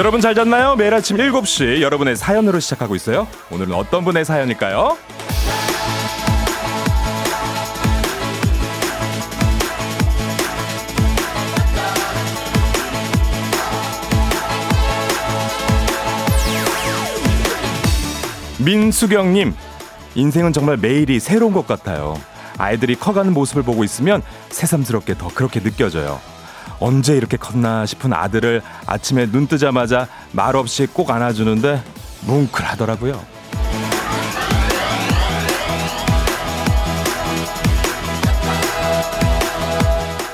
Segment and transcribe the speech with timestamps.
[0.00, 0.76] 여러분 잘 잤나요?
[0.76, 3.28] 매일 아침 7시 여러분의 사연으로 시작하고 있어요.
[3.50, 4.96] 오늘은 어떤 분의 사연일까요?
[18.64, 19.54] 민수경님,
[20.14, 22.18] 인생은 정말 매일이 새로운 것 같아요.
[22.56, 26.18] 아이들이 커가는 모습을 보고 있으면 새삼스럽게 더 그렇게 느껴져요.
[26.78, 31.82] 언제 이렇게 컸나 싶은 아들을 아침에 눈 뜨자마자 말없이 꼭 안아주는데
[32.22, 33.20] 뭉클하더라고요.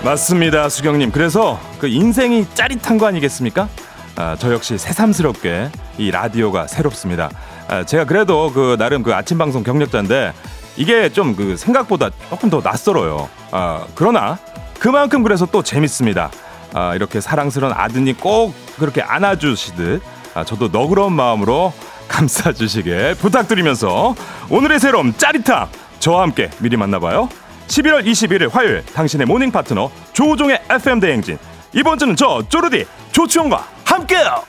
[0.04, 1.10] 맞습니다, 수경님.
[1.10, 3.68] 그래서 그 인생이 짜릿한 거 아니겠습니까?
[4.14, 7.28] 아, 저 역시 새삼스럽게 이 라디오가 새롭습니다.
[7.68, 10.32] 아, 제가 그래도 그 나름 그 아침 방송 경력자인데
[10.76, 13.28] 이게 좀 그 생각보다 조금 더 낯설어요.
[13.50, 14.38] 아, 그러나
[14.78, 16.30] 그만큼 그래서 또 재밌습니다.
[16.74, 20.02] 아, 이렇게 사랑스러운 아드님 꼭 그렇게 안아주시듯
[20.34, 21.72] 아, 저도 너그러운 마음으로
[22.08, 24.14] 감싸주시길 부탁드리면서
[24.50, 25.68] 오늘의 새로움 짜릿함
[25.98, 27.28] 저와 함께 미리 만나봐요.
[27.68, 31.38] 11월 21일 화요일 당신의 morning 파트너 조우종의 FM 대행진
[31.72, 34.44] 이번 주는 저 쪼르디 조치원과 함께요.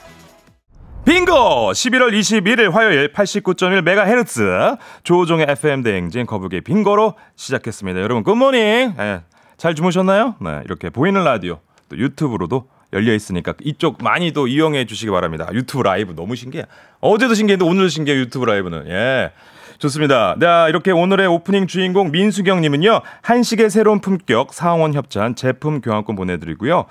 [1.04, 1.72] 빙고!
[1.72, 8.00] 11월 21일 화요일 89.1MHz 조우종의 FM 대행진 거북이 빙고로 시작했습니다.
[8.00, 8.94] 여러분 good morning!
[8.96, 9.20] 네,
[9.58, 10.36] 잘 주무셨나요?
[10.40, 11.58] 네, 이렇게 보이는 라디오
[11.90, 15.48] 또 유튜브로도 열려 있으니까 이쪽 많이 도 이용해 주시기 바랍니다.
[15.52, 16.64] 유튜브 라이브 너무 신기해.
[17.00, 18.88] 어제도 신기했는데 오늘도 신기해 유튜브 라이브는.
[18.88, 19.32] 예.
[19.78, 20.36] 좋습니다.
[20.40, 26.38] 자, 이렇게 오늘의 오프닝 주인공 민수경 님은요, 한식의 새로운 품격 상원 협찬 제품 교환권 보내
[26.38, 26.86] 드리고요.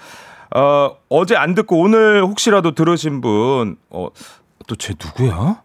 [0.56, 4.08] 어, 어제 안 듣고 오늘 혹시라도 들으신 분, 어,
[4.68, 5.62] 또 쟤 누구야?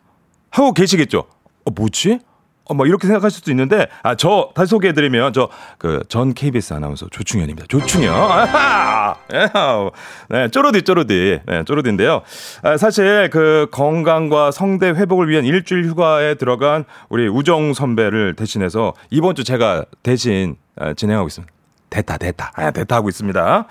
[0.50, 1.18] 하고 계시겠죠?
[1.64, 2.18] 어, 뭐지?
[2.64, 7.06] 어, 뭐 이렇게 생각하실 수도 있는데 아 저 다시 소개해드리면 저 그 전 KBS 아나운서
[7.10, 7.66] 조충현입니다.
[7.68, 8.14] 조충현.
[8.14, 9.16] 아하!
[10.28, 11.40] 네, 쪼르디 쪼르디.
[11.46, 12.22] 네, 쪼르디인데요.
[12.62, 19.34] 아, 사실 그 건강과 성대 회복을 위한 일주일 휴가에 들어간 우리 우정 선배를 대신해서 이번
[19.34, 21.52] 주 제가 대신 아, 진행하고 있습니다.
[21.92, 23.66] 됐다 됐다 아, 됐다 하고 있습니다.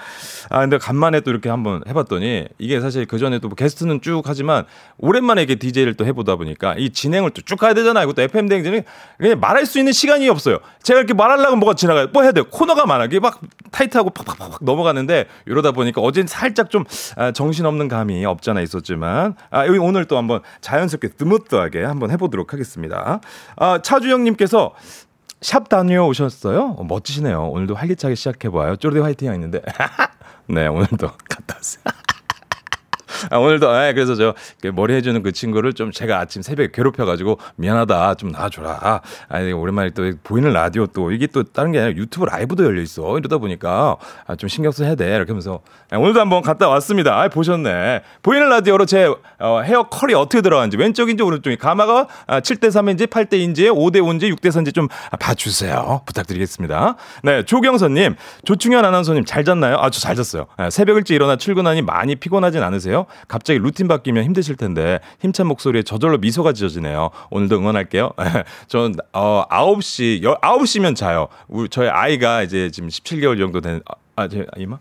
[0.49, 4.21] 아 근데 간만에 또 이렇게 한번 해봤더니 이게 사실 그 전에 또 뭐 게스트는 쭉
[4.25, 4.65] 하지만
[4.97, 8.03] 오랜만에 이렇게 DJ를 또 해보다 보니까 이 진행을 또 쭉 가야 되잖아요.
[8.05, 8.81] 이것도 FM 대행진이
[9.17, 10.59] 그냥 말할 수 있는 시간이 없어요.
[10.83, 12.07] 제가 이렇게 말하려고 뭐가 지나가요.
[12.13, 12.45] 뭐 해야 돼요?
[12.49, 13.05] 코너가 많아.
[13.05, 16.85] 이게 막 타이트하고 팍팍팍 넘어가는데 이러다 보니까 어젠 살짝 좀
[17.17, 23.19] 아, 정신없는 감이 없잖아 있었지만 아 여기 오늘 또 한번 자연스럽게 스무트하게 한번 해보도록 하겠습니다.
[23.57, 24.73] 아 차주영님께서
[25.41, 26.75] 샵 다녀오셨어요?
[26.77, 27.49] 어, 멋지시네요.
[27.49, 28.75] 오늘도 활기차게 시작해봐요.
[28.75, 29.61] 쪼르디 화이팅 하있는데
[30.47, 31.83] 네, 오늘도 갔다 왔어요.
[33.29, 34.33] 아, 오늘도 아, 그래서 저
[34.73, 39.01] 머리 해주는 그 친구를 좀 제가 아침 새벽에 괴롭혀가지고 미안하다 좀 놔줘라.
[39.29, 43.17] 아, 오랜만에 또 보이는 라디오 또 이게 또 다른 게 아니라 유튜브 라이브도 열려 있어.
[43.17, 45.15] 이러다 보니까 아, 좀 신경 써야 돼.
[45.15, 45.61] 이렇게 하면서
[45.91, 47.19] 아, 오늘도 한번 갔다 왔습니다.
[47.21, 48.01] 아, 보셨네.
[48.23, 49.07] 보이는 라디오로 제
[49.39, 54.33] 어, 헤어 컬이 어떻게 들어가는지 왼쪽인지 오른쪽인지 가마가 아, 7대 3인지 8대 2인지 5대 5인지
[54.35, 54.87] 6대 4인지 좀
[55.19, 56.01] 봐주세요.
[56.05, 56.95] 부탁드리겠습니다.
[57.23, 58.15] 네, 조경선님,
[58.45, 59.77] 조충현 아나운서님 잘 잤나요?
[59.77, 60.47] 아, 저 잘 잤어요.
[60.57, 63.05] 네, 새벽 일찍 일어나 출근하니 많이 피곤하진 않으세요?
[63.27, 67.09] 갑자기 루틴 바뀌면 힘드실 텐데 힘찬 목소리에 저절로 미소가 지어지네요.
[67.29, 68.11] 오늘도 응원할게요.
[68.67, 71.27] 전 어, 9시 9시면 자요.
[71.47, 73.81] 우리 저희 아이가 이제 지금 17개월 정도 된
[74.15, 74.77] 아, 제 이마?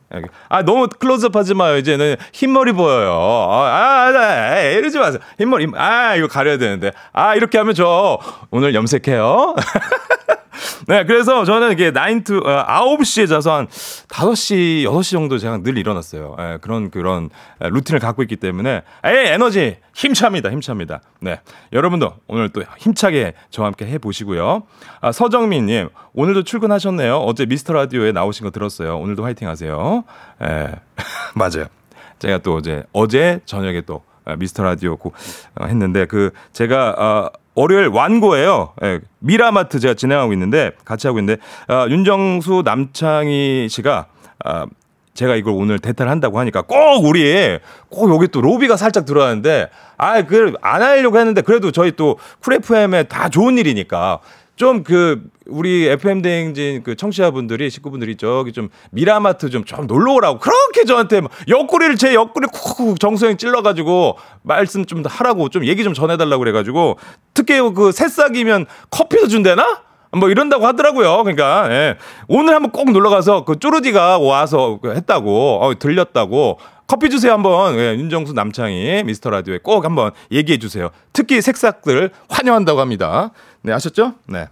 [0.48, 1.76] 아, 너무 클로즈업 하지 마요.
[1.78, 3.12] 이제는 흰머리 보여요.
[3.12, 5.20] 아, 아, 아, 이러지 마세요.
[5.38, 6.92] 흰머리, 아, 이거 가려야 되는데.
[7.12, 8.18] 아, 이렇게 하면 저
[8.50, 9.54] 오늘 염색해요.
[10.86, 15.78] 네, 그래서 저는 이게 9 to, 어, 9시에 자서 한 5시, 6시 정도 제가 늘
[15.78, 16.36] 일어났어요.
[16.38, 21.02] 예, 그런, 그런 루틴을 갖고 있기 때문에, 에이, 에너지 힘찹니다, 힘찹니다.
[21.20, 21.40] 네.
[21.72, 24.62] 여러분도 오늘 또 힘차게 저와 함께 해 보시고요.
[25.00, 27.16] 아, 서정민 님, 오늘도 출근하셨네요.
[27.18, 28.98] 어제 미스터 라디오에 나오신 거 들었어요.
[28.98, 30.04] 오늘도 화이팅 하세요.
[30.42, 30.74] 예,
[31.34, 31.66] 맞아요.
[32.18, 34.02] 제가 또 어제, 어제 저녁에 또
[34.38, 38.74] 미스터 라디오 어, 했는데 그 제가 어, 월요일 왕고예요.
[38.84, 44.06] 예, 미라마트 제가 진행하고 있는데 같이 하고 있는데 어, 윤정수 남창희 씨가
[44.46, 44.64] 어,
[45.14, 47.58] 제가 이걸 오늘 대타를 한다고 하니까 꼭 우리
[47.90, 49.68] 꼭 여기 또 로비가 살짝 들어왔는데
[49.98, 54.20] 아, 그 안 하려고 했는데 그래도 저희 또 쿨FM에 다 좋은 일이니까
[54.60, 60.38] 좀 그 우리 FM 대행진 그 청취자분들이 식구분들이 저기 좀 미라마트 좀 좀 놀러 오라고
[60.38, 66.40] 그렇게 저한테 옆구리를 제 옆구리 쿡쿡 정수행 찔러가지고 말씀 좀 하라고 좀 얘기 좀 전해달라고
[66.40, 66.98] 그래가지고
[67.34, 69.82] 특히 그 새싹이면 커피도 준대나?
[70.12, 71.22] 뭐 이런다고 하더라고요.
[71.22, 71.96] 그러니까 예.
[72.26, 76.58] 오늘 한번 꼭 놀러 가서 그 쪼르디가 와서 그 했다고 어, 들렸다고
[76.88, 80.90] 커피 주세요 한번 예, 윤정수 남창희 미스터 라디오에 꼭 한번 얘기해 주세요.
[81.12, 83.30] 특히 색싹들 환영한다고 합니다.
[83.62, 84.14] 네 아셨죠?
[84.26, 84.48] 네.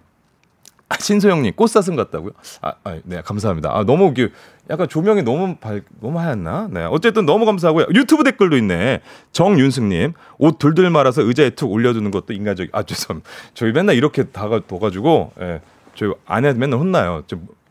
[0.91, 2.33] 아, 신소영님 꽃사슴 같다고요?
[2.63, 3.71] 아, 아, 네 감사합니다.
[3.77, 4.33] 아 너무 그
[4.71, 6.69] 약간 조명이 너무 밝 너무 하얗나?
[6.71, 7.87] 네 어쨌든 너무 감사하고요.
[7.95, 9.01] 유튜브 댓글도 있네.
[9.33, 12.69] 정윤승님 옷 둘둘 말아서 의자에 툭 올려두는 것도 인간적.
[12.73, 13.21] 아 죄송.
[13.53, 15.61] 저희 맨날 이렇게 다가 둬가지고 예,
[15.95, 17.23] 저희 아내 맨날 혼나요.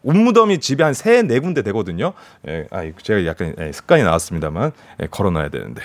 [0.07, 2.13] 옷무덤이 집에 한 세 네 군데 되거든요.
[2.47, 4.71] 예, 아, 제가 약간 예, 습관이 나왔습니다만
[5.01, 5.81] 예, 걸어놔야 되는데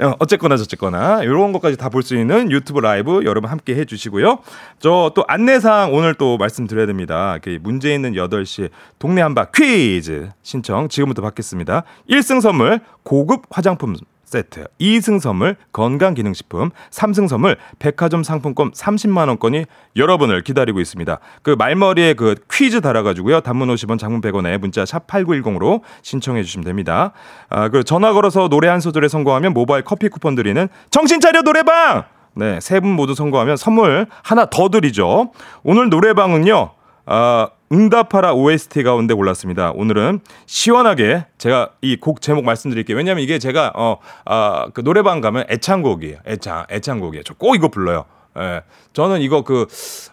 [0.00, 4.38] 어, 어쨌거나 저쨌거나 이런 것까지 다 볼 수 있는 유튜브 라이브 여러분 함께 해주시고요.
[4.78, 7.38] 저 또 안내사항 오늘 또 말씀드려야 됩니다.
[7.42, 11.82] 그 문제 있는 8시 동네 한바 퀴즈 신청 지금부터 받겠습니다.
[12.08, 13.96] 1승 선물 고급 화장품
[14.34, 19.64] 세트, 2승 선물 건강기능식품, 3승 선물 백화점 상품권 30만 원권이
[19.94, 21.20] 여러분을 기다리고 있습니다.
[21.42, 23.42] 그 말머리에 그 퀴즈 달아가지고요.
[23.42, 27.12] 단문 50원, 장문 100원에 문자 샵 8910으로 신청해 주시면 됩니다.
[27.48, 32.02] 아, 그 전화 걸어서 노래 한 소절에 성공하면 모바일 커피 쿠폰 드리는 정신 차려 노래방!
[32.34, 35.30] 네, 세 분 모두 성공하면 선물 하나 더 드리죠.
[35.62, 36.70] 오늘 노래방은요.
[37.06, 39.72] 아, 응답하라 OST 가운데 골랐습니다.
[39.74, 42.96] 오늘은 시원하게 제가 이 곡 제목 말씀드릴게요.
[42.96, 46.18] 왜냐면 이게 제가 어, 아, 그 노래방 가면 애창곡이에요.
[46.26, 47.24] 애창, 애창곡이에요.
[47.24, 48.04] 저 꼭 이거 불러요.
[48.38, 48.62] 예.
[48.92, 49.66] 저는 이거 그,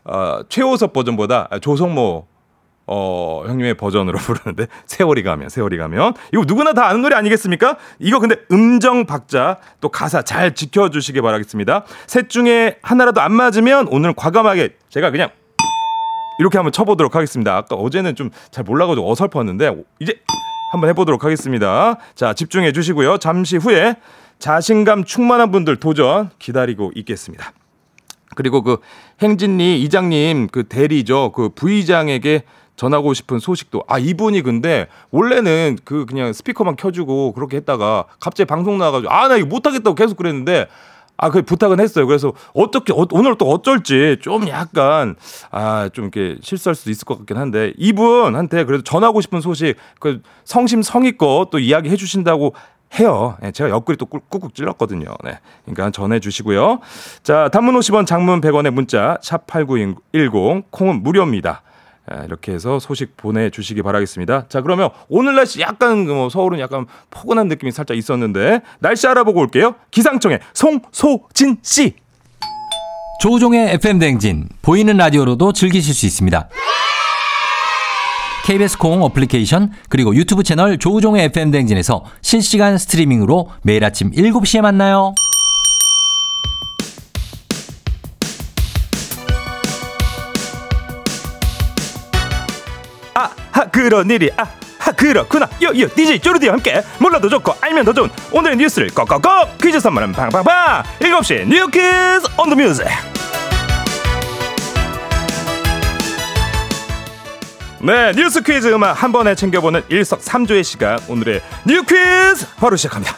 [0.05, 2.27] 어, 최호섭 버전보다 조성모
[2.87, 6.13] 어, 형님의 버전으로 부르는데, 세월이 가면, 세월이 가면.
[6.33, 7.77] 이거 누구나 다 아는 노래 아니겠습니까?
[7.99, 11.85] 이거 근데 음정 박자, 또 가사 잘 지켜주시기 바라겠습니다.
[12.07, 15.29] 셋 중에 하나라도 안 맞으면 오늘 과감하게 제가 그냥
[16.41, 17.55] 이렇게 한번 쳐보도록 하겠습니다.
[17.55, 20.19] 아까 어제는 좀 잘 몰라가지고 어설펐는데 이제
[20.71, 21.97] 한번 해보도록 하겠습니다.
[22.15, 23.17] 자 집중해 주시고요.
[23.19, 23.95] 잠시 후에
[24.39, 27.51] 자신감 충만한 분들 도전 기다리고 있겠습니다.
[28.35, 28.77] 그리고 그
[29.21, 31.31] 행진리 이장님 그 대리죠.
[31.33, 32.44] 그 부의장에게
[32.75, 38.79] 전하고 싶은 소식도 아 이분이 근데 원래는 그 그냥 스피커만 켜주고 그렇게 했다가 갑자기 방송
[38.79, 40.67] 나와가지고 아 나 이거 못하겠다고 계속 그랬는데
[41.21, 42.07] 아, 그 부탁은 했어요.
[42.07, 45.15] 그래서 어떻게 어, 오늘 또 어쩔지 좀 약간
[45.51, 50.21] 아, 좀 이렇게 실수할 수도 있을 것 같긴 한데 이분한테 그래도 전하고 싶은 소식 그
[50.45, 52.56] 성심성의껏 또 이야기해 주신다고
[53.00, 53.38] 해요.
[53.39, 55.15] 네, 제가 옆구리 또 꾹꾹 찔렀거든요.
[55.23, 55.39] 네.
[55.63, 56.79] 그러니까 전해 주시고요.
[57.21, 61.62] 자, 단문 50원, 장문 100원의 문자 샵8910 콩은 무료입니다.
[62.11, 64.47] 예, 이렇게 해서 소식 보내주시기 바라겠습니다.
[64.49, 69.75] 자, 그러면 오늘 날씨 약간 뭐 서울은 약간 포근한 느낌이 살짝 있었는데 날씨 알아보고 올게요.
[69.91, 71.95] 기상청의 송소진 씨.
[73.21, 76.49] 조우종의 FM 댕진 보이는 라디오로도 즐기실 수 있습니다.
[78.45, 85.13] KBS 콩 어플리케이션 그리고 유튜브 채널 조우종의 FM 댕진에서 실시간 스트리밍으로 매일 아침 7시에 만나요.
[93.83, 94.45] 그런 일이 아
[94.80, 95.48] 하, 그렇구나.
[95.62, 96.81] 요요 DJ 쪼르디와 함께.
[97.00, 100.83] 몰라도 좋고 알면 더 좋은 오늘의 뉴스를 꼭꼭꼭 퀴즈 선물은 팡팡팡.
[101.00, 102.83] 7시 New Quiz on the Music
[107.83, 111.00] 네 뉴스 퀴즈 음악 한 번에 챙겨보는 일석삼조의 시간.
[111.07, 113.18] 오늘의 New Quiz 바로 시작합니다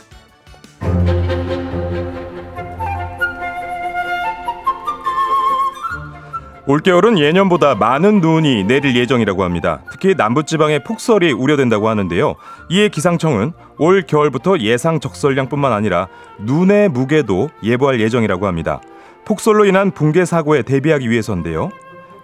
[6.66, 9.82] 올겨울은 예년보다 많은 눈이 내릴 예정이라고 합니다.
[9.92, 12.36] 특히 남부지방에 폭설이 우려된다고 하는데요.
[12.70, 16.08] 이에 기상청은 올 겨울부터 예상 적설량뿐만 아니라
[16.40, 18.80] 눈의 무게도 예보할 예정이라고 합니다.
[19.26, 21.70] 폭설로 인한 붕괴 사고에 대비하기 위해서인데요.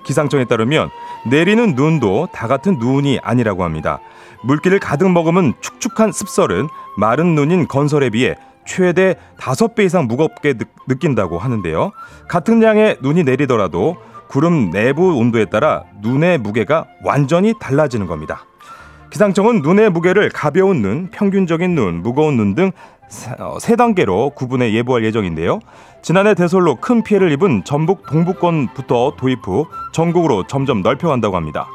[0.06, 0.90] 기상청에 따르면
[1.30, 4.00] 내리는 눈도 다 같은 눈이 아니라고 합니다.
[4.44, 10.54] 물기를 가득 머금은 축축한 습설은 마른 눈인 건설에 비해 최대 5배 이상 무겁게
[10.88, 11.92] 느 낀다고 하는데요.
[12.30, 13.98] 같은 양의 눈이 내리더라도
[14.30, 18.46] 구름 내부 온도에 따라 눈의 무게가 완전히 달라지는 겁니다.
[19.10, 22.72] 기상청은 눈의 무게를 가벼운 눈, 평균적인 눈, 무거운 눈 등
[23.60, 25.60] 세 단계로 구분해 예보할 예정인데요.
[26.02, 31.68] 지난해 대설로 큰 피해를 입은 전북 동부권부터 도입 후 전국으로 점점 넓혀간다고 합니다.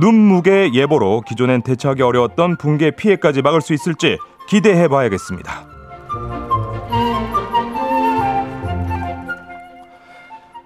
[0.00, 5.73] 눈 무게 예보로 기존엔 대처하기 어려웠던 붕괴 피해까지 막을 수 있을지 기대해 봐야겠습니다.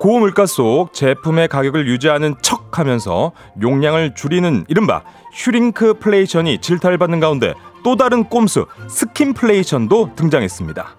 [0.09, 5.03] 고물가 속 제품의 가격을 유지하는 척 하면서 용량을 줄이는 이른바
[5.35, 7.53] shrinkflation이 질타를 받는 가운데
[7.85, 10.97] 또 다른 꼼수 skimpflation도 등장했습니다.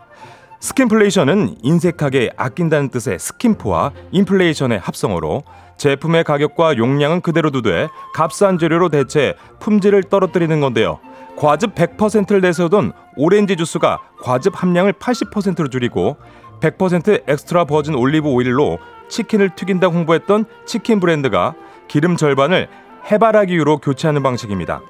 [0.60, 5.42] skimpflation은 인색하게 아낀다는 뜻의 skimp와 인플레이션의 합성어로
[5.78, 11.00] 제품의 가격과 용량은 그대로 두되 값싼 재료로 대체 품질을 떨어뜨리는 건데요.
[11.36, 16.18] 과즙 100%를 내세우던 오렌지 주스가 과즙 함량을 80%로 줄이고
[16.60, 18.78] 100% extra virgin 올리브 오일로
[19.10, 21.56] 치킨을 튀긴다 홍보했던 치킨 브랜드가
[21.88, 22.68] 기름 절반을
[23.12, 24.82] 해바라기유로 교체하는 방식입니다.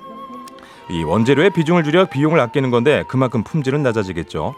[0.92, 4.56] 이 원재료의 비중을 줄여 비용을 아끼는 건데 그만큼 품질은 낮아지겠죠.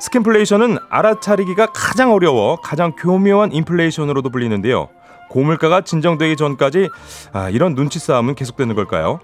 [0.00, 4.88] 스킨플레이션은 알아차리기가 가장 어려워 가장 교묘한 인플레이션으로도 불리는데요.
[5.28, 6.88] 고물가가 진정되기 전까지
[7.32, 9.20] 아, 이런 눈치 싸움은 계속되는 걸까요?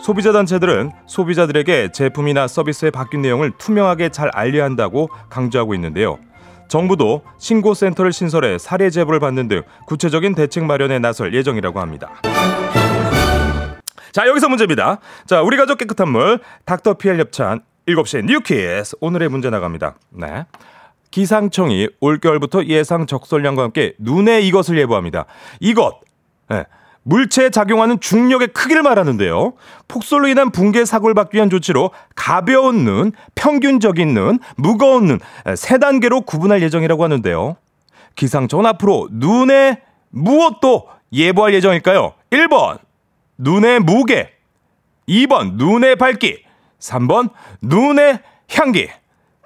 [0.00, 6.18] 소비자 단체들은 소비자들에게 제품이나 서비스의 바뀐 내용을 투명하게 잘 알려야 한다고 강조하고 있는데요.
[6.68, 12.10] 정부도 신고센터를 신설해 사례 제보를 받는 등 구체적인 대책 마련에 나설 예정이라고 합니다.
[14.12, 14.98] 자, 여기서 문제입니다.
[15.26, 19.96] 자, 우리 가족 깨끗한 물 닥터 피엘 협찬 7시에 뉴키스 오늘의 문제 나갑니다.
[20.10, 20.44] 네.
[21.10, 25.24] 기상청이 올겨울부터 예상 적설량과 함께 눈에 이것을 예보합니다.
[25.60, 26.00] 이것.
[26.48, 26.64] 네.
[27.08, 29.54] 물체에 작용하는 중력의 크기를 말하는데요.
[29.88, 35.18] 폭설로 인한 붕괴 사고를 막기 위한 조치로 가벼운 눈, 평균적인 눈, 무거운 눈
[35.56, 37.56] 세 단계로 구분할 예정이라고 하는데요.
[38.14, 42.12] 기상청은 앞으로 눈에 무엇도 예보할 예정일까요?
[42.30, 42.78] 1번
[43.38, 44.32] 눈의 무게
[45.08, 46.42] 2번 눈의 밝기
[46.78, 47.30] 3번
[47.62, 48.88] 눈의 향기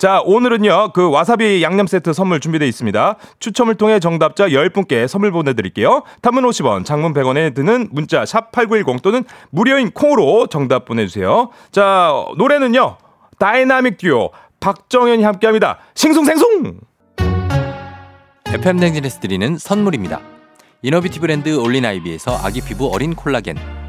[0.02, 3.14] 자, 오늘은요, 그 와사비 양념 세트 선물 준비되어 있습니다.
[3.38, 6.02] 추첨을 통해 정답자 10분께 선물 보내드릴게요.
[6.22, 11.50] 단문 50원, 장문 100원에 드는 문자 샵8910 또는 무료인 콩으로 정답 보내주세요.
[11.70, 12.96] 자, 노래는요,
[13.38, 15.78] 다이나믹 듀오 박정현이 함께 합니다.
[15.94, 16.80] 싱숭생숭!
[18.48, 20.20] FM 댕진에서 드리는 선물입니다.
[20.82, 23.81] inner beauty 브랜드 올린 아이비에서 아기 피부 어린 콜라겐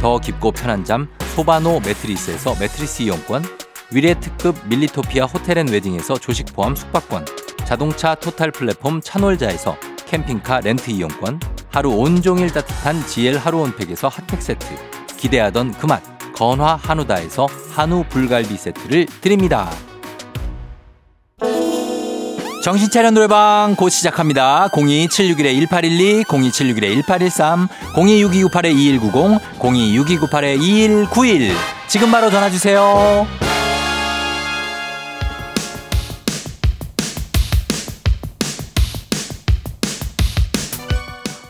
[0.00, 3.44] 더 깊고 편한 잠 소바노 매트리스에서 매트리스 이용권
[3.92, 7.26] 위례 특급 밀리토피아 호텔 앤 웨딩에서 조식 포함 숙박권
[7.66, 9.76] 자동차 total 플랫폼 차놀자에서
[10.06, 11.40] 캠핑카 렌트 이용권
[11.70, 14.66] 하루 온종일 따뜻한 GL 하루 온팩에서 핫팩 세트
[15.16, 16.02] 기대하던 그맛
[16.34, 19.70] 건화 한우다에서 한우 불갈비 세트를 드립니다.
[22.62, 24.68] 정신차려 노래방 곧 시작합니다.
[24.72, 31.52] 02761-1812, 02761-1813, 026298-2190, 026298-2191.
[31.88, 33.26] 지금 바로 전화주세요.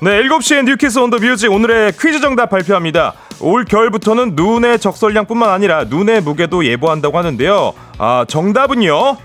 [0.02, 3.12] 네, 7시에 New Quiz on the Music 오늘의 퀴즈 정답 발표합니다.
[3.40, 7.72] 올 겨울부터는 눈의 적설량뿐만 아니라 눈의 무게도 예보한다고 하는데요.
[7.98, 9.16] 아, 정답은요.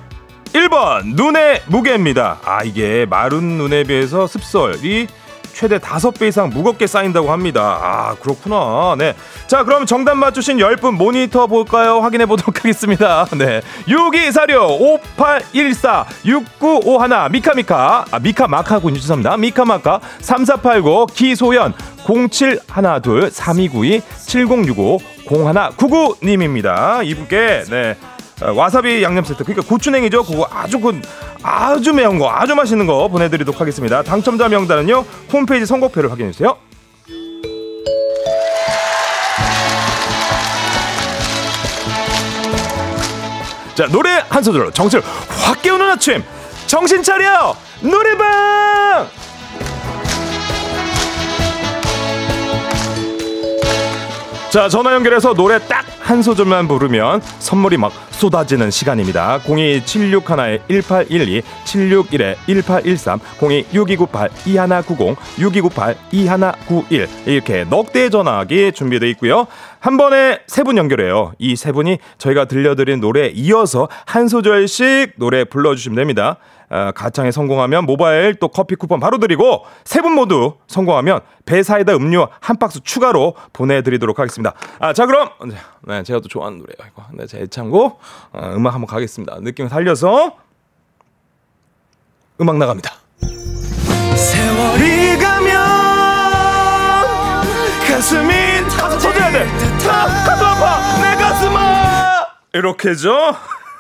[0.56, 2.40] 1번 눈의 무게입니다.
[2.46, 5.08] 아 이게 마른 눈에 비해서 습설이
[5.52, 7.80] 최대 5배 이상 무겁게 쌓인다고 합니다.
[7.82, 8.96] 아, 그렇구나.
[8.98, 9.16] 네.
[9.48, 12.02] 자, 그럼 정답 맞추신 10분 모니터 볼까요?
[12.02, 13.26] 확인해 보도록 하겠습니다.
[13.38, 13.62] 네.
[13.88, 19.00] 6246 5814 6951 미카미카 아, 미카마카군요.
[19.00, 19.38] 죄송합니다.
[19.38, 21.74] 미카마카 3489 기소연
[22.06, 27.06] 0712 3292 7065 0199님입니다.
[27.06, 27.96] 이분께 네.
[28.42, 29.44] 어, 와사비 양념 세트.
[29.44, 30.24] 그러니까 고추냉이죠?
[30.24, 31.02] 그거 아주 그
[31.42, 34.04] 아주 매운 거 아주 맛있는 거 보내드리도록 하겠습니다.
[34.04, 36.58] 당첨자 명단은요 홈페이지 선곡표를 확인해 주세요.
[43.76, 45.04] 자 노래 한 소절로 정신을
[45.44, 46.24] 확 깨우는 아침.
[46.66, 47.56] 정신 차려!
[47.82, 49.08] 노래방!
[54.50, 59.40] 자 전화 연결해서 노래 딱 한 소절만 부르면 선물이 막 쏟아지는 시간입니다.
[59.40, 65.16] 02761-1812, 761-1813, 026298-2190,
[66.12, 69.48] 6298-2191 이렇게 넉대 전화기 준비되어 있고요.
[69.80, 71.32] 한 번에 세 분 연결해요.
[71.40, 76.38] 이 세 분이 저희가 들려드린 노래 이어서 한 소절씩 노래 불러주시면 됩니다.
[76.70, 82.28] 어, 가창에 성공하면 모바일 또 커피 쿠폰 바로 드리고 세 분 모두 성공하면 배사이다 음료
[82.40, 84.54] 한 박스 추가로 보내드리도록 하겠습니다.
[84.80, 85.30] 아, 자 그럼
[85.84, 86.92] 네, 제가 또 좋아하는 노래예요.
[86.92, 88.00] 이거 네, 제 애창곡
[88.34, 89.38] 어, 음악 한번 가겠습니다.
[89.42, 90.38] 느낌 살려서
[92.42, 92.92] 음악 나갑니다.
[94.16, 95.56] 세월이 가면
[97.88, 98.34] 가슴이
[98.78, 99.48] 가슴 터져야 돼.
[99.88, 101.02] 아, 가슴 아파.
[101.02, 102.26] 내 가슴아.
[102.54, 103.36] 이렇게죠.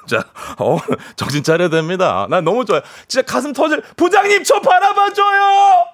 [0.06, 0.24] 자,
[0.60, 0.78] 어,
[1.16, 2.28] 정신 차려야 됩니다.
[2.30, 2.82] 난 너무 좋아요.
[3.08, 5.86] 진짜 가슴 터질, 부장님 저 바라봐줘요!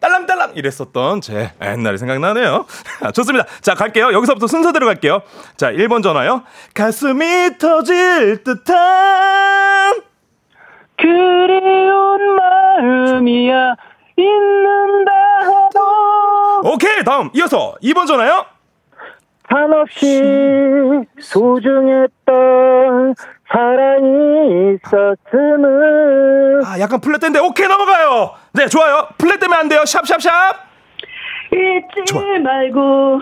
[0.00, 2.66] 딸랑딸랑 이랬었던 제 옛날이 생각나네요.
[3.14, 3.46] 좋습니다.
[3.62, 4.12] 자, 갈게요.
[4.12, 5.22] 여기서부터 순서대로 갈게요.
[5.56, 6.42] 자, 1번 전화요.
[6.74, 10.02] 가슴이 터질 듯한
[10.98, 13.74] 그리운 마음이야
[14.16, 17.30] 있는다 해도 오케이, 다음.
[17.32, 18.44] 이어서 2번 전화요.
[19.46, 20.22] 한없이
[21.20, 23.14] 소중했던
[23.52, 28.32] 사랑이 있었음을 아, 약간 플랫 된데 오케이 넘어가요.
[28.52, 29.08] 네, 좋아요.
[29.18, 29.84] 플랫 되면 안 돼요.
[29.84, 30.64] 샵샵샵.
[31.52, 32.22] 잊지 좋아.
[32.22, 33.20] 말고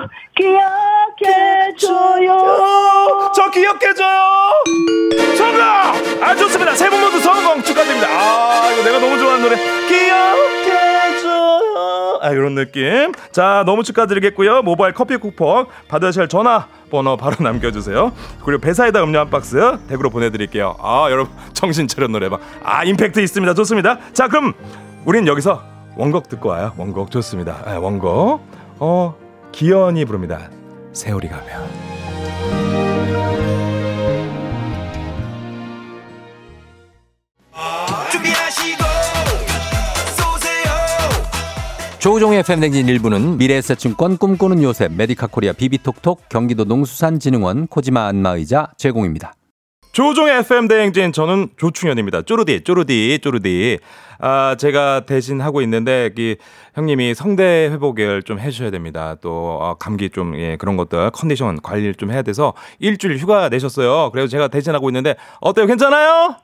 [1.20, 4.22] 기억해줘요 어, 저 기억해줘요.
[5.36, 5.92] 성공.
[6.22, 6.74] 아 좋습니다.
[6.74, 8.08] 세 분 모두 성공 축하드립니다.
[8.08, 9.56] 아 이거 내가 너무 좋아하는 노래.
[9.86, 11.10] 기억해줘요.
[12.22, 13.12] 아 이런 느낌.
[13.32, 14.62] 자 너무 축하드리겠고요.
[14.62, 18.12] 모바일 커피 쿠폰 받으실 전화 번호 바로 남겨주세요.
[18.44, 19.56] 그리고 배사이다 음료 한 박스
[19.88, 20.76] 댁으로 보내드릴게요.
[20.80, 22.40] 아 여러분 정신 차려 노래방.
[22.62, 23.54] 아 임팩트 있습니다.
[23.54, 23.98] 좋습니다.
[24.12, 24.54] 자 그럼
[25.04, 25.62] 우린 여기서
[25.96, 26.72] 원곡 듣고 와요.
[26.76, 27.62] 원곡 좋습니다.
[27.66, 28.40] 아, 원곡.
[28.78, 29.14] 어
[29.52, 30.48] 기현이 부릅니다.
[30.92, 31.91] 세월이 가면.
[42.02, 49.34] 조우종의 FM 대행진 일부는 미래에셋증권 꿈꾸는 요셉 메디카 코리아 비비톡톡 경기도 농수산진흥원 코지마 안마의자 제공입니다.
[49.92, 52.22] 조우종의 FM 대행진 저는 조충현입니다.
[52.22, 53.78] 쪼르디 쪼르디 쪼르디.
[54.18, 56.34] 아 제가 대신 하고 있는데 이
[56.74, 59.14] 형님이 성대 회복을 좀 해주셔야 됩니다.
[59.20, 64.10] 또 어, 감기 좀 예, 그런 것들 컨디션 관리를 좀 해야 돼서 일주일 휴가 내셨어요.
[64.10, 65.68] 그래서 제가 대신하고 있는데 어때요?
[65.68, 66.34] 괜찮아요?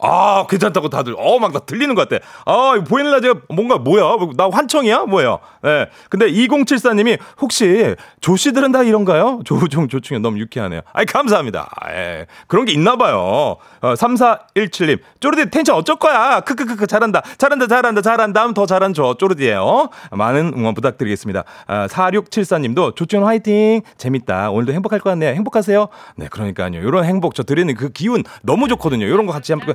[0.00, 2.24] 아, 괜찮다고 다들, 어, 막나 들리는 것 같아.
[2.46, 4.16] 아, 보이는 라디오 뭔가 뭐야?
[4.36, 5.06] 나 환청이야?
[5.06, 5.40] 뭐예요?
[5.66, 5.88] 예.
[6.08, 9.40] 근데 2074님이 혹시 조씨들은 다 이런가요?
[9.44, 10.82] 조종, 조충현 너무 유쾌하네요.
[10.92, 11.68] 아이, 감사합니다.
[11.90, 12.26] 예.
[12.46, 13.56] 그런 게 있나 봐요.
[13.80, 16.40] 어, 3417님, 쪼르디 텐션 어쩔 거야?
[16.40, 17.22] 크크크크, 잘한다.
[17.36, 18.40] 잘한다, 잘한다, 잘한다.
[18.42, 21.42] 하면 더 잘한 저 쪼르디예요 많은 응원 부탁드리겠습니다.
[21.66, 23.82] 아, 4674님도 조충현 화이팅!
[23.96, 24.50] 재밌다.
[24.50, 25.34] 오늘도 행복할 것 같네요.
[25.34, 25.88] 행복하세요?
[26.16, 26.68] 네, 그러니까요.
[26.68, 29.04] 이런 행복, 저 드리는 그 기운 너무 좋거든요.
[29.04, 29.74] 이런 거 같이 한번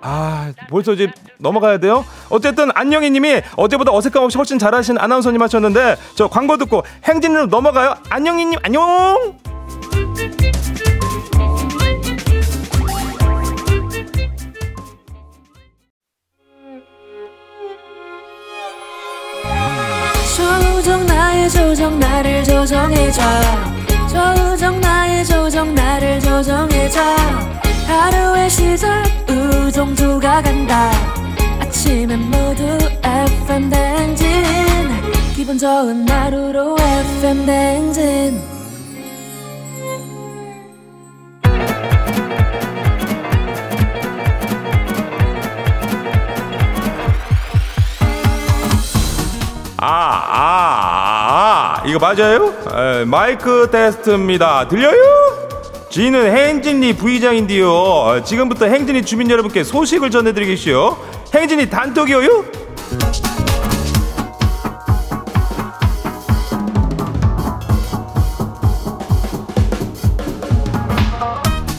[0.00, 2.04] 아, 벌써 이제 넘어가야 돼요?
[2.28, 7.96] 어쨌든 안녕희 님이 어제보다 어색함 없이 훨씬 잘하신 아나운서님 하셨는데 저 광고 듣고 행진으로 넘어가요.
[8.10, 9.36] 안녕희 님 안녕.
[20.36, 23.20] 조정 나의 조정 나를 조정해줘
[24.08, 27.00] 조정 나의 조정 나를 조정해줘
[27.86, 30.90] 하루의 시절 우정조가 간다
[31.60, 32.62] 아침엔 모두
[33.02, 34.26] FM 댕진
[35.34, 38.56] 기분 좋은 하루로 FM 댕진
[49.78, 52.52] 아, 아, 아, 이거 맞아요?
[52.74, 54.68] 에, 마이크 테스트입니다.
[54.68, 55.46] 들려요?
[55.96, 57.72] 지는 행진이 부의장인데요.
[57.72, 60.94] 어, 지금부터 행진이 주민 여러분께 소식을 전해드리겠시요.
[61.32, 62.44] 행진이 단톡이요?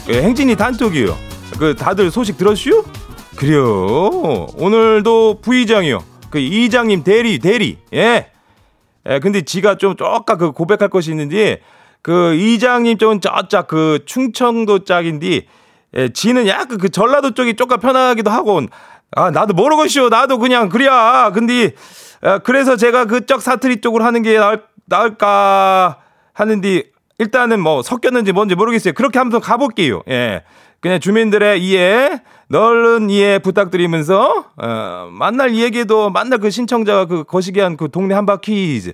[0.08, 1.16] 예, 행진이 단톡이요.
[1.60, 2.82] 그 다들 소식 들었슈?
[3.36, 4.48] 그래요.
[4.58, 6.02] 오늘도 부의장이요.
[6.30, 7.78] 그 이장님 대리 대리.
[7.94, 8.32] 예.
[9.08, 11.58] 예, 근데 지가 좀 쪼까 그 고백할 것이 있는지
[12.02, 15.46] 그 이장님 쪽은 저짝 그 충청도 짝인데
[15.96, 18.60] 예, 지는 약간 그 전라도 쪽이 쪼까 편하기도 하고
[19.12, 21.30] 아 나도 모르겠슈 나도 그냥 그래야.
[21.32, 21.72] 근데
[22.20, 25.98] 아, 그래서 제가 그쪽 사투리 쪽으로 하는 게 나을, 나을까
[26.32, 26.82] 하는데
[27.18, 28.94] 일단은 뭐 섞였는지 뭔지 모르겠어요.
[28.94, 30.02] 그렇게 한번 가볼게요.
[30.08, 30.42] 예.
[30.80, 37.90] 그냥 주민들의 이해 넓은 이해 부탁드리면서 어, 만날 얘기도 만날 그 신청자가 그 거시기한 그
[37.90, 38.92] 동네 한바퀴즈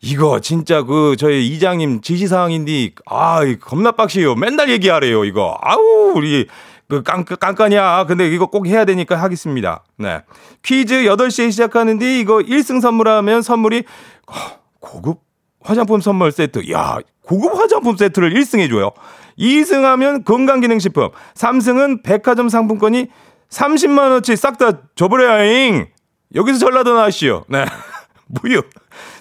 [0.00, 4.34] 이거 진짜 그 저희 이장님 지시사항인데 아 겁나 빡시요.
[4.34, 5.58] 맨날 얘기하래요 이거.
[5.62, 6.46] 아우 우리
[6.88, 8.04] 그 깐, 깐깐이야.
[8.06, 9.84] 근데 이거 꼭 해야 되니까 하겠습니다.
[9.96, 10.20] 네.
[10.62, 13.84] 퀴즈 8시에 시작하는데 이거 1승 선물하면 선물이
[14.28, 14.34] 어,
[14.80, 15.20] 고급
[15.62, 16.70] 화장품 선물 세트.
[16.70, 18.92] 야 고급 화장품 세트를 1승 해줘요.
[19.38, 21.10] 2승 하면 건강기능식품.
[21.34, 23.08] 3승은 백화점 상품권이
[23.50, 25.86] 30만원치 싹 다 줘버려잉.
[26.34, 27.44] 여기서 전라도 나시오.
[27.48, 27.64] 네.
[28.26, 28.62] 무유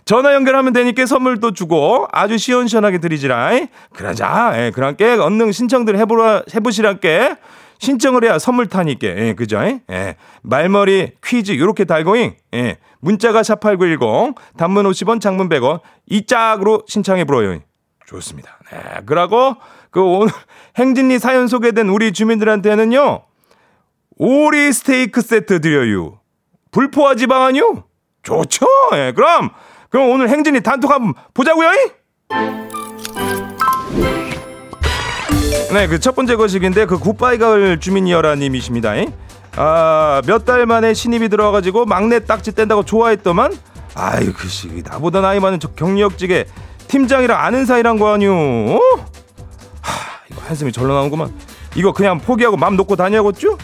[0.05, 3.51] 전화 연결하면 되니까 선물도 주고 아주 시원시원하게 드리지라.
[3.91, 4.53] 그러자.
[4.55, 7.35] 예, 그랑께 언능 신청들 해보라 해보시란께
[7.79, 9.07] 신청을 해야 선물 타니까.
[9.07, 9.59] 예, 그죠?
[9.89, 10.15] 예.
[10.43, 12.35] 말머리 퀴즈 요렇게 달고잉.
[12.53, 12.77] 예.
[12.99, 17.59] 문자가 샵8910 단문 50원 장문 100원 이 짝으로 신청해 보러요.
[18.05, 18.59] 좋습니다.
[18.71, 18.79] 네.
[19.07, 19.55] 그러고
[19.89, 20.31] 그 오늘
[20.77, 23.23] 행진리 사연 소개된 우리 주민들한테는요.
[24.17, 26.19] 오리 스테이크 세트 드려요.
[26.71, 27.85] 불포화 지방 아니요?
[28.21, 28.67] 좋죠.
[28.93, 29.11] 예.
[29.15, 29.49] 그럼
[29.89, 31.69] 그럼 오늘 행진이 단톡 한번 보자고요.
[35.73, 38.93] 네, 그 첫 번째 거식인데 그 굿바이 가을 주민이여라님이십니다.
[39.57, 43.53] 아, 몇 달 만에 신입이 들어와가지고 막내 딱지 뗀다고 좋아했더만,
[43.95, 46.45] 아유 그 시기 나보다 나이 많은 저 경력직의
[46.87, 48.31] 팀장이랑 아는 사이란 거 아니오?
[49.81, 51.33] 하, 이거 한숨이 절로 나오구만.
[51.75, 53.57] 이거 그냥 포기하고 맘 놓고 다녀야겠죠?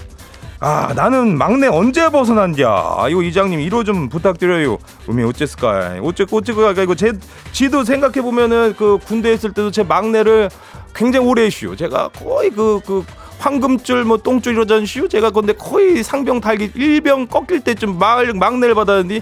[0.64, 4.78] 아 나는 막내 언제 벗어난냐 아, 이거 이장님 1호 좀 부탁드려요.
[5.10, 7.14] 음이 어쨌을까 어째 어째가 이거 제
[7.52, 10.52] 지도 생각해 보면은 그 군대 있을 때도 제 막내를
[10.94, 11.76] 굉장히 오래 했슈.
[11.76, 13.04] 제가 거의 그그
[13.40, 15.10] 황금줄 뭐 똥줄 이러잖슈.
[15.10, 19.22] 제가 근데 거의 상병 달기 일병 꺾일 때쯤 막 막내를 받았는데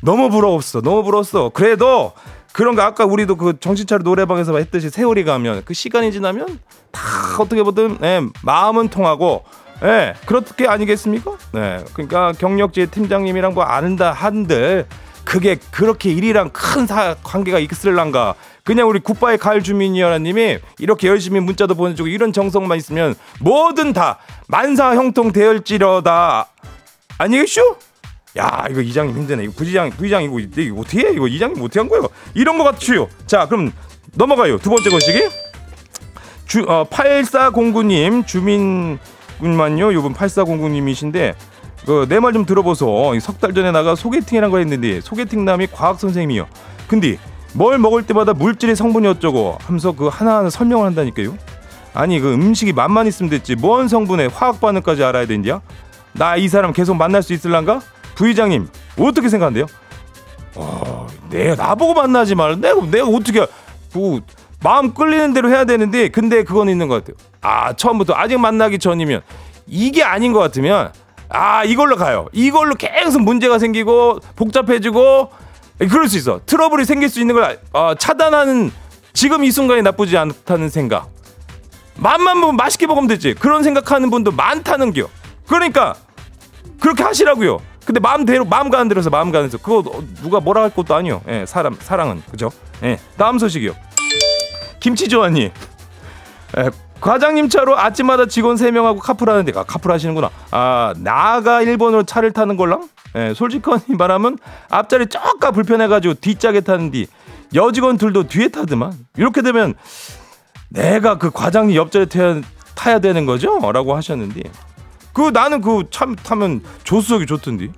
[0.00, 0.80] 너무 부러웠어.
[0.80, 1.50] 너무 부러웠어.
[1.50, 2.12] 그래도
[2.54, 6.60] 그런 거 아까 우리도 그 정신차려 노래방에서 했듯이 세월이 가면 그 시간이 지나면
[6.92, 7.02] 다
[7.38, 9.44] 어떻게 보든 예, 마음은 통하고
[9.82, 11.36] 예, 그렇게 아니겠습니까?
[11.52, 11.84] 네.
[11.92, 14.86] 그러니까 경력지 팀장님이랑 뭐 아는다 한들
[15.24, 18.34] 그게 그렇게 일이랑 큰 사, 관계가 있을란가.
[18.64, 24.94] 그냥 우리 굿바이 가을 주민이여라님이 이렇게 열심히 문자도 보내주고 이런 정성만 있으면 뭐든 다 만사
[24.94, 26.48] 형통 되을지러다.
[27.18, 27.76] 아니겠쇼?
[28.38, 30.36] 야 이거 이장님 힘드네 이거 부지장 부지장 이거
[30.80, 33.72] 어떻게 해 이거 이장님 어떻게 한 거예요 이런 거 같지요 자 그럼
[34.14, 35.28] 넘어가요 두 번째 것이기
[36.46, 38.98] 주 어, 8409님 주민
[39.40, 39.92] 군만요.
[39.94, 41.34] 요번 8409님이신데
[41.86, 43.18] 그 내 말 좀 들어보소.
[43.20, 46.46] 석 달 전에 나가 소개팅이란 거 했는데 소개팅 남이 과학 선생님이요.
[46.88, 47.18] 근데
[47.54, 51.36] 뭘 먹을 때마다 물질의 성분이 어쩌고 하면서 그 하나하나 설명을 한다니까요.
[51.94, 55.60] 아니 그 음식이 맛만 있으면 됐지 뭔 성분의 화학 반응까지 알아야 되냐?
[56.12, 57.80] 나이 사람 계속 만날 수 있을란가?
[58.16, 59.66] 부의장님 어떻게 생각한대요?
[60.56, 62.60] 어, 내가 나보고 만나지 말.
[62.60, 63.46] 내가 내가 어떻게
[63.94, 64.20] 뭐
[64.62, 67.16] 마음 끌리는 대로 해야 되는데 근데 그건 있는 것 같아요.
[67.40, 69.22] 아 처음부터 아직 만나기 전이면
[69.66, 70.92] 이게 아닌 것 같으면
[71.28, 72.26] 아 이걸로 가요.
[72.32, 75.30] 이걸로 계속 문제가 생기고 복잡해지고
[75.78, 76.40] 그럴 수 있어.
[76.44, 78.72] 트러블이 생길 수 있는 걸 어, 차단하는
[79.12, 81.08] 지금 이 순간이 나쁘지 않다는 생각.
[81.96, 83.34] 맛만 보면 맛있게 먹으면 되지.
[83.34, 85.08] 그런 생각하는 분도 많다는 겨.
[85.46, 85.94] 그러니까
[86.80, 87.60] 그렇게 하시라고요.
[87.84, 91.22] 근데 마음대로 마음 가는 대로서 마음 가는 대로 그거 누가 뭐라 할 것도 아니요.
[91.28, 92.50] 예, 사람 사랑은 그죠?
[92.82, 92.98] 예.
[93.16, 93.72] 다음 소식이요.
[94.88, 95.50] 김치 조아님.
[96.56, 96.70] 예,
[97.02, 100.30] 과장님 차로 아침마다 직원 3명하고 카풀하는데 아, 카풀 하시는구나.
[100.50, 102.88] 아 나가 일본으로 차를 타는 걸랑?
[103.16, 104.38] 예, 솔직히 말하면
[104.70, 107.06] 앞자리 쪼까 불편해가지고 뒷짝에 타는디
[107.54, 108.94] 여직원 들도 뒤에 타더만.
[109.18, 109.74] 이렇게 되면
[110.70, 112.40] 내가 그 과장님 옆자리 타야,
[112.74, 113.58] 타야 되는 거죠?
[113.70, 114.40] 라고 하셨는데
[115.12, 117.68] 그 나는 그 참 타면 조수석이 좋던데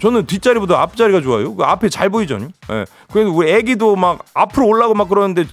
[0.00, 1.54] 저는 뒷자리보다 앞자리가 좋아요.
[1.54, 2.38] 그 앞에 잘 보이죠.
[2.70, 2.86] 예.
[3.12, 5.44] 그래서 우리 애기도 막 앞으로 올라고 막 그러는데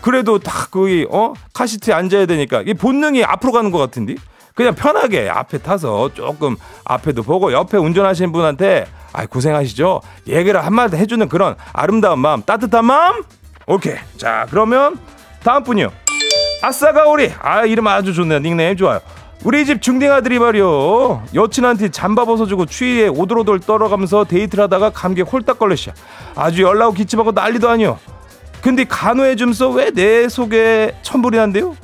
[0.00, 1.32] 그래도 다 거기 어?
[1.52, 4.14] 카시트에 앉아야 되니까 이 본능이 앞으로 가는 것 같은데?
[4.54, 10.00] 그냥 편하게 앞에 타서 조금 앞에도 보고 옆에 운전하시는 분한테 아 고생하시죠?
[10.26, 13.22] 얘기를 한마디 해주는 그런 아름다운 마음 따뜻한 마음?
[13.66, 13.96] 오케이.
[14.16, 14.98] 자 그러면
[15.44, 15.92] 다음 분이요.
[16.62, 17.32] 아싸가오리.
[17.40, 18.40] 아 이름 아주 좋네요.
[18.40, 19.00] 닉네임 좋아요.
[19.44, 21.22] 우리 집 중딩 아들이 말이요.
[21.34, 25.92] 여친한테 잠바 벗어주고 추위에 오돌오돌 떨어가면서 데이트를 하다가 감기에 홀딱 걸렸어
[26.34, 28.00] 아주 연락 기침하고 난리도 아니요
[28.60, 31.76] 근데 간호해 줌서 왜 내 속에 천불이 난대요?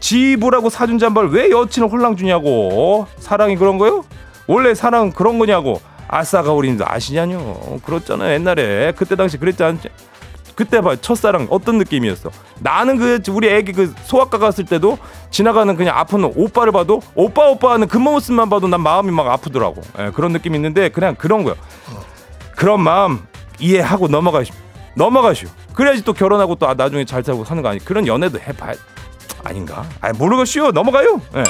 [0.00, 3.06] 지부라고 사준 잠바를 왜 여친을 홀랑 주냐고.
[3.18, 4.04] 사랑이 그런 거요?
[4.46, 5.80] 원래 사랑은 그런 거냐고.
[6.08, 7.80] 아싸가 우리도 아시냐뇨.
[7.84, 8.92] 그렇잖아요 옛날에.
[8.96, 9.88] 그때 당시 그랬지 않지?
[10.54, 12.30] 그때 봐 첫사랑 어떤 느낌이었어?
[12.58, 14.98] 나는 그 우리 애기 그 소아과 갔을 때도
[15.30, 19.82] 지나가는 그냥 아픈 오빠를 봐도 오빠 오빠 하는 그 모습만 봐도 난 마음이 막 아프더라고.
[20.00, 21.54] 예, 그런 느낌이 있는데 그냥 그런 거야
[22.56, 23.20] 그런 마음
[23.60, 24.54] 이해하고 넘어가시오
[24.98, 28.74] 넘어가시오 그래야지 또 결혼하고 또 아, 나중에 잘 살고 사는 거 아니 그런 연애도 해봐
[29.44, 29.84] 아닌가?
[30.00, 31.20] 아 모르겠슈 넘어가요.
[31.36, 31.44] 예.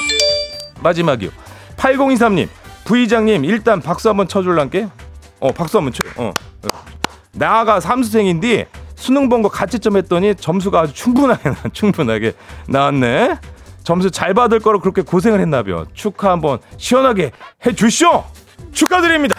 [0.81, 1.31] 마지막이요.
[1.75, 2.47] 8023님
[2.85, 4.87] 부의장님 일단 박수 한번 쳐줄란게.
[5.39, 6.03] 어 박수 한번 쳐.
[6.17, 6.31] 어.
[7.31, 12.33] 나가 삼수생인데 수능 본거 가채점 했더니 점수가 아주 충분하게 나- 충분하게
[12.67, 13.37] 나왔네.
[13.83, 15.85] 점수 잘 받을 거로 그렇게 고생을 했나벼.
[15.95, 17.31] 축하 한번 시원하게
[17.65, 18.23] 해 주시오.
[18.71, 19.35] 축하드립니다.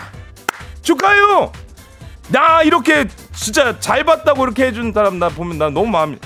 [0.83, 1.53] 축하해요.
[2.31, 3.07] 나 이렇게
[3.41, 6.19] 진짜 잘 봤다고 이렇게 해준 사람 나 보면 나 너무 마음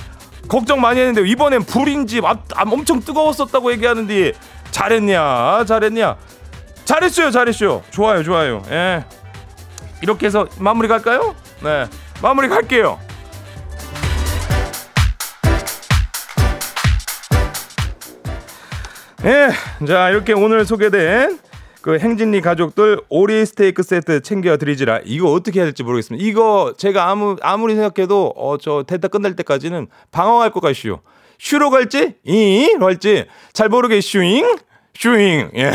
[0.49, 4.33] 걱정 많이 했는데 이번엔 불인지 아, 아, 엄청 뜨거웠었다고 얘기하는데
[4.73, 5.65] 잘했냐?
[5.65, 6.17] 잘했냐?
[6.85, 7.83] 잘했어요 잘했어요.
[7.91, 8.63] 좋아요 좋아요.
[8.71, 9.05] 예.
[10.03, 11.35] 이렇게 해서 마무리 갈까요?
[11.63, 11.87] 네.
[12.21, 12.99] 마무리 갈게요.
[19.25, 19.51] 예
[19.87, 21.39] 자 이렇게 오늘 소개된
[21.85, 25.01] 그 행진리 가족들 오리 스테이크 세트 챙겨 드리지라.
[25.05, 26.27] 이거 어떻게 해야 될지 모르겠습니다.
[26.27, 31.01] 이거 제가 아무 아무리 생각해도 어 저 대타 끝날 때까지는 방황할 것 같슈.
[31.39, 32.15] 슈로 갈지?
[32.25, 33.27] 이로 할지?
[33.53, 34.57] 잘 모르겠슈잉?
[34.95, 35.51] 슈잉.
[35.57, 35.73] 예.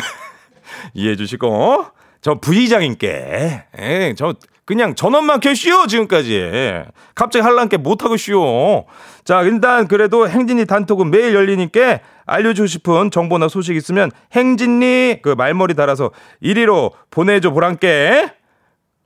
[0.96, 1.86] 이해해 주시고.
[2.22, 3.64] 저 부의장님께.
[3.80, 4.34] 예, 저
[4.66, 6.86] 그냥 전원만 켜슈 지금까지.
[7.14, 8.86] 갑자기 할란게 못하고 쉬오.
[9.26, 15.74] 자 일단 그래도 행진리 단톡은 매일 열리니까 알려주고 싶은 정보나 소식 있으면 행진리 그 말머리
[15.76, 16.12] 달아서
[16.44, 18.34] 1위로 보내줘 보란께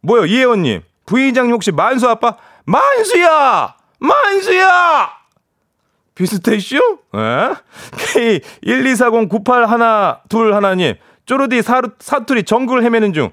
[0.01, 5.09] 뭐요 이혜원님 부의장님 혹시 만수 아빠 만수야 만수야
[6.15, 6.77] 비슷해쇼?
[7.15, 7.55] 예?
[8.61, 13.31] K1240981 하나님 쪼르디 사루, 사투리 정글 헤매는 중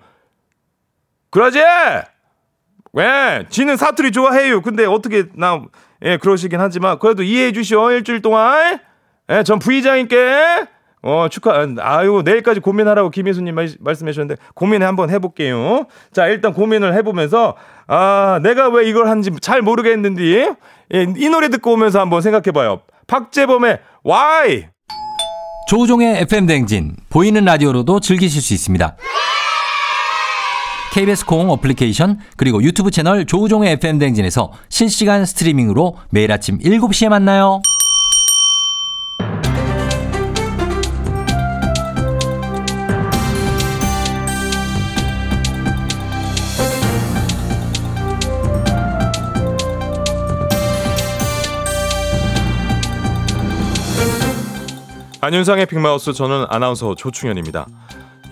[1.30, 1.60] 그러지?
[2.92, 3.44] 왜?
[3.50, 4.62] 지는 사투리 좋아해요.
[4.62, 5.62] 근데 어떻게 나
[6.02, 7.92] 예, 그러시긴 하지만 그래도 이해해 주시오.
[7.92, 8.80] 일주일 동안.
[9.30, 10.16] 예, 전 부의장님께
[11.02, 11.66] 어, 축하.
[11.80, 15.86] 아유, 내일까지 고민하라고 김희수 님 말씀해 주셨는데 고민 한번 해 볼게요.
[16.12, 20.54] 자, 일단 고민을 해 보면서 아, 내가 왜 이걸 하는지 잘 모르겠는데
[20.92, 22.82] 예, 이 노래 듣고 오면서 한번 생각해 봐요.
[23.06, 24.68] 박재범의 Why?
[25.68, 28.96] 조우종의 FM 댕진 보이는 라디오로도 즐기실 수 있습니다.
[30.92, 37.62] KBS 콩 어플리케이션 그리고 유튜브 채널 조우종의 FM 댕진에서 실시간 스트리밍으로 매일 아침 7시에 만나요.
[55.30, 57.64] 안윤상의 빅마우스 저는 아나운서 조충현입니다.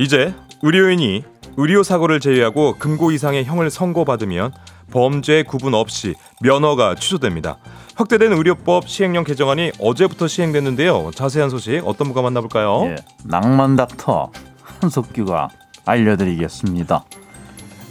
[0.01, 1.23] 이제 의료인이
[1.57, 4.53] 의료 사고를 제외하고 금고 이상의 형을 선고받으면
[4.91, 7.59] 범죄 구분 없이 면허가 취소됩니다.
[7.95, 11.13] 확대된 의료법 시행령 개정안이 어제부터 시행됐는데요.
[11.15, 12.87] 자세한 소식 어떤 분과 만나볼까요?
[12.87, 14.33] 예, 낭만 닥터
[14.81, 15.51] 한석규가
[15.85, 17.05] 알려드리겠습니다.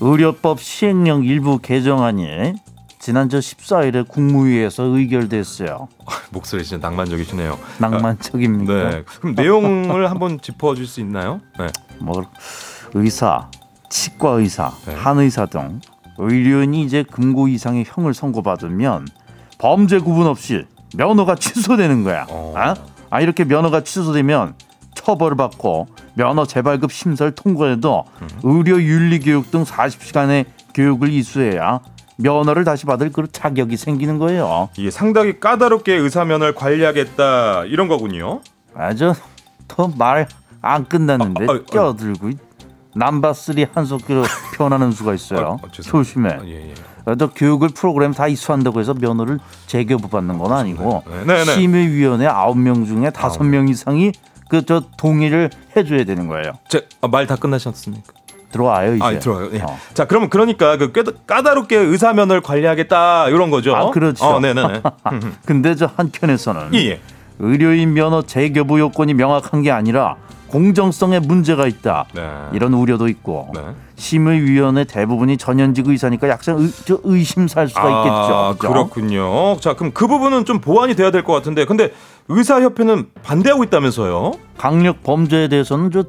[0.01, 2.55] 의료법 시행령 일부 개정안이
[3.07, 5.87] 지난 저 14일에 국무위에서 의결됐어요.
[6.29, 7.57] 목소리 진짜 낭만적이시네요.
[7.79, 8.89] 낭만적입니까?
[8.89, 9.03] 네.
[9.05, 11.39] 그럼 내용을 한번 짚어줄 수 있나요?
[11.57, 11.67] 네.
[12.01, 12.25] 뭐
[12.95, 13.49] 의사,
[13.89, 14.93] 치과 의사, 네.
[14.93, 15.79] 한의사 등
[16.17, 19.07] 의료인이 이제 금고 이상의 형을 선고받으면
[19.57, 22.25] 범죄 구분 없이 면허가 취소되는 거야.
[22.27, 22.53] 어.
[22.57, 22.75] 아?
[23.09, 24.55] 아 이렇게 면허가 취소되면
[24.95, 28.27] 처벌을 받고 면허 재발급 심사를 통과해도 음.
[28.43, 30.43] 의료 윤리 교육 등 40시간의
[30.73, 31.79] 교육을 이수해야
[32.17, 34.69] 면허를 다시 받을 그 자격이 생기는 거예요.
[34.77, 38.41] 이게 상당히 까다롭게 의사면을 관리하겠다 이런 거군요.
[38.75, 39.13] 아주
[39.67, 40.27] 더말
[40.61, 42.31] 안 끝났는데 아, 아, 아, 껴들고
[42.95, 44.23] number three 한석규로
[44.57, 45.59] 표현하는 수가 있어요.
[45.61, 45.71] 아, 아.
[45.71, 46.29] 조심해.
[46.31, 47.15] 아, 예, 예.
[47.15, 51.53] 또 교육을 프로그램 다 이수한다고 해서 면허를 재교부 받는 건 아니고 네, 네, 네.
[51.53, 54.11] 심의위원회 아홉 명 중에 다섯 명 이상이
[54.49, 56.53] 그 저 동의를 해줘야 되는 거예요.
[57.11, 58.13] 말 다 끝나셨습니까?
[58.51, 59.03] 들어와요 이제.
[59.03, 59.49] 아, 들어요.
[59.53, 59.59] 예.
[59.61, 59.77] 어.
[59.93, 63.75] 자, 그러면 그러니까 그 꽤- 까다롭게 의사면을 관리하겠다 이런 거죠.
[63.75, 64.25] 아, 그렇죠.
[64.25, 64.81] 어, 네, 네, 네.
[65.45, 67.01] 근데 저 한켠에서는 예, 예.
[67.39, 70.15] 의료인 면허 재교부 요건이 명확한 게 아니라
[70.47, 72.05] 공정성에 문제가 있다.
[72.15, 72.21] 네.
[72.53, 73.61] 이런 우려도 있고 네.
[73.97, 78.55] 심의위원회 대부분이 전현직 의사니까 약간 의, 저 의심살 수가 아, 있겠죠.
[78.57, 78.73] 그죠?
[78.73, 79.59] 그렇군요.
[79.59, 81.91] 자, 그럼 그 부분은 좀 보완이 돼야 될 것 같은데, 근데
[82.29, 84.31] 의사협회는 반대하고 있다면서요?
[84.57, 86.05] 강력 범죄에 대해서는 저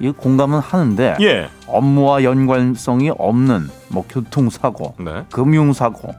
[0.00, 1.48] 이 공감은 하는데 예.
[1.66, 5.24] 업무와 연관성이 없는 뭐 교통사고, 네.
[5.30, 6.14] 금융사고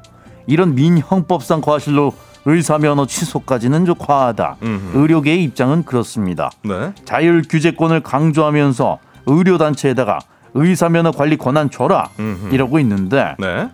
[0.46, 2.14] 이런 민형법상 과실로
[2.46, 4.58] 의사 면허 취소까지는 좀 과하다.
[4.62, 4.98] 음흠.
[4.98, 6.52] 의료계의 입장은 그렇습니다.
[6.64, 6.94] 네.
[7.06, 10.20] 자율 규제권을 강조하면서 의료 단체에다가
[10.54, 12.54] 의사 면허 관리 권한 줘라 음흠.
[12.54, 13.70] 이러고 있는데 네.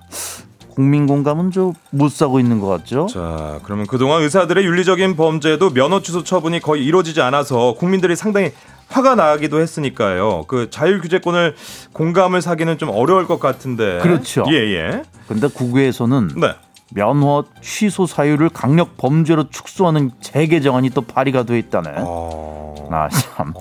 [0.69, 3.07] 국민 공감은 좀 못 사고 있는 것 같죠.
[3.07, 8.51] 자, 그러면 그동안 의사들의 윤리적인 범죄도 면허 취소 처분이 거의 이루어지지 않아서 국민들이 상당히
[8.89, 10.45] 화가 나기도 했으니까요.
[10.47, 11.55] 그 자율 규제권을
[11.93, 13.99] 공감을 사기는 좀 어려울 것 같은데.
[14.01, 14.45] 그렇죠.
[14.49, 15.03] 예, 예.
[15.27, 16.55] 근데 국외에서는 네.
[16.93, 21.89] 면허 취소 사유를 강력 범죄로 축소하는 재개정안이 또 발의가 돼 있다네.
[21.97, 22.87] 어.
[22.91, 23.53] 아 참.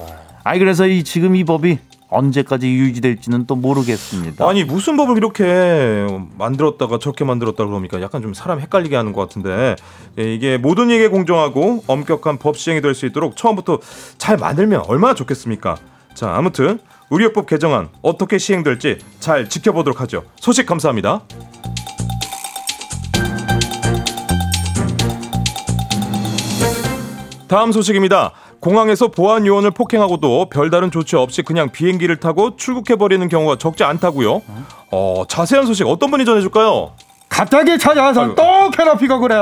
[0.44, 4.48] 아이 그래서 이 지금 이 법이 언제까지 유지될지는 또 모르겠습니다.
[4.48, 6.06] 아니 무슨 법을 이렇게
[6.38, 9.76] 만들었다가 저렇게 만들었다 그러니까 약간 좀 사람 헷갈리게 하는 것 같은데
[10.18, 13.78] 예, 이게 모든 이게 공정하고 엄격한 법 시행이 될 수 있도록 처음부터
[14.16, 15.76] 잘 만들면 얼마나 좋겠습니까?
[16.14, 16.78] 자 아무튼
[17.10, 20.22] 의료법 개정안 어떻게 시행될지 잘 지켜보도록 하죠.
[20.36, 21.22] 소식 감사합니다.
[27.48, 28.32] 다음 소식입니다.
[28.70, 34.42] 공항에서 보안 요원을 폭행하고도 별다른 조치 없이 그냥 비행기를 타고 출국해 버리는 경우가 적지 않다고요.
[34.90, 36.90] 어, 자세한 소식 어떤 분이 전해 줄까요?
[37.28, 38.34] 갑자기 찾아와서 아이고.
[38.34, 39.36] 또 괴롭히고 그래.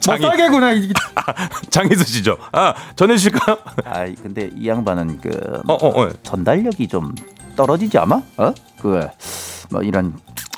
[0.00, 0.72] 장이 못 살겠구나.
[0.72, 0.90] 이-
[1.68, 2.38] 장희수 씨죠.
[2.50, 3.58] 아 전해주실까요?
[3.84, 6.10] 아이 근데 이 양반은 그 어, 어, 어.
[6.22, 7.14] 전달력이 좀
[7.56, 8.22] 떨어지지 않아?
[8.38, 8.54] 어?
[8.80, 9.06] 그
[9.68, 10.14] 뭐 이런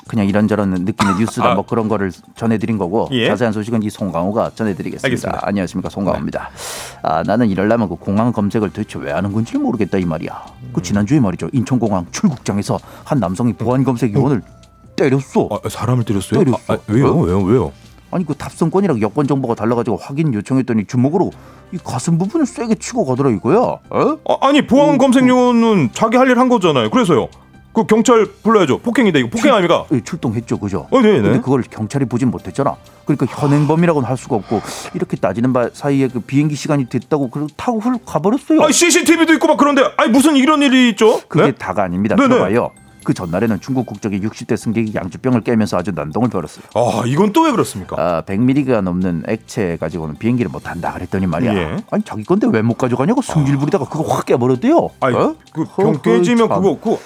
[0.09, 1.53] 그냥 이런저런 느낌의 뉴스다 아.
[1.53, 3.27] 뭐 그런 거를 전해드린 거고 예.
[3.27, 5.05] 자세한 소식은 이 송강호가 전해드리겠습니다.
[5.05, 5.39] 알겠습니다.
[5.43, 6.49] 안녕하십니까 송강호입니다.
[7.03, 10.31] 아 나는 이럴라면 그 공항 검색을 도대체 왜 하는 건지 모르겠다 이 말이야.
[10.63, 10.69] 음.
[10.73, 14.41] 그 지난주에 말이죠 인천공항 출국장에서 한 남성이 보안 검색 요원을
[14.95, 15.47] 때렸어.
[15.51, 16.43] 아, 사람을 때렸어요?
[16.43, 16.57] 때렸어.
[16.67, 17.09] 아, 아, 왜요?
[17.11, 17.21] 어?
[17.21, 17.41] 왜요?
[17.43, 17.71] 왜요?
[18.11, 21.29] 아니 그 탑승권이랑 여권 정보가 달라가지고 확인 요청했더니 주먹으로
[21.71, 23.57] 이 가슴 부분을 세게 치고 가더라 이거야.
[23.59, 23.79] 어?
[24.27, 26.89] 아, 아니 보안 검색 요원은 자기 할 일 한 거잖아요.
[26.89, 27.27] 그래서요.
[27.79, 28.79] 그 경찰 불러야죠.
[28.79, 29.85] 폭행인데 이거 폭행 아닙니까?
[29.93, 30.87] 예, 출동했죠, 그죠?
[30.91, 31.21] 어, 네, 네.
[31.21, 32.75] 근데 그걸 경찰이 보진 못했잖아.
[33.05, 34.61] 그러니까 현행범이라고는 할 수가 없고
[34.93, 38.61] 이렇게 따지는 바 사이에 그 비행기 시간이 됐다고 그 타고 훌 가버렸어요.
[38.61, 41.21] 아, CCTV도 있고 막 그런데 아니 무슨 이런 일이 있죠?
[41.27, 41.51] 그게 네?
[41.53, 42.15] 다가 아닙니다.
[42.15, 42.27] 네네.
[42.27, 42.71] 들어봐요.
[43.01, 46.65] 그 전날에는 중국 국적의 60대 승객이 양주병을 깨면서 아주 난동을 벌였어요.
[46.75, 47.95] 아, 이건 또 왜 그렇습니까?
[47.97, 51.53] 아, 100ml가 넘는 액체 가지고는 비행기를 못 탄다 그랬더니 말이야.
[51.55, 51.77] 예.
[51.89, 54.89] 아니 자기 건데 왜 못 가져가냐고 승질 부리다가 그거 확 깨버렸대요.
[54.99, 55.33] 아니, 어?
[55.53, 56.61] 그병 깨지면 참.
[56.61, 56.97] 그거 그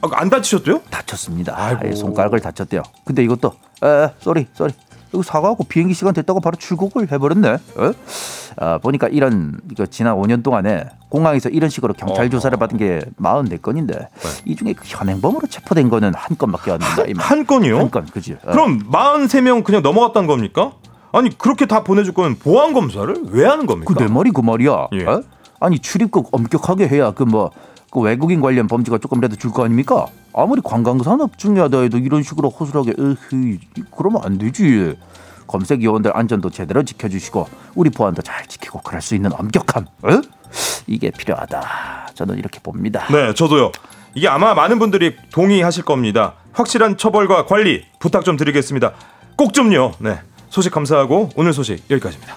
[0.00, 0.80] 아, 안 다치셨대요?
[0.90, 1.54] 다쳤습니다.
[1.56, 1.94] 아이고.
[1.94, 2.82] 손가락을 다쳤대요.
[3.04, 4.72] 근데 이것도 에 sorry sorry
[5.12, 7.48] 이거 사과하고 비행기 시간 됐다고 바로 출국을 해버렸네.
[7.48, 7.92] 어?
[8.60, 12.28] 아, 보니까 이런 이거 지난 5년 동안에 공항에서 이런 식으로 경찰 어.
[12.28, 14.08] 조사를 받은 게 44건인데
[14.44, 17.04] 이 중에 그 현행범으로 체포된 거는 한 건밖에 안 된다.
[17.08, 17.24] 이 말.
[17.24, 17.78] 한 건이요?
[17.78, 18.34] 한 건, 그지?
[18.44, 18.50] 어.
[18.52, 20.72] 그럼 43명 그냥 넘어갔다는 겁니까?
[21.12, 23.94] 아니 그렇게 다 보내줄 거면 보안 검사를 왜 하는 겁니까?
[23.94, 24.88] 그내 말이 그 말이야.
[24.92, 25.06] 예.
[25.06, 25.22] 어?
[25.60, 27.50] 아니 출입국 엄격하게 해야 그 뭐
[27.90, 30.06] 그 외국인 관련 범죄가 조금이라도 줄 거 아닙니까?
[30.34, 33.58] 아무리 관광 산업 중요하다 해도 이런 식으로 허술하게 으흐
[33.96, 34.94] 그러면 안 되지.
[35.46, 40.08] 검색 요원들 안전도 제대로 지켜주시고 우리 보안도 잘 지키고 그럴 수 있는 엄격함, 어?
[40.86, 42.08] 이게 필요하다.
[42.14, 43.06] 저는 이렇게 봅니다.
[43.10, 43.72] 네, 저도요.
[44.14, 46.34] 이게 아마 많은 분들이 동의하실 겁니다.
[46.52, 48.92] 확실한 처벌과 관리 부탁 좀 드리겠습니다.
[49.36, 49.92] 꼭 좀요.
[50.00, 50.18] 네.
[50.50, 52.36] 소식 감사하고 오늘 소식 여기까지입니다.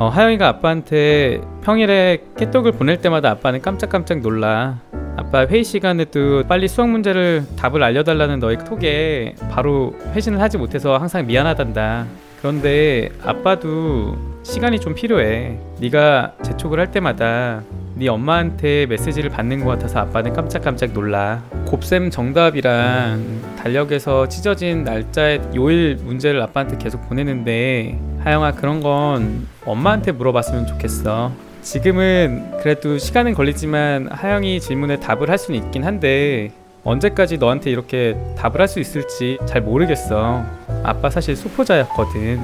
[0.00, 4.78] 어, 하영이가 아빠한테 평일에 깨똑을 보낼 때마다 아빠는 깜짝깜짝 놀라.
[5.18, 11.26] 아빠 회의 시간에도 빨리 수학 문제를 답을 알려달라는 너의 톡에 바로 회신을 하지 못해서 항상
[11.26, 12.06] 미안하단다.
[12.38, 15.58] 그런데 아빠도 시간이 좀 필요해.
[15.80, 17.62] 네가 재촉을 할 때마다
[18.00, 21.42] 네 엄마한테 메시지를 받는 것 같아서 아빠는 깜짝깜짝 놀라.
[21.66, 23.22] 곱셈 정답이랑
[23.58, 31.30] 달력에서 찢어진 날짜의 요일 문제를 아빠한테 계속 보내는데 하영아 그런 건 엄마한테 물어봤으면 좋겠어.
[31.60, 36.52] 지금은 그래도 시간은 걸리지만 하영이 질문에 답을 할 수는 있긴 한데
[36.84, 40.42] 언제까지 너한테 이렇게 답을 할 수 있을지 잘 모르겠어.
[40.84, 42.40] 아빠 사실 수포자였거든.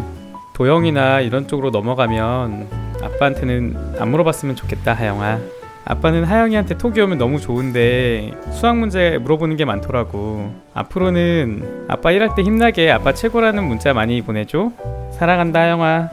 [0.53, 5.39] 도영이나 이런 쪽으로 넘어가면 아빠한테는 안 물어봤으면 좋겠다, 하영아.
[5.85, 10.53] 아빠는 하영이한테 톡이 오면 너무 좋은데 수학 문제 물어보는 게 많더라고.
[10.75, 14.73] 앞으로는 아빠 일할 때 힘나게 아빠 최고라는 문자 많이 보내줘.
[15.13, 16.11] 사랑한다, 하영아.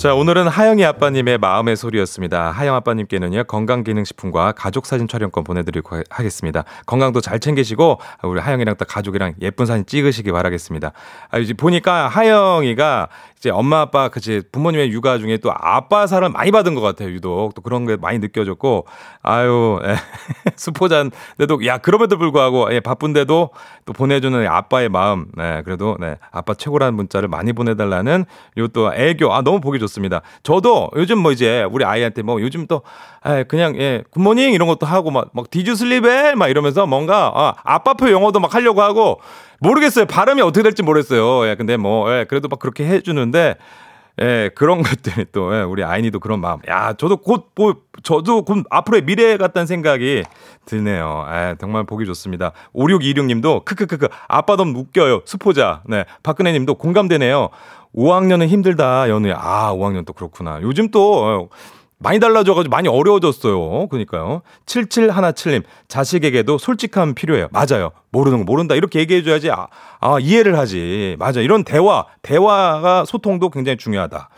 [0.00, 2.52] 자, 오늘은 하영이 아빠님의 마음의 소리였습니다.
[2.52, 6.64] 하영 아빠님께는요, 건강기능식품과 가족사진 촬영권 보내드리고 하- 하겠습니다.
[6.86, 10.92] 건강도 잘 챙기시고, 우리 하영이랑 또 가족이랑 예쁜 사진 찍으시기 바라겠습니다.
[11.30, 16.50] 아, 이제 보니까 하영이가 이제 엄마 아빠, 그치, 부모님의 육아 중에 또 아빠 사랑 많이
[16.50, 17.52] 받은 것 같아요, 유독.
[17.54, 18.86] 또 그런 게 많이 느껴졌고,
[19.22, 19.96] 아유, 예.
[20.56, 23.50] 수포자인데도, 야, 그럼에도 불구하고, 예, 바쁜데도
[23.90, 28.24] 또 보내주는 아빠의 마음, 네, 그래도, 네, 아빠 최고라는 문자를 많이 보내달라는
[28.58, 30.20] 요 또 애교, 아, 너무 보기 좋습니다.
[30.44, 32.82] 저도 요즘 뭐 이제 우리 아이한테 뭐 요즘 또
[33.26, 36.48] 에, 그냥 예 good morning 이런 것도 하고 막 막 did you sleep well 막
[36.48, 39.20] 이러면서 뭔가 아, 아빠표 영어도 막 하려고 하고
[39.60, 40.06] 모르겠어요.
[40.06, 41.48] 발음이 어떻게 될지 모르겠어요.
[41.48, 43.56] 예, 근데 뭐 예, 그래도 막 그렇게 해주는데
[44.20, 46.58] 예, 그런 것들이 또, 예, 우리 아이니도 그런 마음.
[46.68, 50.24] 야, 저도 곧, 뭐, 저도 곧 앞으로의 미래 같다는 생각이
[50.66, 51.26] 드네요.
[51.30, 52.52] 예, 정말 보기 좋습니다.
[52.74, 55.22] 5626님도, 크크크크, 아빠 너무 웃겨요.
[55.24, 55.82] 수포자.
[55.86, 56.04] 네.
[56.22, 57.48] 박근혜 님도 공감되네요.
[57.94, 59.36] 5학년은 힘들다, 연우야.
[59.38, 60.60] 아, 5학년 또 그렇구나.
[60.62, 61.48] 요즘 또, 어,
[62.02, 63.88] 많이 달라져가지고 많이 어려워졌어요.
[63.88, 64.40] 그러니까요.
[64.64, 67.48] 7717님, 자식에게도 솔직함 필요해요.
[67.52, 67.90] 맞아요.
[68.10, 68.74] 모르는 거 모른다.
[68.74, 69.68] 이렇게 얘기해줘야지, 아,
[70.00, 71.16] 아, 이해를 하지.
[71.18, 71.40] 맞아.
[71.40, 74.30] 이런 대화, 대화가 소통도 굉장히 중요하다.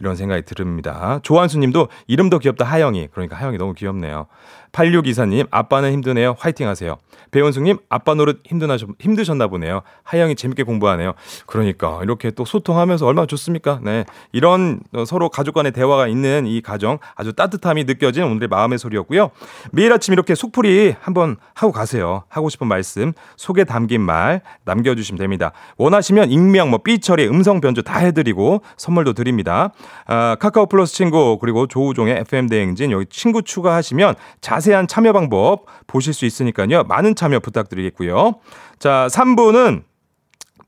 [0.00, 1.18] 이런 생각이 듭니다.
[1.24, 3.08] 조한수 님도 이름도 귀엽다, 하영이.
[3.12, 4.28] 그러니까 하영이 너무 귀엽네요.
[4.72, 6.36] 8624님, 아빠는 힘드네요.
[6.38, 6.96] 화이팅 하세요.
[7.30, 9.82] 배원숙님, 아빠 노릇 힘드나, 힘드셨나 보네요.
[10.02, 11.12] 하영이 재밌게 공부하네요.
[11.46, 13.80] 그러니까, 이렇게 또 소통하면서 얼마나 좋습니까?
[13.82, 14.04] 네.
[14.32, 19.30] 이런 어, 서로 가족 간의 대화가 있는 이 가정 아주 따뜻함이 느껴진 오늘의 마음의 소리였고요.
[19.72, 22.24] 매일 아침 이렇게 속풀이 한번 하고 가세요.
[22.28, 25.52] 하고 싶은 말씀, 속에 담긴 말 남겨주시면 됩니다.
[25.76, 29.72] 원하시면 익명, 뭐, 삐처리, 음성 변조 다 해드리고 선물도 드립니다.
[30.06, 36.12] 아, 카카오 플러스 친구, 그리고 조우종의 FM대행진 여기 친구 추가하시면 자 세한 참여 방법 보실
[36.14, 36.84] 수 있으니까요.
[36.84, 38.36] 많은 참여 부탁드리겠고요.
[38.78, 39.82] 자, 3부는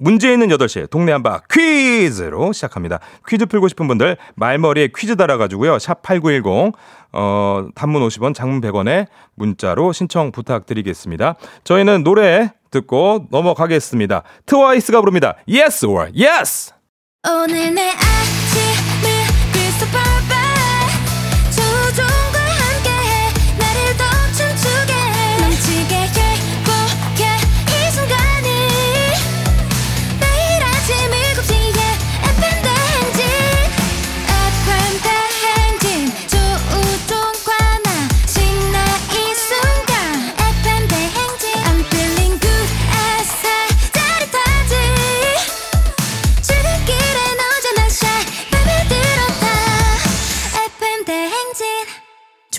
[0.01, 3.01] 문제 있는 8시 동네 한바 퀴즈로 시작합니다.
[3.29, 5.79] 퀴즈 풀고 싶은 분들 말머리에 퀴즈 달아가지고요.
[5.79, 6.73] 샵 8910
[7.13, 11.37] 어, 단문 50원 장문 100원에 문자로 신청 부탁드리겠습니다.
[11.65, 14.23] 저희는 노래 듣고 넘어가겠습니다.
[14.47, 15.37] 트와이스가 부릅니다.
[15.47, 16.73] Yes or Yes!
[17.29, 19.11] 오늘 내 아침을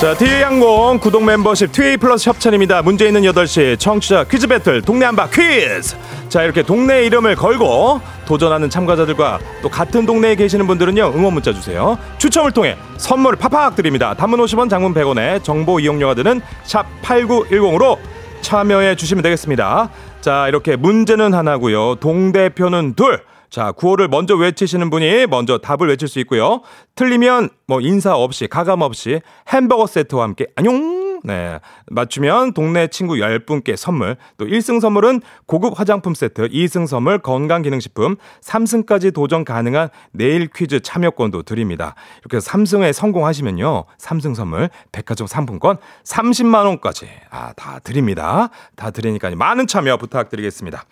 [0.00, 2.82] 자, TA항공 구독 멤버십 TA 플러스 협찬입니다.
[2.82, 5.96] 문제 있는 8시 청취자 퀴즈 배틀 동네 한바 퀴즈.
[6.28, 11.96] 자, 이렇게 동네 이름을 걸고 도전하는 참가자들과 또 같은 동네에 계시는 분들은요, 응원 문자 주세요.
[12.18, 14.12] 추첨을 통해 선물 팍팍 드립니다.
[14.12, 17.96] 단문 50원, 장문 100원에 정보 이용료가 드는 샵 8910으로
[18.42, 19.88] 참여해 주시면 되겠습니다.
[20.20, 21.94] 자, 이렇게 문제는 하나고요.
[21.96, 23.22] 동대표는 둘.
[23.50, 26.62] 자, 구호를 먼저 외치시는 분이 먼저 답을 외칠 수 있고요.
[26.94, 31.06] 틀리면 뭐 인사 없이 가감 없이 햄버거 세트와 함께 안녕.
[31.24, 31.58] 네.
[31.88, 34.16] 맞추면 동네 친구 10분께 선물.
[34.36, 41.42] 또 1승 선물은 고급 화장품 세트, 2승 선물 건강기능식품, 3승까지 도전 가능한 내일 퀴즈 참여권도
[41.42, 41.94] 드립니다.
[42.20, 43.84] 이렇게 해서 3승에 성공하시면요.
[43.98, 48.50] 3승 선물 백화점 상품권 30만 원까지 아, 다 드립니다.
[48.76, 50.84] 다 드리니까 많은 참여 부탁드리겠습니다.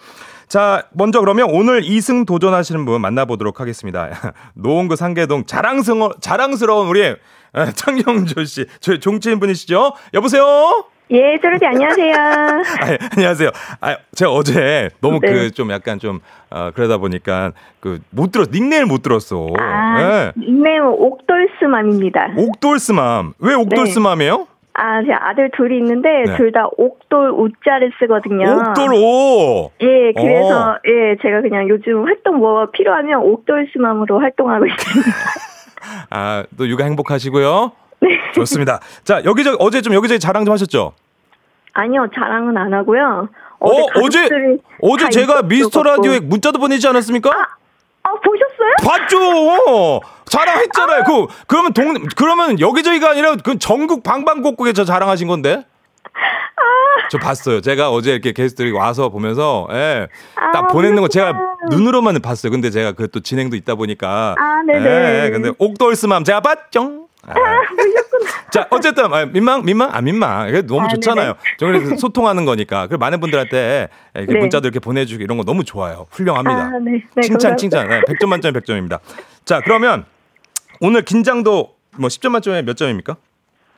[0.49, 4.09] 자, 먼저 그러면 오늘 2승 도전하시는 분 만나보도록 하겠습니다.
[4.55, 7.17] 노원구 상계동 자랑스러운, 자랑스러운 우리 에,
[7.75, 9.93] 창경조 씨, 저희 종치인 분이시죠?
[10.15, 10.85] 여보세요?
[11.11, 12.15] 예, 쪼르디 안녕하세요.
[12.17, 13.51] 아, 안녕하세요.
[13.81, 15.31] 아, 제가 어제 너무 네.
[15.33, 16.21] 그좀 약간 좀
[16.51, 19.49] 어, 그러다 보니까 그 못 들었 닉네임 못 들었어.
[19.61, 20.33] 아, 예.
[20.37, 22.29] 닉네임은 옥돌스맘입니다.
[22.39, 23.35] 옥돌스맘.
[23.39, 24.47] 왜 옥돌스맘이에요?
[24.77, 26.37] 아, 제 아들 둘이 있는데 네.
[26.37, 28.45] 둘다 옥돌 우자를 쓰거든요.
[28.69, 29.71] 옥돌오.
[29.81, 30.79] 예, 그래서 어.
[30.87, 35.11] 예, 제가 그냥 요즘 활동 뭐 필요하면 옥돌스맘으로 활동하고 있습니다.
[36.11, 37.71] 아, 또 육아 행복하시고요.
[38.01, 38.09] 네.
[38.35, 38.81] 좋습니다.
[39.05, 40.93] 자, 여기저기 어제 좀 여기저기 자랑 좀 하셨죠?
[41.73, 43.29] 아니요, 자랑은 안 하고요.
[43.61, 43.69] 어,
[44.03, 45.83] 어제 가족들이 어제 다 제가 미스터.
[45.85, 47.31] 라디오에 문자도 보내지 않았습니까?
[47.31, 48.44] 아, 보셨어요?
[48.83, 50.01] 봤죠.
[50.27, 51.05] 자랑했잖아요.
[51.05, 55.65] 그 그러면 동 그러면 여기저기가 아니라 그 전국 방방곡곡에 저 자랑하신 건데.
[56.57, 57.09] 아.
[57.11, 57.61] 저 봤어요.
[57.61, 60.09] 제가 어제 이렇게 게스트들이 와서 보면서 예.
[60.53, 61.33] 딱 아, 보내는 거 제가.
[61.71, 62.51] 눈으로만 봤어요.
[62.53, 65.25] 근데 제가 그 또 진행도 있다 보니까 아, 네네.
[65.27, 67.04] 예, 근데 옥돌스맘 제가 봤죠.
[67.27, 67.35] 아.
[68.51, 70.51] 자, 어쨌든 아, 민망 민망 아 민망.
[70.67, 71.35] 너무 아, 좋잖아요.
[71.59, 72.87] 저 그래서 소통하는 거니까.
[72.87, 74.39] 그 많은 분들한테 이렇게 네.
[74.39, 76.07] 문자도 이렇게 보내주고 이런 거 너무 좋아요.
[76.11, 76.57] 훌륭합니다.
[76.57, 77.03] 아, 네.
[77.15, 77.57] 네, 칭찬.
[77.57, 77.89] 칭찬.
[77.89, 79.01] 네, 100점 만점에 100점입니다.
[79.45, 80.05] 자, 그러면
[80.81, 83.17] 오늘 긴장도 뭐 10점 만점에 몇 점입니까?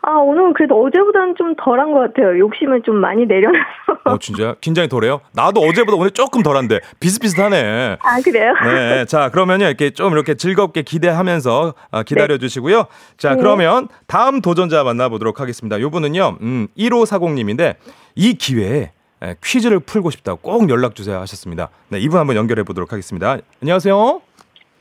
[0.08, 2.38] 아, 오늘은 그래도 어제보다는 좀 덜한 것 같아요.
[2.38, 3.64] 욕심을 좀 많이 내려놔서.
[4.04, 5.20] 어, 진짜 긴장이 덜해요?
[5.32, 7.96] 나도 어제보다 오늘 조금 덜한데 비슷비슷하네.
[8.00, 8.54] 아, 그래요?
[8.64, 12.84] 네, 자 그러면요 이렇게 좀 이렇게 즐겁게 기대하면서 아, 기다려 주시고요.
[13.16, 13.36] 자 네.
[13.40, 15.80] 그러면 다음 도전자 만나보도록 하겠습니다.
[15.80, 17.74] 요 분은요, 음, 1540님인데
[18.14, 18.92] 이 기회에
[19.22, 21.70] 에, 퀴즈를 풀고 싶다고 꼭 연락 주세요 하셨습니다.
[21.88, 23.38] 네, 이분 한번 연결해 보도록 하겠습니다.
[23.60, 24.25] 안녕하세요.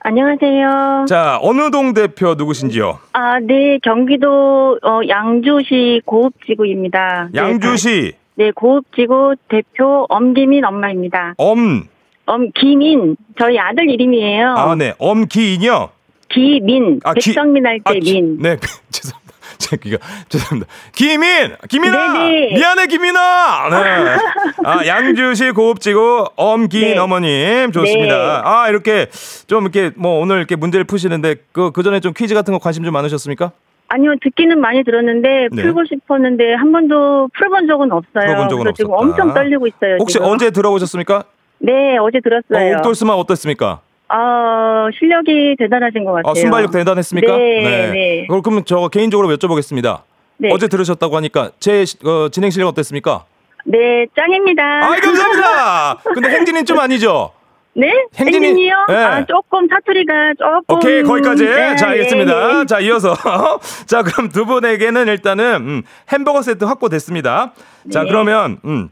[0.09, 1.05] 안녕하세요.
[1.09, 2.99] 자 어느 동 대표 누구신지요?
[3.13, 7.29] 아, 네, 경기도 어, 양주시 고읍지구입니다.
[7.33, 11.33] 네, 양주시 네, 고읍지구 대표 엄기민 엄마입니다.
[11.37, 11.85] 엄,
[12.27, 14.49] 엄기민 저희 아들 이름이에요.
[14.55, 15.89] 아 네, 엄기인요.
[16.29, 18.37] 기민 아, 기- 백성민 할 때 아, 기- 민.
[18.39, 18.57] 네,
[18.91, 19.24] 죄송합니다.
[19.59, 19.97] 제가 기가
[20.29, 20.71] 죄송합니다.
[20.93, 22.53] 김인, 김인아, 네네.
[22.55, 23.69] 미안해 김인아.
[23.69, 24.17] 네.
[24.65, 26.97] 아 양주시 고읍지구 엄기인 네.
[26.97, 28.15] 어머님 좋습니다.
[28.17, 28.41] 네.
[28.43, 29.07] 아 이렇게
[29.47, 32.93] 좀 이렇게 뭐 오늘 이렇게 문제를 푸시는데 그그 전에 좀 퀴즈 같은 거 관심 좀
[32.93, 33.51] 많으셨습니까?
[33.87, 35.61] 아니요, 듣기는 많이 들었는데 네.
[35.61, 38.25] 풀고 싶었는데 한 번도 풀어본 적은 없어요.
[38.25, 39.11] 풀어본 적은 그래서 지금 없었다.
[39.23, 39.97] 엄청 떨리고 있어요.
[39.99, 40.27] 혹시 지금.
[40.27, 41.23] 언제 들어보셨습니까?
[41.59, 42.73] 네, 어제 들었어요.
[42.73, 43.81] 어, 옥돌스만 어떻습니까?
[44.09, 46.31] 어, 실력이 대단하신 것 같아요.
[46.31, 47.37] 아, 순발력 대단했습니까?
[47.37, 48.25] 네, 네.
[48.27, 50.01] 그럼 그러면 저 개인적으로 여쭤보겠습니다.
[50.37, 50.49] 네.
[50.51, 53.25] 어제 들으셨다고 하니까 제 시- 어, 진행 실력 어땠습니까?
[53.65, 54.63] 네, 짱입니다.
[54.63, 55.95] 아이 감사합니다.
[56.13, 57.31] 근데 행진이 좀 아니죠?
[57.73, 57.91] 네?
[58.15, 58.73] 행진이- 행진이요?
[58.89, 58.95] 네.
[58.95, 60.75] 아, 조금 사투리가 조금.
[60.77, 62.65] 오케이 거기까지 네, 자 알겠습니다 네, 네.
[62.65, 63.13] 자 이어서
[63.85, 67.51] 자 그럼 두 분에게는 일단은 음, 햄버거 세트 확보됐습니다
[67.91, 68.09] 자 네.
[68.09, 68.87] 그러면 음.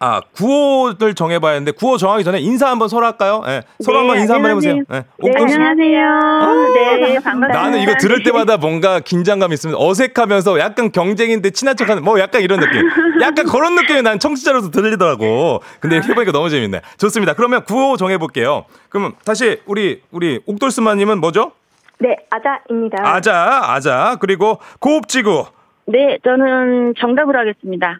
[0.00, 3.42] 아 구호를 정해봐야 하는데 구호 정하기 전에 인사 한번 서로 할까요?
[3.48, 4.76] 예, 서로 네, 한번 인사 한번 해보세요.
[4.76, 5.04] 예, 네,
[5.48, 5.54] 씨.
[5.54, 6.74] 안녕하세요.
[6.74, 7.48] 네, 반갑습니다.
[7.48, 12.60] 나는 이거 들을 때마다 뭔가 긴장감 있으면 어색하면서 약간 경쟁인데 친한 척하는 뭐 약간 이런
[12.60, 12.88] 느낌.
[13.20, 15.62] 약간 그런 느낌이 난 청취자로서 들리더라고.
[15.80, 16.80] 근데 이렇게 해보니까 너무 재밌네.
[16.98, 17.34] 좋습니다.
[17.34, 18.66] 그러면 구호 정해볼게요.
[18.90, 21.52] 그러면 다시 우리 우리 옥돌스마님은 뭐죠?
[21.98, 22.98] 네, 아자입니다.
[23.04, 24.16] 아자, 아자.
[24.20, 25.46] 그리고 고읍지구.
[25.86, 27.98] 네, 저는 정답을 하겠습니다.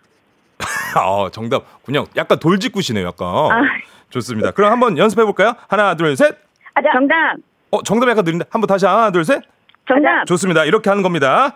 [0.96, 1.64] 어, 정답.
[1.84, 3.28] 그냥 약간 돌직구시네요, 약간.
[3.28, 3.62] 아.
[4.11, 4.50] 좋습니다.
[4.52, 5.54] 그럼 한번 연습해 볼까요?
[5.68, 6.36] 하나, 둘, 셋.
[6.74, 6.88] 아자.
[6.92, 7.36] 정답,
[7.70, 8.46] 어, 정답 약간 느린데.
[8.50, 9.42] 한번 다시 하나, 둘, 셋.
[9.86, 10.24] 정답.
[10.26, 10.64] 좋습니다.
[10.64, 11.54] 이렇게 하는 겁니다.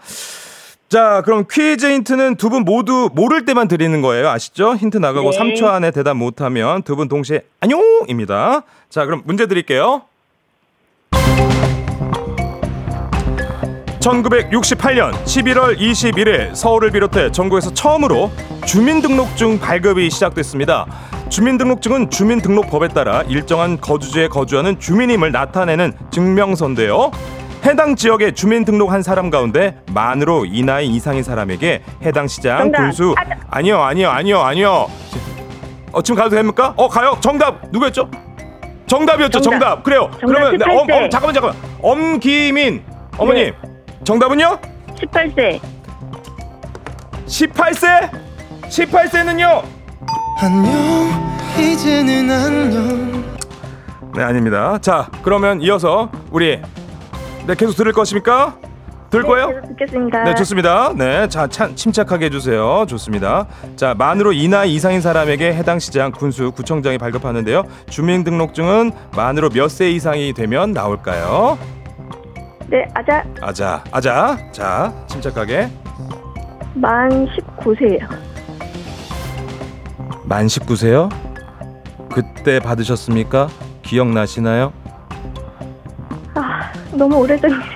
[0.88, 4.28] 자, 그럼 퀴즈 힌트는 두 분 모두 모를 때만 드리는 거예요.
[4.28, 4.74] 아시죠?
[4.74, 5.38] 힌트 나가고 네.
[5.38, 8.62] 3초 안에 대답 못하면 두 분 동시에 안녕입니다.
[8.90, 10.02] 자, 그럼 문제 드릴게요.
[14.02, 18.32] 1968년 11월 21일 서울을 비롯해 전국에서 처음으로
[18.66, 20.86] 주민등록증 발급이 시작됐습니다.
[21.28, 27.12] 주민등록증은 주민등록법에 따라 일정한 거주지에 거주하는 주민임을 나타내는 증명서인데요.
[27.64, 32.78] 해당 지역에 주민등록한 사람 가운데 만으로 이 나이 이상인 사람에게 해당 시장 정답.
[32.78, 33.14] 군수
[33.50, 34.86] 아니요 아니요 아니요 아니요
[35.92, 36.74] 어 지금 가도 됩니까?
[36.76, 38.10] 어 가요 정답 누구였죠?
[38.88, 39.82] 정답이었죠 정답, 정답.
[39.84, 40.92] 그래요 정답 그러면 네, 엄, 18세.
[41.04, 42.82] 엄, 잠깐만 잠깐만 엄기민
[43.16, 43.71] 어머님 네.
[44.04, 44.58] 정답은요?
[44.96, 45.60] 18세.
[47.26, 48.10] 18세
[48.64, 49.62] 18세는요
[50.40, 53.36] 안녕 이제는 안녕
[54.14, 56.60] 네 아닙니다 자 그러면 이어서 우리
[57.46, 58.58] 네 계속 들을 것입니까?
[59.10, 59.48] 들을 거예요?
[59.48, 60.24] 계속 듣겠습니다.
[60.24, 60.92] 네 좋습니다.
[60.96, 62.86] 네, 자 참, 침착하게 해주세요.
[62.88, 63.46] 좋습니다.
[63.76, 67.64] 자 만으로 이 나이 이상인 사람에게 해당 시장 군수 구청장이 발급하는데요.
[67.90, 71.58] 주민등록증은 만으로 몇 세 이상이 되면 나올까요?
[72.72, 75.68] 네, 아자 아자 아자 자 침착하게
[76.72, 78.08] 만 19세예요.
[80.24, 81.10] 만 19세요?
[82.10, 83.48] 그때 받으셨습니까?
[83.82, 84.72] 기억나시나요?
[86.34, 87.66] 아, 너무 오래전 일이라.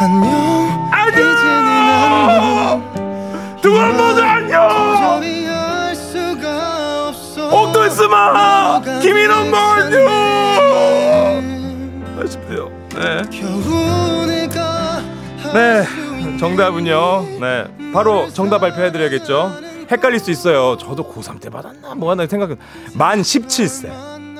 [0.00, 1.28] 안녕 안녕
[3.60, 4.68] 두번 모두 안녕.
[7.52, 9.50] 옥돌스마 김인원.
[9.90, 9.98] 네.
[12.22, 12.70] 아쉽대요.
[12.94, 13.22] 네.
[15.54, 15.84] 네,
[16.38, 17.38] 정답은요.
[17.40, 19.52] 네, 바로 정답 발표해드려야겠죠.
[19.90, 20.76] 헷갈릴 수 있어요.
[20.76, 22.56] 저도 고3 때 받았나 뭐 하나 생각은
[22.94, 23.90] 만 17세.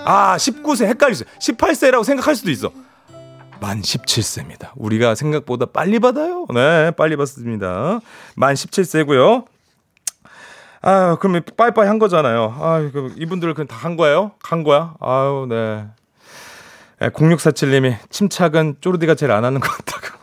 [0.04, 1.24] 아, 19세 헷갈릴 수.
[1.24, 2.70] 18세라고 생각할 수도 있어.
[3.60, 4.70] 만 17세입니다.
[4.76, 6.46] 우리가 생각보다 빨리 받아요.
[6.54, 8.00] 네, 빨리 받습니다.
[8.36, 9.46] 만 17세고요.
[10.82, 12.56] 아, 그러면 빠이빠이 한 거잖아요.
[12.60, 14.32] 아, 그 이분들 그냥 다 한 거예요?
[14.42, 14.94] 간 거야?
[15.00, 15.86] 아유, 네.
[17.00, 20.17] 네 0647님이 침착은 쪼르디가 제일 안 하는 것 같다고.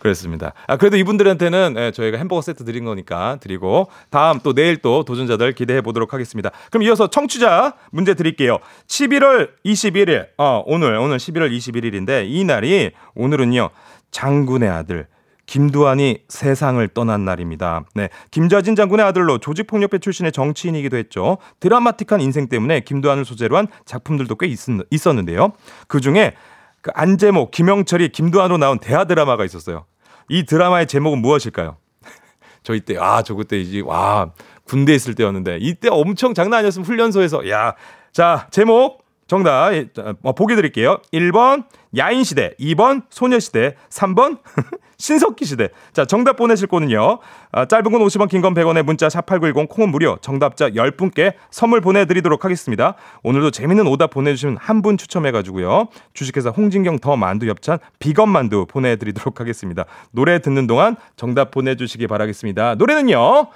[0.00, 0.52] 그렇습니다.
[0.66, 5.52] 아, 그래도 이분들한테는 예, 저희가 햄버거 세트 드린 거니까 드리고 다음 또 내일 또 도전자들
[5.52, 6.50] 기대해 보도록 하겠습니다.
[6.70, 8.58] 그럼 이어서 청취자 문제 드릴게요.
[8.88, 13.70] 11월 21일, 어, 오늘, 오늘 11월 21일인데 이 날이 오늘은요,
[14.10, 15.06] 장군의 아들,
[15.46, 17.82] 김두한이 세상을 떠난 날입니다.
[17.94, 18.08] 네.
[18.30, 21.38] 김좌진 장군의 아들로 조직폭력배 출신의 정치인이기도 했죠.
[21.58, 24.58] 드라마틱한 인생 때문에 김두한을 소재로 한 작품들도 꽤 있,
[24.90, 25.52] 있었는데요.
[25.88, 26.34] 그 중에
[26.82, 29.86] 그 안재모, 김영철이, 김두한으로 나온 대하 드라마가 있었어요.
[30.30, 31.76] 이 드라마의 제목은 무엇일까요?
[32.62, 34.32] 저 이때 아저 그때 이제 와
[34.64, 37.74] 군대 에 있을 때였는데 이때 엄청 장난 아니었으면 훈련소에서 야
[38.12, 39.88] 자 제목 정답 예,
[40.22, 40.98] 어, 보기 드릴게요.
[41.12, 41.64] 1번
[41.96, 44.40] 야인시대, 2번 소녀시대, 3번
[45.00, 45.68] 신석기 시대.
[45.92, 47.18] 자 정답 보내실 거는요.
[47.52, 50.16] 아, 짧은 건 50원, 긴 건 100원의 문자 샵8910 콩은 무료.
[50.20, 52.94] 정답자 10분께 선물 보내 드리도록 하겠습니다.
[53.22, 55.88] 오늘도 재밌는 오답 보내 주시면 한 분 추첨해 가지고요.
[56.14, 59.84] 주식회사 홍진경 더 만두 엽찬 비건 만두 보내 드리도록 하겠습니다.
[60.10, 62.76] 노래 듣는 동안 정답 보내 주시기 바라겠습니다.
[62.76, 63.48] 노래는요.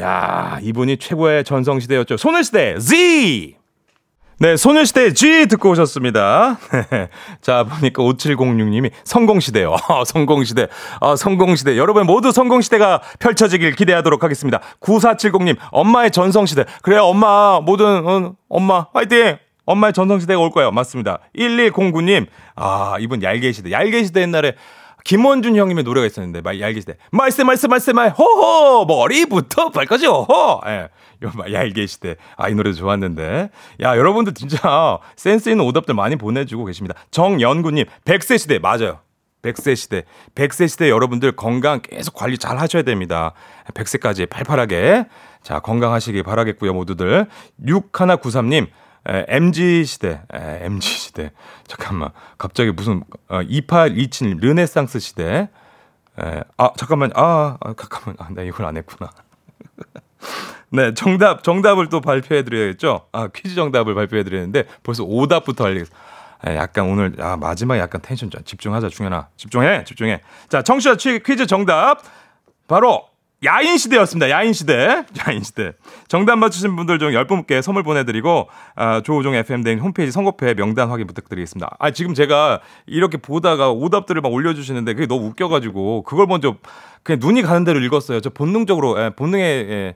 [0.00, 2.16] 야 이분이 최고의 전성시대였죠.
[2.16, 3.61] 소녀시대 Z!
[4.42, 6.58] 네, 소녀시대 G 듣고 오셨습니다.
[7.40, 9.76] 자, 보니까 5706님이 성공시대요.
[9.88, 10.66] 아, 성공시대.
[11.00, 11.78] 아, 성공시대.
[11.78, 14.58] 여러분 모두 성공시대가 펼쳐지길 기대하도록 하겠습니다.
[14.80, 16.64] 9470님, 엄마의 전성시대.
[16.82, 17.60] 그래요, 엄마.
[17.60, 19.36] 모든, 어, 엄마, 화이팅!
[19.64, 20.72] 엄마의 전성시대가 올 거예요.
[20.72, 21.20] 맞습니다.
[21.36, 22.26] 1109님,
[22.56, 23.70] 아, 이분 얄개시대.
[23.70, 24.56] 얄개시대 옛날에
[25.04, 26.96] 김원준 형님의 노래가 있었는데, 말, 얄개 시대.
[27.10, 28.84] 말세, 말세, 말세, 말, 호호!
[28.86, 30.60] 머리부터 발까지, 호호!
[30.66, 30.88] 예.
[31.24, 32.16] 요, 얄개 시대.
[32.36, 33.50] 아, 이 노래도 좋았는데.
[33.80, 36.94] 야, 여러분들 진짜 센스 있는 오답들 많이 보내주고 계십니다.
[37.10, 38.58] 정연구님, 100세 시대.
[38.58, 39.00] 맞아요.
[39.42, 40.04] 100세 시대.
[40.34, 43.32] 100세 시대 여러분들 건강 계속 관리 잘 하셔야 됩니다.
[43.74, 45.06] 100세까지 팔팔하게.
[45.42, 47.26] 자, 건강하시기 바라겠고요, 모두들.
[47.64, 48.68] 6193님,
[49.08, 51.32] 에, MG 시대, 에, MG 시대.
[51.66, 52.10] 잠깐만.
[52.38, 55.48] 갑자기 무슨, 어, 2827 르네상스 시대.
[56.20, 57.10] 에, 아, 잠깐만.
[57.14, 58.16] 아, 아 잠깐만.
[58.18, 59.10] 아, 나 이걸 안 했구나.
[60.70, 63.08] 네, 정답, 정답을 또 발표해 드려야겠죠?
[63.12, 65.66] 아, 퀴즈 정답을 발표해 드리는데 벌써 오답부터.
[65.66, 69.28] 아, 약간 오늘, 아, 마지막에 약간 텐션 좀 집중하자, 중현아.
[69.36, 70.20] 집중해, 집중해.
[70.48, 72.02] 자, 청취자 퀴즈 정답.
[72.68, 73.11] 바로
[73.44, 74.30] 야인 시대였습니다.
[74.30, 75.04] 야인 시대.
[75.26, 75.72] 야인 시대.
[76.06, 81.06] 정답 맞추신 분들 중 10분께 선물 보내 드리고, 아, 조우종 FM대행 홈페이지 선거표에 명단 확인
[81.08, 81.76] 부탁드리겠습니다.
[81.78, 86.56] 아, 지금 제가 이렇게 보다가 오답들을 막 올려 주시는데 그게 너무 웃겨 가지고, 그걸 먼저
[87.02, 88.20] 그냥 눈이 가는 대로 읽었어요.
[88.20, 89.94] 저 본능적으로, 예, 본능에, 예,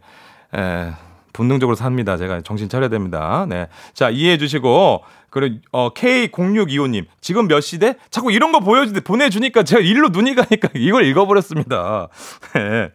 [0.57, 0.93] 예,
[1.33, 2.17] 본능적으로 삽니다.
[2.17, 3.47] 제가 정신 차려야 됩니다.
[3.49, 3.69] 네.
[3.95, 7.95] 자, 이해해 주시고, 그리고, 어, K0625님, 지금 몇 시대?
[8.11, 12.09] 자꾸 이런 거 보여주, 보내주니까 제가 일로 눈이 가니까 이걸 읽어버렸습니다.
[12.55, 12.91] 네.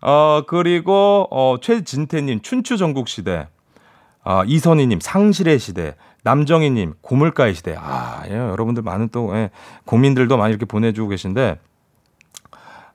[0.00, 3.48] 어, 그리고, 어, 최진태님, 춘추 전국 시대.
[4.22, 5.94] 아, 이선희님, 상실의 시대.
[6.22, 7.74] 남정희님, 고물가의 시대.
[7.78, 9.50] 아, 예, 여러분들 많은 또, 예,
[9.86, 11.58] 고민들도 많이 이렇게 보내주고 계신데,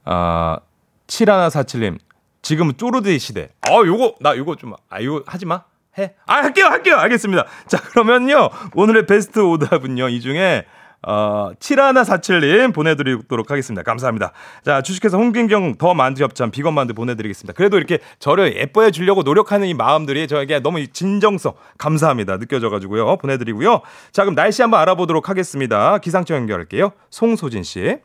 [0.06, 0.60] 아,
[1.08, 1.98] 7147님,
[2.42, 3.50] 지금 쪼르드 시대.
[3.70, 5.64] 어, 요거, 나 요거 좀, 아, 요거 하지 마.
[5.98, 6.14] 해.
[6.28, 6.98] 아, 할게요, 할게요.
[6.98, 7.46] 알겠습니다.
[7.68, 8.50] 자, 그러면요.
[8.76, 10.10] 오늘의 베스트 오답은요.
[10.10, 10.66] 이 중에,
[11.04, 13.84] 어, 7147님 보내드리도록 하겠습니다.
[13.84, 14.32] 감사합니다.
[14.64, 17.54] 자, 주식회사 홍진경 더 만두 협찬 비건 만두 보내드리겠습니다.
[17.54, 22.38] 그래도 이렇게 저를 예뻐해 주려고 노력하는 이 마음들이 저에게 너무 진정성 감사합니다.
[22.38, 23.18] 느껴져가지고요.
[23.18, 23.82] 보내드리고요.
[24.12, 25.98] 자, 그럼 날씨 한번 알아보도록 하겠습니다.
[26.00, 26.92] 기상청 연결할게요.
[27.10, 27.98] 송소진 씨.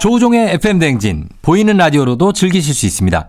[0.00, 3.28] 조우종의 FM 대행진 보이는 라디오로도 즐기실 수 있습니다.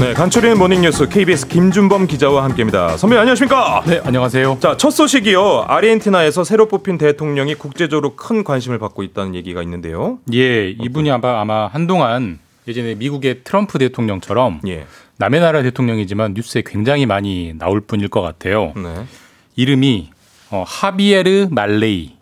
[0.00, 2.96] 네, 간추린 모닝뉴스 KBS 김준범 기자와 함께입니다.
[2.96, 3.82] 선배 안녕하십니까?
[3.84, 4.58] 네, 안녕하세요.
[4.60, 5.64] 자, 첫 소식이요.
[5.66, 10.20] 아르헨티나에서 새로 뽑힌 대통령이 국제적으로 큰 관심을 받고 있다는 얘기가 있는데요.
[10.32, 12.38] 예, 이분이 아마 아마 한동안
[12.68, 14.86] 예전에 미국의 트럼프 대통령처럼 예.
[15.16, 18.72] 남의 나라 대통령이지만 뉴스에 굉장히 많이 나올 분일 것 같아요.
[18.76, 19.04] 네.
[19.56, 20.10] 이름이
[20.50, 22.16] 어, 하비에르 말레이.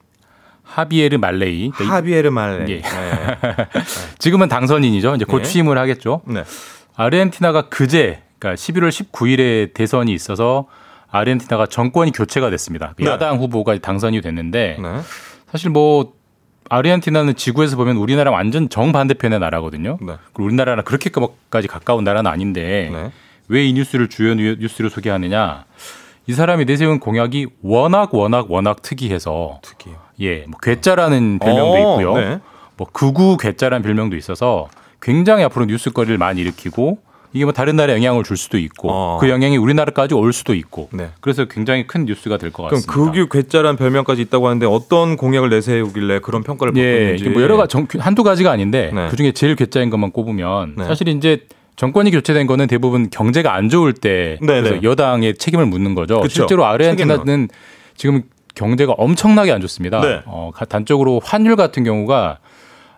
[0.62, 1.70] 하비에르 말레이.
[1.74, 2.70] 하비에르 말레이.
[2.70, 2.81] 예.
[2.81, 3.37] 네.
[4.18, 5.16] 지금은 당선인이죠.
[5.16, 5.45] 이제 곧 네.
[5.45, 6.22] 취임을 하겠죠.
[6.24, 6.43] 네.
[6.97, 10.66] 아르헨티나가 그제 그러니까 11월 19일에 대선이 있어서
[11.11, 12.94] 아르헨티나가 정권이 교체가 됐습니다.
[12.99, 13.07] 네.
[13.07, 15.01] 야당 후보가 당선이 됐는데 네.
[15.51, 16.12] 사실 뭐
[16.68, 19.99] 아르헨티나는 지구에서 보면 우리나라 완전 정반대편의 나라거든요.
[20.01, 20.14] 네.
[20.32, 23.12] 그리고 우리나라랑 그렇게까지 가까운 나라는 아닌데 네.
[23.49, 25.64] 왜이 뉴스를 주요 뉴- 뉴스로 소개하느냐?
[26.26, 30.01] 이 사람이 내세운 공약이 워낙 워낙 워낙 특이해서 특이해요.
[30.20, 32.14] 예, 뭐 괴짜라는 별명도 어, 있고요.
[32.16, 32.40] 네.
[32.76, 34.68] 뭐 극우 괴짜라는 별명도 있어서
[35.07, 36.99] 굉장히 앞으로 뉴스거리를 많이 일으키고
[37.33, 39.19] 이게 뭐 다른 나라에 영향을 줄 수도 있고 어.
[39.21, 41.11] 그 영향이 우리나라까지 올 수도 있고 네.
[41.21, 42.93] 그래서 굉장히 큰 뉴스가 될것 그럼 같습니다.
[43.13, 47.57] 극유 괴짜란 별명까지 있다고 하는데 어떤 공약을 내세우길래 그런 평가를 받고 예, 있는지 뭐 여러
[47.57, 49.07] 가지 정- 한두 가지가 아닌데 네.
[49.09, 50.85] 그 중에 제일 괴짜인 것만 꼽으면 네.
[50.87, 51.47] 사실 이제
[51.77, 54.81] 정권이 교체된 거는 대부분 경제가 안 좋을 때 네, 그래서 네.
[54.83, 56.21] 여당에 책임을 묻는 거죠.
[56.23, 56.33] 그쵸.
[56.35, 57.49] 실제로 아르헨티나는
[57.97, 58.23] 지금
[58.57, 60.01] 경제가 엄청나게 안 좋습니다.
[60.01, 60.23] 네.
[60.25, 62.39] 어, 가- 단적으로 환율 같은 경우가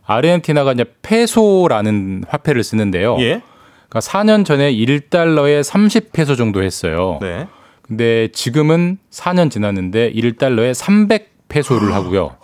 [0.09, 3.17] 아르헨티나가 이제 페소라는 화폐를 쓰는데요.
[3.21, 3.43] 예.
[3.89, 7.19] 그러니까 4년 전에 1달러에 30페소 정도 했어요.
[7.21, 7.47] 네.
[7.83, 12.37] 근데 지금은 4년 지났는데 1달러에 300페소를 하고요.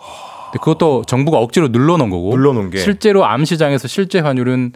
[0.53, 2.77] 그것도 정부가 억지로 눌러놓은 거고 눌러놓은 게.
[2.77, 4.73] 실제로 암 시장에서 실제 환율은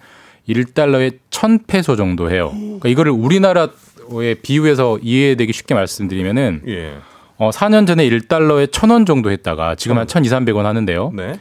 [0.50, 2.52] 1달러에 1000페소 정도 해요.
[2.54, 6.94] 그러니까 이거를 우리나라에 비유해서 이해되기 쉽게 말씀드리면은 예.
[7.38, 11.12] 어, 4년 전에 1달러에 1000원 정도 했다가 지금 한 1200원 하는데요.
[11.16, 11.40] 네.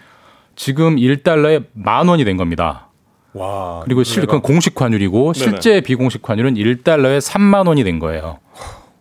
[0.59, 2.89] 지금 1달러에 만 원이 된 겁니다.
[3.33, 3.81] 와.
[3.85, 5.45] 그리고 실, 그건 공식 환율이고 네네.
[5.51, 8.41] 실제 비공식 환율은 1달러에 3만 원이 된 거예요.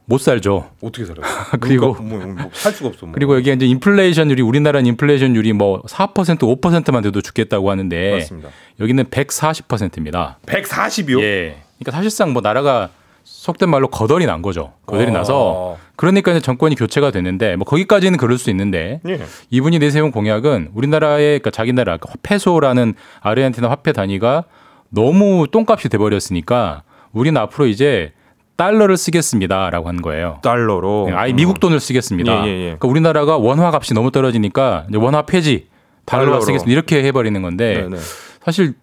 [0.05, 0.69] 못 살죠.
[0.83, 1.25] 어떻게 살아요?
[1.59, 3.07] 그리고- 뭐, 뭐, 뭐살 수가 없어.
[3.07, 3.13] 뭐.
[3.13, 8.49] 그리고 여기 이제 인플레이션율이 우리나라는 인플레이션율이 뭐 4% 5%만 돼도 죽겠다고 하는데 맞습니다.
[8.79, 10.37] 여기는 140%입니다.
[10.45, 11.19] 140이요?
[11.23, 11.57] 예.
[11.79, 12.89] 그러니까 사실상 뭐 나라가
[13.23, 14.73] 속된 말로 거덜이 난 거죠.
[14.85, 15.13] 거덜이 아.
[15.13, 19.19] 나서 그러니까 이제 정권이 교체가 됐는데 뭐 거기까지는 그럴 수 있는데 예.
[19.49, 24.45] 이분이 내세운 공약은 우리나라의 그러니까 자기 나라 그 페소라는 아르헨티나 화폐 단위가
[24.89, 28.13] 너무 똥값이 돼 버렸으니까 우리는 앞으로 이제
[28.57, 30.39] 달러를 쓰겠습니다라고 한 거예요.
[30.43, 31.07] 달러로.
[31.09, 32.45] 네, 아예 미국 돈을 쓰겠습니다.
[32.45, 32.63] 예, 예, 예.
[32.63, 35.67] 그러니까 우리나라가 원화 값이 너무 떨어지니까 이제 원화 폐지
[36.05, 36.41] 달러로 달러로.
[36.41, 36.71] 쓰겠습니다.
[36.71, 37.97] 이렇게 해버리는 건데 네, 네.
[38.43, 38.73] 사실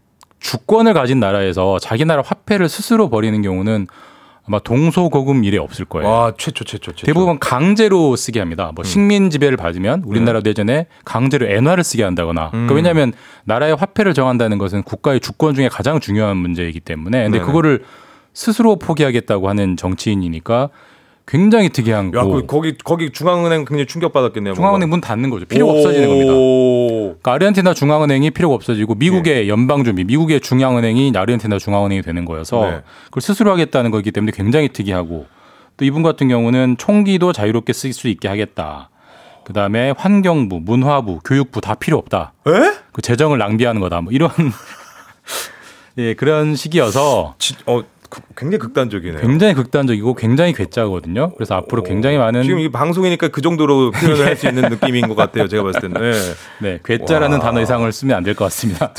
[0.41, 3.87] 주권을 가진 나라에서 자기 나라 화폐를 스스로 버리는 경우는
[4.47, 6.09] 아마 동서고금 이래 없을 거예요.
[6.09, 7.07] 와, 최초 최초 최초.
[7.07, 8.71] 대부분 강제로 쓰게 합니다.
[8.71, 8.75] 음.
[8.75, 12.51] 뭐 식민 지배를 받으면 우리나라도 예전에 강제로 엔화를 쓰게 한다거나.
[12.53, 12.67] 음.
[12.67, 13.13] 그 왜냐하면
[13.45, 17.25] 나라의 화폐를 정한다는 것은 국가의 주권 중에 가장 중요한 문제이기 때문에.
[17.25, 17.47] 근데 네네.
[17.47, 17.85] 그거를
[18.35, 20.69] 스스로 포기하겠다고 하는 정치인이니까
[21.27, 22.29] 굉장히 특이한 야, 거.
[22.29, 24.55] 그, 거기 거기 중앙은행 굉장히 충격받았겠네요.
[24.55, 25.47] 중앙은행 문 닫는 거죠.
[25.47, 26.33] 필요가 없어지는 겁니다.
[26.33, 32.81] 그러니까 아르헨티나 중앙은행이 필요가 없어지고 미국의 연방준비, 미국의 중앙은행이 아르헨티나 중앙은행이 되는 거여서 네.
[33.07, 35.27] 그걸 스스로 하겠다는 거기 때문에 굉장히 특이하고
[35.77, 38.91] 또 이분 같은 경우는 총기도 자유롭게 쓸 수 있게 하겠다.
[39.45, 42.33] 그 다음에 환경부, 문화부, 교육부 다 필요 없다.
[42.47, 42.51] 에?
[42.93, 44.01] 그 재정을 낭비하는 거다.
[44.03, 44.31] 뭐 이런
[45.99, 47.87] 예 그런 시기여서 지, 어, 그-
[48.37, 49.21] 굉장히 극단적이네요.
[49.21, 51.33] 굉장히 극단적이고 굉장히 괴짜거든요.
[51.35, 55.15] 그래서 앞으로 굉장히 많은 지금 이 방송이니까 그 정도로 표현을 할 수 있는 느낌인 것
[55.15, 55.49] 같아요.
[55.49, 56.01] 제가 봤을 때는.
[56.01, 56.13] 네.
[56.61, 58.93] 네, 괴짜라는 단어 이상을 쓰면 안 될 것 같습니다.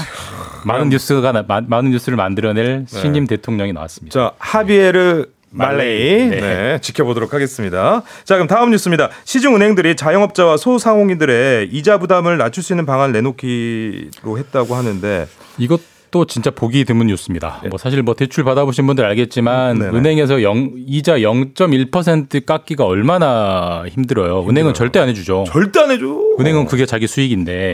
[0.65, 4.13] 많은 뉴스가 나- 마- 많은 뉴스를 만들어낼 신임 대통령이 나왔습니다.
[4.13, 6.39] 자, 하비에르 말레이 네.
[6.41, 6.77] 네.
[6.81, 8.01] 지켜보도록 하겠습니다.
[8.25, 9.09] 자, 그럼 다음 뉴스입니다.
[9.23, 15.79] 시중 은행들이 자영업자와 소상공인들의 이자 부담을 낮출 수 있는 방안을 내놓기로 했다고 하는데 이것
[16.11, 17.61] 도 진짜 보기 드문 뉴스입니다.
[17.69, 19.97] 뭐 사실 뭐 대출 받아보신 분들 알겠지만 네네.
[19.97, 24.45] 은행에서 영, 이자 0.1% 깎기가 얼마나 힘들어요.
[24.47, 25.45] 은행은 절대 안 해주죠.
[25.47, 26.05] 절대 안 해줘.
[26.39, 27.73] 은행은 그게 자기 수익인데.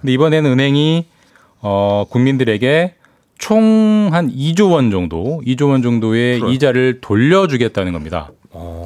[0.00, 1.06] 근데 이번에는 은행이
[1.60, 2.94] 어, 국민들에게
[3.38, 6.52] 총 한 2조 원 정도, 2조 원 정도의 그래요.
[6.52, 8.30] 이자를 돌려주겠다는 겁니다.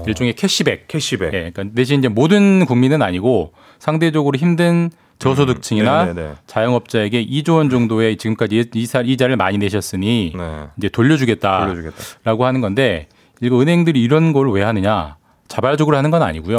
[0.06, 0.86] 일종의 캐시백.
[0.88, 1.34] 캐시백.
[1.34, 6.34] 예, 그러니까 대신 이제 모든 국민은 아니고 상대적으로 힘든 저소득층이나 음.
[6.46, 10.64] 자영업자에게 2조 원 정도의 지금까지 이사, 이자를 많이 내셨으니 네.
[10.76, 12.46] 이제 돌려주겠다라고 돌려주겠다.
[12.46, 13.08] 하는 건데
[13.40, 15.16] 이거 은행들이 이런 걸 왜 하느냐
[15.48, 16.56] 자발적으로 하는 건 아니고요.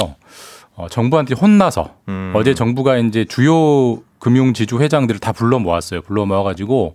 [0.74, 2.32] 어, 정부한테 혼나서 음.
[2.34, 6.02] 어제 정부가 이제 주요 금융지주 회장들을 다 불러 모았어요.
[6.02, 6.94] 불러 모아가지고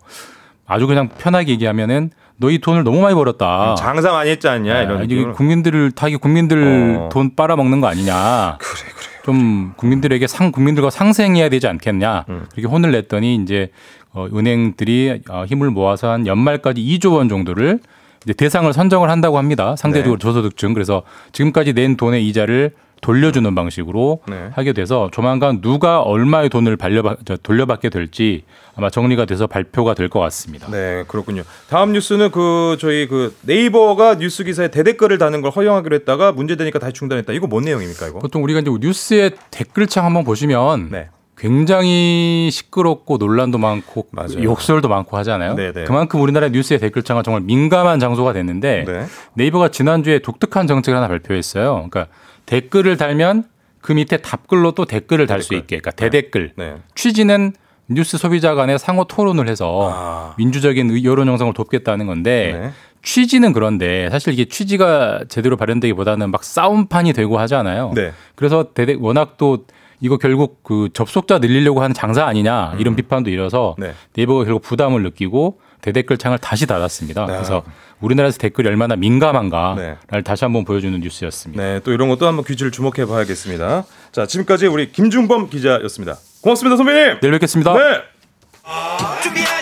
[0.66, 3.76] 아주 그냥 편하게 얘기하면은 너희 돈을 너무 많이 벌었다.
[3.76, 5.34] 장사 많이 했지 않냐 이런 느낌으로.
[5.34, 7.10] 국민들을 다 이게 국민들 어.
[7.10, 8.58] 돈 빨아먹는 거 아니냐.
[8.60, 8.93] 그래.
[9.24, 12.26] 좀 국민들에게 상 국민들과 상생해야 되지 않겠냐.
[12.30, 12.46] 음.
[12.52, 13.70] 그렇게 혼을 냈더니 이제
[14.12, 17.80] 어, 은행들이 어, 힘을 모아서 한 연말까지 2조 원 정도를
[18.24, 19.76] 이제 대상을 선정을 한다고 합니다.
[19.76, 20.22] 상대적으로 네.
[20.22, 20.74] 저소득층.
[20.74, 22.72] 그래서 지금까지 낸 돈의 이자를
[23.04, 24.50] 돌려주는 방식으로 네.
[24.54, 28.44] 하게 돼서 조만간 누가 얼마의 돈을 발려받, 저, 돌려받게 될지
[28.76, 30.68] 아마 정리가 돼서 발표가 될 것 같습니다.
[30.72, 31.44] 네, 그렇군요.
[31.70, 36.94] 다음 뉴스는 그 저희 그 네이버가 뉴스 기사에 대댓글을 다는 걸 허용하기로 했다가 문제되니까 다시
[36.94, 37.34] 중단했다.
[37.34, 38.20] 이거 뭔 내용입니까 이거?
[38.20, 41.10] 보통 우리가 이제 뉴스의 댓글창 한번 보시면 네.
[41.38, 44.44] 굉장히 시끄럽고 논란도 많고 맞아요.
[44.44, 45.56] 욕설도 많고 하잖아요.
[45.56, 45.84] 네네.
[45.86, 49.06] 그만큼 우리나라 뉴스의 댓글창은 정말 민감한 장소가 됐는데 네.
[49.36, 51.88] 네이버가 지난주에 독특한 정책을 하나 발표했어요.
[51.90, 52.08] 그러니까
[52.46, 53.46] 댓글을 달면
[53.82, 55.54] 그 밑에 답글로 또 댓글을 달 수.
[55.54, 55.78] 있게.
[55.80, 56.54] 그러니까 대댓글.
[56.58, 56.76] 네.
[56.96, 57.54] 취지는
[57.90, 60.34] 뉴스 소비자 간의 상호 토론을 해서 아.
[60.38, 62.72] 민주적인 의- 여론 형성을 돕겠다는 건데 네.
[63.02, 67.92] 취지는 그런데 사실 이게 취지가 제대로 발현되기보다는 막 싸움판이 되고 하잖아요.
[67.94, 68.14] 네.
[68.36, 69.66] 그래서 대대 워낙 또
[70.00, 73.94] 이거 결국 그 접속자 늘리려고 하는 장사 아니냐 이런 비판도 일어서 네.
[74.16, 77.26] 네이버가 결국 부담을 느끼고 대댓글 창을 다시 닫았습니다.
[77.28, 77.34] 네.
[77.34, 77.64] 그래서
[78.00, 80.22] 우리나라에서 댓글이 얼마나 민감한가를 네.
[80.24, 81.62] 다시 한번 보여주는 뉴스였습니다.
[81.62, 83.84] 네, 또 이런 것도 한번 귀지를 주목해 봐야겠습니다.
[84.12, 86.18] 자, 지금까지 우리 김중범 기자였습니다.
[86.42, 87.20] 고맙습니다, 선배님.
[87.22, 87.74] 내일 뵙겠습니다.
[87.74, 89.53] 네.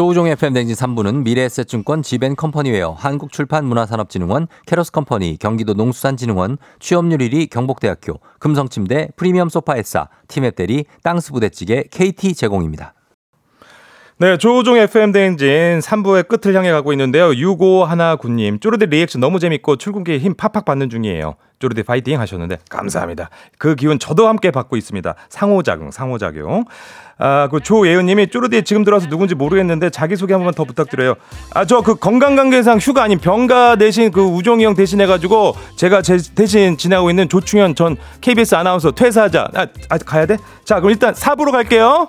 [0.00, 9.50] 조우종 FM 댕진 3부는 미래에셋증권 지벤컴퍼니웨어 한국출판문화산업진흥원 캐러스컴퍼니 경기도 농수산진흥원 취업률 1위 경복대학교 금성침대 프리미엄
[9.50, 12.94] 소파에싸 티맵대리 땅스부대찌개 KT 제공입니다.
[14.16, 17.28] 네, 조종 FM 대행진 3부의 끝을 향해 가고 있는데요.
[17.32, 21.36] 6519님, 쪼르디 리액션 너무 재밌고 출근기에 힘 팍팍 받는 중이에요.
[21.60, 23.30] 쪼르디 파이팅 하셨는데, 감사합니다.
[23.58, 25.14] 그 기운 저도 함께 받고 있습니다.
[25.28, 26.64] 상호작용, 상호작용.
[27.22, 31.16] 아, 그 조예은님이 쪼르디 지금 들어와서 누군지 모르겠는데 자기소개 한 번만 더 부탁드려요.
[31.52, 36.16] 아, 저 그 건강관계상 휴가 아닌 병가 대신 그 우종이 형 대신 해가지고 제가 제
[36.34, 39.48] 대신 지나고 있는 조충현 전 KBS 아나운서 퇴사하자.
[39.54, 40.38] 아, 아 가야 돼?
[40.64, 42.08] 자, 그럼 일단 4부로 갈게요.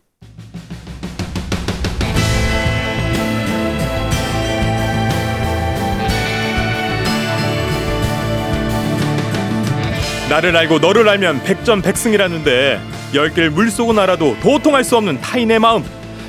[10.31, 12.79] 나를 알고 너를 알면 백전백승이라는데
[13.15, 15.83] 열 개를 물속은 알아도 도통할 수 없는 타인의 마음.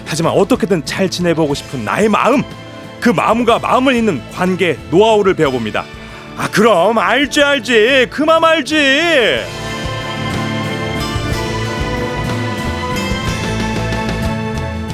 [0.05, 2.43] 하지만 어떻게든 잘 지내보고 싶은 나의 마음.
[3.01, 5.85] 그 마음과 마음을 잇는 관계 노하우를 배워봅니다.
[6.37, 8.09] 아 그럼 알지 알지.
[8.11, 9.39] 그 맘 알지.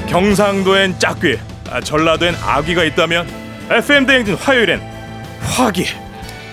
[0.07, 1.37] 경상도엔 짝귀
[1.71, 3.27] 아, 전라도엔 아귀가 있다면
[3.69, 4.81] FM 대행진 화요일엔
[5.41, 5.85] 화기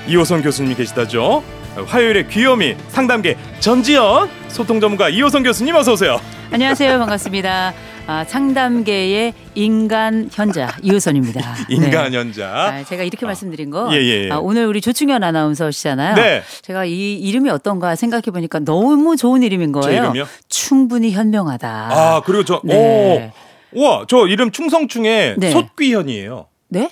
[0.06, 1.42] 이호선 교수님이 계시다죠
[1.84, 6.20] 화요일에 귀요미 상담계 전지현 소통 전문가 이호선 교수님 어서 오세요.
[6.50, 6.98] 안녕하세요.
[6.98, 7.74] 반갑습니다.
[8.06, 11.40] 아, 상담계의 인간 현자 이우선입니다.
[11.68, 12.18] 인간 네.
[12.18, 12.46] 현자.
[12.48, 14.30] 아, 제가 이렇게 말씀드린 거 예, 예, 예.
[14.30, 16.14] 아, 오늘 우리 조충현 아나운서시잖아요.
[16.14, 16.42] 네.
[16.62, 20.02] 제가 이 이름이 어떤가 생각해 보니까 너무 좋은 이름인 제 거예요.
[20.04, 20.26] 이름이요?
[20.48, 21.68] 충분히 현명하다.
[21.90, 23.32] 아 그리고 저 네.
[23.74, 23.78] 오.
[23.80, 25.50] 우와 저 이름 충성충의 네.
[25.50, 26.46] 솥귀현이에요.
[26.68, 26.90] 네?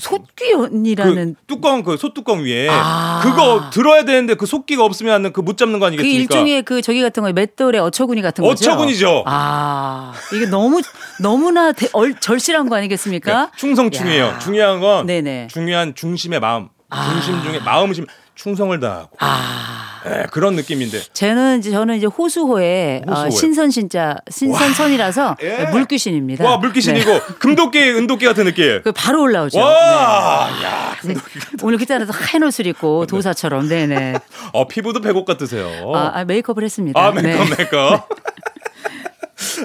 [0.00, 3.20] 솥귀현이라는 그 뚜껑 그 솥뚜껑 위에 아.
[3.22, 6.20] 그거 들어야 되는데 그 솥귀가 없으면 그 못 잡는 거그 아니겠습니까?
[6.22, 8.70] 일종의 그 저기 같은 거 맷돌의 어처구니 같은 거죠.
[8.70, 9.24] 어처구니죠.
[9.26, 10.80] 아 이게 너무
[11.20, 13.46] 너무나 대, 얼, 절실한 거 아니겠습니까?
[13.46, 14.24] 네, 충성충이에요.
[14.24, 14.38] 야.
[14.38, 15.48] 중요한 건 네네.
[15.50, 16.68] 중요한 중심의 마음,
[17.12, 19.79] 중심 중에 마음심 충성을 다하고 아.
[20.04, 23.30] 네, 그런 느낌인데 저는 이제 저는 이제 호수호의 어.
[23.30, 25.66] 신선 신자 신선선이라서 예.
[25.70, 26.44] 물귀신입니다.
[26.44, 27.20] 와 물귀신이고 네.
[27.38, 28.80] 금도끼 은도끼 같은 느낌.
[28.82, 29.58] 그 바로 올라오죠.
[29.58, 30.64] 와, 네.
[30.64, 31.38] 야, 금도끼.
[31.62, 34.14] 오늘 그때는 하얀 옷을 입고 도사처럼 네네.
[34.52, 35.92] 어 피부도 백옥 같으세요.
[35.94, 37.00] 아, 아, 메이크업을 했습니다.
[37.00, 37.56] 아, 메이크업, 네.
[37.58, 38.08] 메이크업.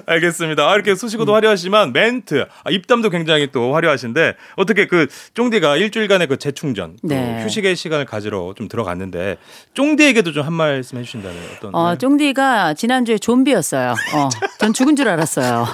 [0.05, 0.69] 알겠습니다.
[0.69, 1.35] 아, 이렇게 수식어도 음.
[1.35, 7.43] 화려하지만 멘트, 아, 입담도 굉장히 또 화려하신데 어떻게 그 쫑디가 일주일간의 그 재충전, 또 네.
[7.43, 9.37] 휴식의 시간을 가지러 좀 들어갔는데
[9.73, 11.75] 쫑디에게도 좀 한 말씀 해주신다면 어떤?
[11.75, 11.97] 어, 네.
[11.97, 13.95] 쫑디가 지난주에 좀비였어요.
[14.13, 14.29] 어,
[14.59, 15.65] 전 죽은 줄 알았어요.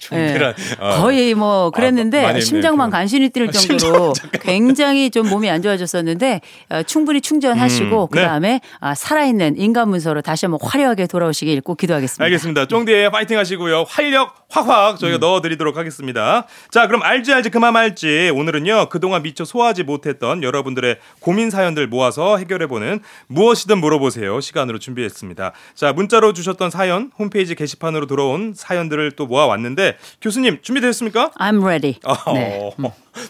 [0.00, 0.84] 좀비란, 예.
[0.84, 1.00] 어.
[1.00, 6.40] 거의 뭐 그랬는데 아, 심장만 했네요, 간신히 뛸 정도로 굉장히 좀 몸이 안 좋아졌었는데
[6.70, 8.20] 어, 충분히 충전하시고 음, 네.
[8.20, 12.24] 그다음에 아, 살아있는 인간 문서로 다시 한번 화려하게 돌아오시길 꼭 기도하겠습니다.
[12.24, 12.66] 알겠습니다.
[12.66, 13.84] 쫑디 의 파이팅 하시고요.
[13.88, 14.96] 활력 확확 음.
[14.98, 16.46] 저희가 넣어드리도록 하겠습니다.
[16.70, 18.30] 자, 그럼 알지 알지 그만 알지.
[18.34, 25.52] 오늘은요 그동안 미처 소화하지 못했던 여러분들의 고민 사연들 모아서 해결해보는 무엇이든 물어보세요 시간으로 준비했습니다.
[25.74, 31.30] 자, 문자로 주셨던 사연 홈페이지 게시판으로 들어온 사연들을 또 모아왔는데 교수님 준비되셨습니까?
[31.40, 31.98] I'm ready.
[32.04, 32.72] 어, 네.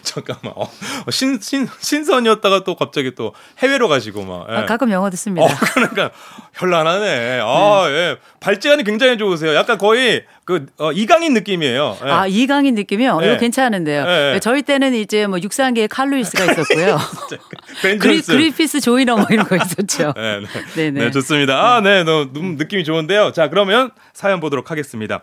[0.01, 0.53] 잠깐만.
[0.55, 0.69] 어,
[1.11, 4.47] 신, 신, 신선이었다가 또 갑자기 또 해외로 가시고 막.
[4.49, 4.55] 예.
[4.55, 5.45] 아, 가끔 영어도 씁니다.
[5.45, 6.11] 어, 그러니까
[6.53, 7.39] 현란하네.
[7.43, 8.17] 아, 예.
[8.39, 9.54] 발제안이 굉장히 좋으세요.
[9.55, 11.97] 약간 거의 그 어, 이강인 느낌이에요.
[12.05, 12.09] 예.
[12.09, 13.19] 아 이강인 느낌이요?
[13.19, 13.27] 네.
[13.27, 14.05] 이거 괜찮은데요.
[14.05, 14.39] 네.
[14.39, 16.97] 저희 때는 이제 뭐 육상계의 칼루이스가 있었고요.
[17.81, 18.31] 그리, 벤존스.
[18.31, 20.13] 그리피스 조이너 뭐 이런 거 있었죠.
[20.15, 20.45] 네, 네.
[20.75, 21.05] 네네.
[21.05, 21.55] 네, 좋습니다.
[21.75, 23.31] 아, 네, 너, 음, 느낌이 좋은데요.
[23.31, 25.21] 자, 그러면 사연 보도록 하겠습니다.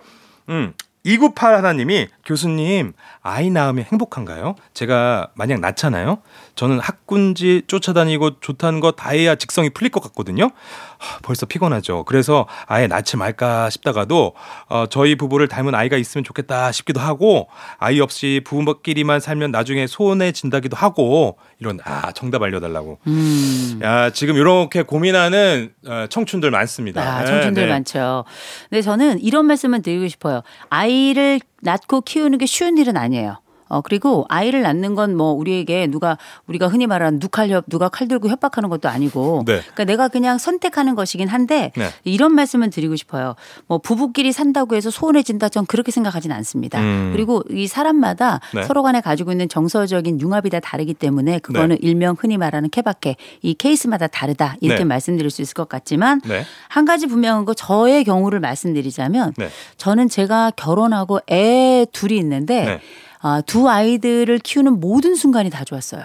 [0.48, 0.72] 음,
[1.04, 4.54] 298 하나님이 교수님 아이 낳으면 행복한가요?
[4.74, 6.18] 제가 만약 낳잖아요.
[6.54, 10.50] 저는 학군지 쫓아다니고 좋다는 거 다 해야 직성이 풀릴 것 같거든요.
[10.98, 12.04] 하, 벌써 피곤하죠.
[12.04, 14.34] 그래서 아예 낳지 말까 싶다가도
[14.68, 17.48] 어, 저희 부부를 닮은 아이가 있으면 좋겠다 싶기도 하고
[17.78, 22.98] 아이 없이 부부끼리만 살면 나중에 소원해진다기도 하고 이런 아 정답 알려달라고.
[23.06, 23.80] 음.
[23.82, 27.00] 야 지금 이렇게 고민하는 어, 청춘들 많습니다.
[27.02, 27.72] 아, 네, 청춘들 네.
[27.72, 28.24] 많죠.
[28.68, 30.42] 근데 저는 이런 말씀을 드리고 싶어요.
[30.68, 33.38] 아이를 낳고 키우는 게 쉬운 일은 아니에요.
[33.72, 38.28] 어, 그리고 아이를 낳는 건 뭐 우리에게 누가 우리가 흔히 말하는 누칼협 누가 칼 들고
[38.28, 39.60] 협박하는 것도 아니고 네.
[39.60, 41.88] 그러니까 내가 그냥 선택하는 것이긴 한데 네.
[42.04, 43.34] 이런 말씀을 드리고 싶어요.
[43.66, 46.80] 뭐 부부끼리 산다고 해서 소원해진다 전 그렇게 생각하진 않습니다.
[46.80, 47.10] 음.
[47.12, 48.62] 그리고 이 사람마다 네.
[48.62, 53.54] 서로 간에 가지고 있는 정서적인 융합이 다 다르기 때문에 그거는 일명 흔히 말하는 케바케 이
[53.54, 54.84] 케이스마다 다르다 이렇게 네.
[54.84, 56.44] 말씀드릴 수 있을 것 같지만 네.
[56.68, 59.48] 한 가지 분명한 거 저의 경우를 말씀드리자면 네.
[59.76, 62.80] 저는 제가 결혼하고 애 둘이 있는데 네.
[63.22, 66.02] 아, 두 아이들을 키우는 모든 순간이 다 좋았어요.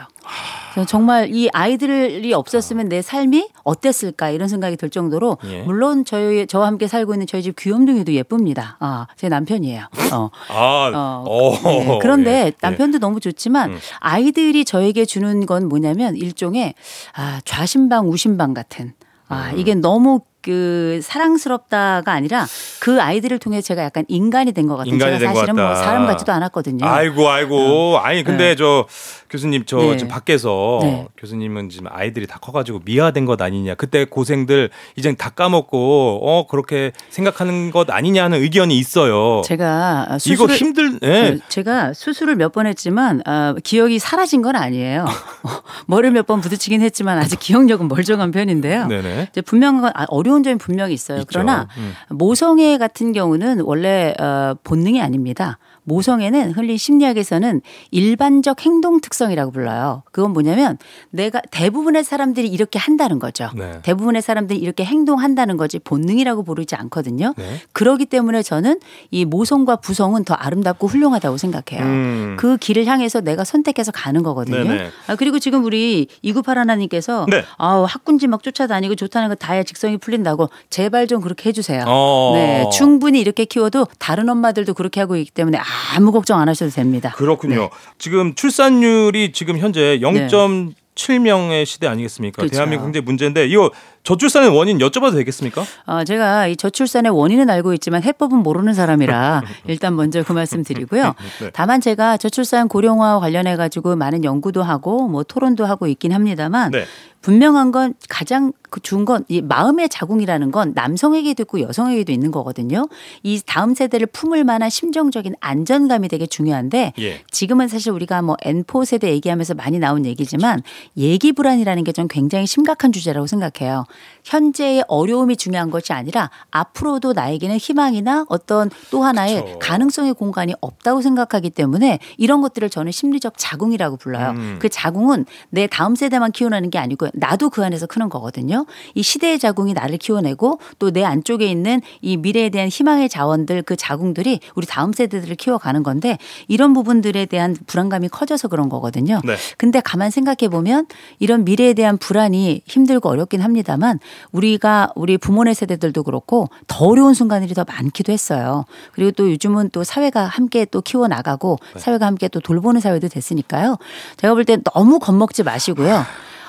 [0.87, 5.63] 정말 이 아이들이 없었으면 내 삶이 어땠을까 이런 생각이 들 정도로 예.
[5.63, 8.77] 물론 저희 저와 함께 살고 있는 저희 집 귀염둥이도 예쁩니다.
[8.79, 9.87] 아, 제 남편이에요.
[10.13, 10.29] 어.
[10.49, 12.51] 아, 어, 오, 네, 그런데 예, 예.
[12.61, 13.77] 남편도 너무 좋지만 음.
[13.99, 16.75] 아이들이 저에게 주는 건 뭐냐면 일종의
[17.15, 18.93] 아, 좌심방 우심방 같은
[19.27, 19.59] 아, 음.
[19.59, 22.45] 이게 너무 그 사랑스럽다가 아니라
[22.79, 24.93] 그 아이들을 통해 제가 약간 인간이 된 것 같아요.
[24.93, 25.75] 인간이 제가 사실은 뭐.
[25.75, 26.85] 사람 같지도 않았거든요.
[26.85, 28.55] 아이고 아이고 아니 근데 네.
[28.55, 28.85] 저
[29.29, 29.97] 교수님 저 네.
[29.97, 31.05] 지금 밖에서 네.
[31.17, 36.91] 교수님은 지금 아이들이 다 커가지고 미화된 것 아니냐 그때 고생들 이젠 다 까먹고 어 그렇게
[37.09, 39.41] 생각하는 것 아니냐는 의견이 있어요.
[39.45, 41.31] 제가 수술을, 이거 힘들 예.
[41.37, 45.05] 그 제가 수술을 몇 번 했지만 아, 기억이 사라진 건 아니에요.
[45.87, 48.87] 머리를 몇 번 부딪히긴 했지만 아직 기억력은 멀쩡한 편인데요.
[48.91, 49.27] 네네.
[49.31, 50.05] 이제 분명한 건 아,
[50.37, 51.19] 어려운 점이 분명히 있어요.
[51.19, 51.27] 있죠.
[51.29, 51.93] 그러나 음.
[52.09, 55.57] 모성애 같은 경우는 원래 어, 본능이 아닙니다.
[55.87, 57.61] 모성애는 흔히 심리학에서는
[57.91, 60.03] 일반적 행동 특성이라고 불러요.
[60.11, 60.77] 그건 뭐냐면
[61.11, 63.49] 내가 대부분의 사람들이 이렇게 한다는 거죠.
[63.55, 63.79] 네.
[63.83, 67.33] 대부분의 사람들이 이렇게 행동한다는 거지 본능이라고 부르지 않거든요.
[67.37, 67.61] 네.
[67.71, 68.79] 그러기 때문에 저는
[69.11, 71.85] 이 모성과 부성은 더 아름답고 훌륭하다고 생각해요.
[71.85, 72.35] 음.
[72.37, 74.63] 그 길을 향해서 내가 선택해서 가는 거거든요.
[74.63, 74.89] 네네.
[75.07, 77.45] 아, 그리고 지금 우리 이구팔 하나님께서 네.
[77.57, 81.85] 아우 학군지 막 쫓아다니고 좋다는 거 다야 직성이 풀린다고 제발 좀 그렇게 해주세요.
[81.87, 82.33] 어.
[82.35, 87.13] 네, 충분히 이렇게 키워도 다른 엄마들도 그렇게 하고 있기 때문에 아무 걱정 안 하셔도 됩니다.
[87.15, 87.61] 그렇군요.
[87.61, 87.69] 네.
[87.97, 92.41] 지금 출산율이 지금 현재 0.7명의 시대 아니겠습니까?
[92.41, 92.53] 그렇죠.
[92.53, 93.71] 대한민국 굉장히 문제인데 이거
[94.07, 95.65] 저출산의 원인 여쭤봐도 되겠습니까?
[95.85, 101.13] 어, 제가 이 저출산의 원인은 알고 있지만 해법은 모르는 사람이라 일단 먼저 그 말씀 드리고요.
[101.41, 101.49] 네.
[101.51, 106.85] 다만 제가 저출산 고령화 관련해 가지고 많은 연구도 하고 뭐 토론도 하고 있긴 합니다만 네.
[107.19, 112.87] 분명한 건 가장 그 좋은 건이 마음의 자궁이라는 건 남성에게도 있고 여성에게도 있는 거거든요.
[113.23, 117.21] 이 다음 세대를 품을 만한 심정적인 안전감이 되게 중요한데 예.
[117.31, 120.61] 지금은 사실 우리가 뭐 N4 세대 얘기하면서 많이 나온 얘기지만
[120.95, 123.85] 예기 불안이라는 게 좀 굉장히 심각한 주제라고 생각해요.
[124.23, 129.59] 현재의 어려움이 중요한 것이 아니라 앞으로도 나에게는 희망이나 어떤 또 하나의 그쵸.
[129.59, 134.31] 가능성의 공간이 없다고 생각하기 때문에 이런 것들을 저는 심리적 자궁이라고 불러요.
[134.31, 134.57] 음.
[134.59, 138.65] 그 자궁은 내 다음 세대만 키워내는 게 아니고 나도 그 안에서 크는 거거든요.
[138.93, 143.75] 이 시대의 자궁이 나를 키워내고 또 내 안쪽에 있는 이 미래에 대한 희망의 자원들 그
[143.75, 146.17] 자궁들이 우리 다음 세대들을 키워가는 건데
[146.47, 149.21] 이런 부분들에 대한 불안감이 커져서 그런 거거든요.
[149.23, 149.35] 네.
[149.57, 150.87] 근데 가만 생각해 보면
[151.19, 153.86] 이런 미래에 대한 불안이 힘들고 어렵긴 합니다만
[154.31, 158.65] 우리가 우리 부모네 세대들도 그렇고 더 어려운 순간들이 더 많기도 했어요.
[158.93, 161.79] 그리고 또 요즘은 또 사회가 함께 또 키워 나가고 네.
[161.79, 163.77] 사회가 함께 또 돌보는 사회도 됐으니까요.
[164.17, 166.05] 제가 볼 때 너무 겁먹지 마시고요.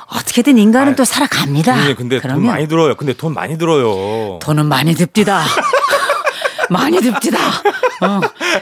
[0.07, 1.73] 어떻게든 인간은 아이, 또 살아갑니다.
[1.73, 2.95] 선생님, 근데 돈 많이 들어요.
[2.95, 4.39] 근데 돈 많이 들어요.
[4.41, 5.43] 돈은 많이 듭디다.
[6.71, 7.39] 많이 듭디다.
[7.39, 8.21] 어,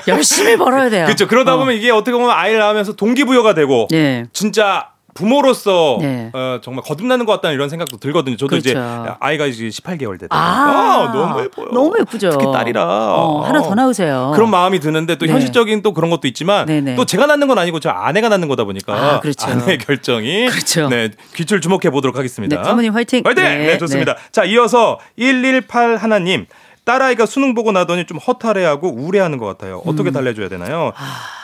[0.09, 1.07] 열심히 벌어야 돼요.
[1.07, 1.27] 그렇죠.
[1.27, 1.59] 그러다 어.
[1.59, 4.27] 보면 이게 어떻게 보면 아이를 낳으면서 동기부여가 되고 네.
[4.33, 6.31] 진짜 부모로서 네.
[6.33, 8.37] 어, 정말 거듭나는 것 같다는 이런 생각도 들거든요.
[8.37, 9.17] 저도 이제 그렇죠.
[9.21, 10.37] 아이가 이제 18개월 됐다.
[10.37, 11.69] 아, 너무 예뻐요.
[11.73, 12.31] 너무 예쁘죠.
[12.31, 14.33] 특히 딸이라 어, 하나 더 나오세요.
[14.35, 15.33] 그런 마음이 드는데 또 네.
[15.33, 16.97] 현실적인 또 그런 것도 있지만 네네.
[16.97, 19.47] 또 제가 낳는 건 아니고 저 아내가 낳는 거다 보니까 아, 그렇죠.
[19.47, 20.89] 아내의 결정이 그렇죠.
[20.89, 22.57] 네 귀출 주목해 보도록 하겠습니다.
[22.57, 23.23] 네, 사모님 화이팅.
[23.25, 23.43] 화이팅!
[23.45, 24.17] 네, 좋습니다.
[24.33, 26.47] 자, 이어서 118 하나님.
[26.85, 29.83] 딸아이가 수능 보고 나더니 좀 허탈해하고 우울해하는 것 같아요.
[29.85, 29.91] 음.
[29.91, 30.93] 어떻게 달래줘야 되나요?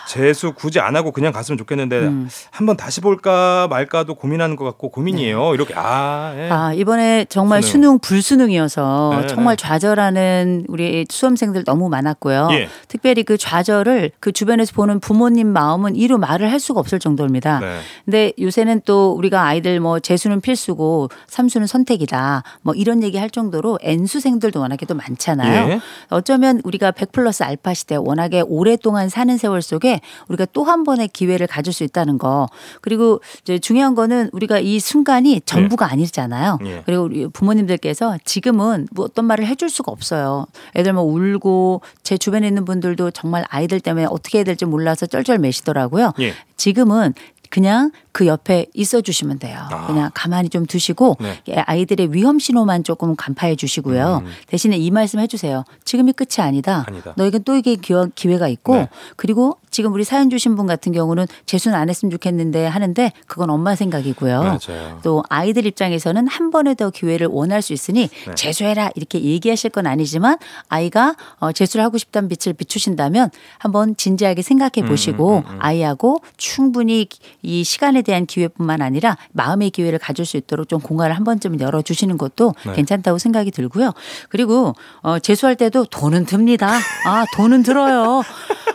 [0.09, 2.29] 재수 굳이 안 하고 그냥 갔으면 좋겠는데 음.
[2.51, 5.55] 한번 다시 볼까 말까도 고민하는 것 같고 고민이에요.
[5.55, 6.49] 이렇게 아, 예.
[6.51, 7.83] 아, 이번에 정말 수능.
[7.83, 9.63] 수능, 불수능이어서 네, 정말 네.
[9.63, 12.49] 좌절하는 우리 수험생들 너무 많았고요.
[12.53, 12.69] 예.
[12.87, 17.59] 특별히 그 좌절을 그 주변에서 보는 부모님 마음은 이루 말을 할 수가 없을 정도입니다.
[17.61, 17.79] 네.
[18.05, 22.45] 근데 요새는 또 우리가 아이들 뭐 재수는 필수고 삼수는 선택이다.
[22.63, 25.71] 뭐 이런 얘기 할 정도로 N수생들도 워낙에 또 많잖아요.
[25.71, 25.81] 예.
[26.11, 29.92] 어쩌면 우리가 100 플러스 알파 시대 워낙에 오랫동안 사는 세월 속에
[30.29, 32.49] 우리가 또 한 번의 기회를 가질 수 있다는 거.
[32.81, 36.59] 그리고 이제 중요한 거는 우리가 이 순간이 전부가 아니잖아요.
[36.65, 36.83] 예.
[36.87, 40.47] 그리고 우리 부모님들께서 지금은 뭐 어떤 말을 해줄 수가 없어요.
[40.77, 46.13] 애들 뭐 울고 제 주변에 있는 분들도 정말 아이들 때문에 어떻게 해야 될지 몰라서 쩔쩔매시더라고요.
[46.21, 46.35] 예.
[46.57, 47.15] 지금은
[47.51, 49.59] 그냥 그 옆에 있어 주시면 돼요.
[49.71, 49.87] 아.
[49.87, 51.39] 그냥 가만히 좀 두시고 네.
[51.49, 54.23] 예, 아이들의 위험 신호만 조금 간파해 주시고요.
[54.47, 55.65] 대신에 이 말씀 해 주세요.
[55.85, 56.79] 지금이 끝이 아니다.
[56.89, 56.95] 음.
[56.95, 57.13] 아니다.
[57.17, 58.89] 너에게 또 이게 기회- 기회가 있고 네.
[59.17, 63.75] 그리고 지금 우리 사연 주신 분 같은 경우는 재수는 안 했으면 좋겠는데 하는데 그건 엄마
[63.75, 64.43] 생각이고요.
[64.43, 65.01] 맞아요.
[65.03, 68.35] 또 아이들 입장에서는 한 번에 더 기회를 원할 수 있으니 네.
[68.35, 70.37] 재수해라 이렇게 얘기하실 건 아니지만
[70.69, 75.59] 아이가 어, 재수를 하고 싶다는 빛을 비추신다면 한번 진지하게 생각해 보시고 음, 음, 음.
[75.61, 77.09] 아이하고 충분히
[77.41, 81.81] 이 시간에 대한 기회뿐만 아니라 마음의 기회를 가질 수 있도록 좀 공간을 한 번쯤 열어
[81.81, 82.75] 주시는 것도 네.
[82.75, 83.93] 괜찮다고 생각이 들고요.
[84.29, 86.79] 그리고 어, 재수할 때도 돈은 듭니다.
[87.07, 88.23] 아 돈은 들어요.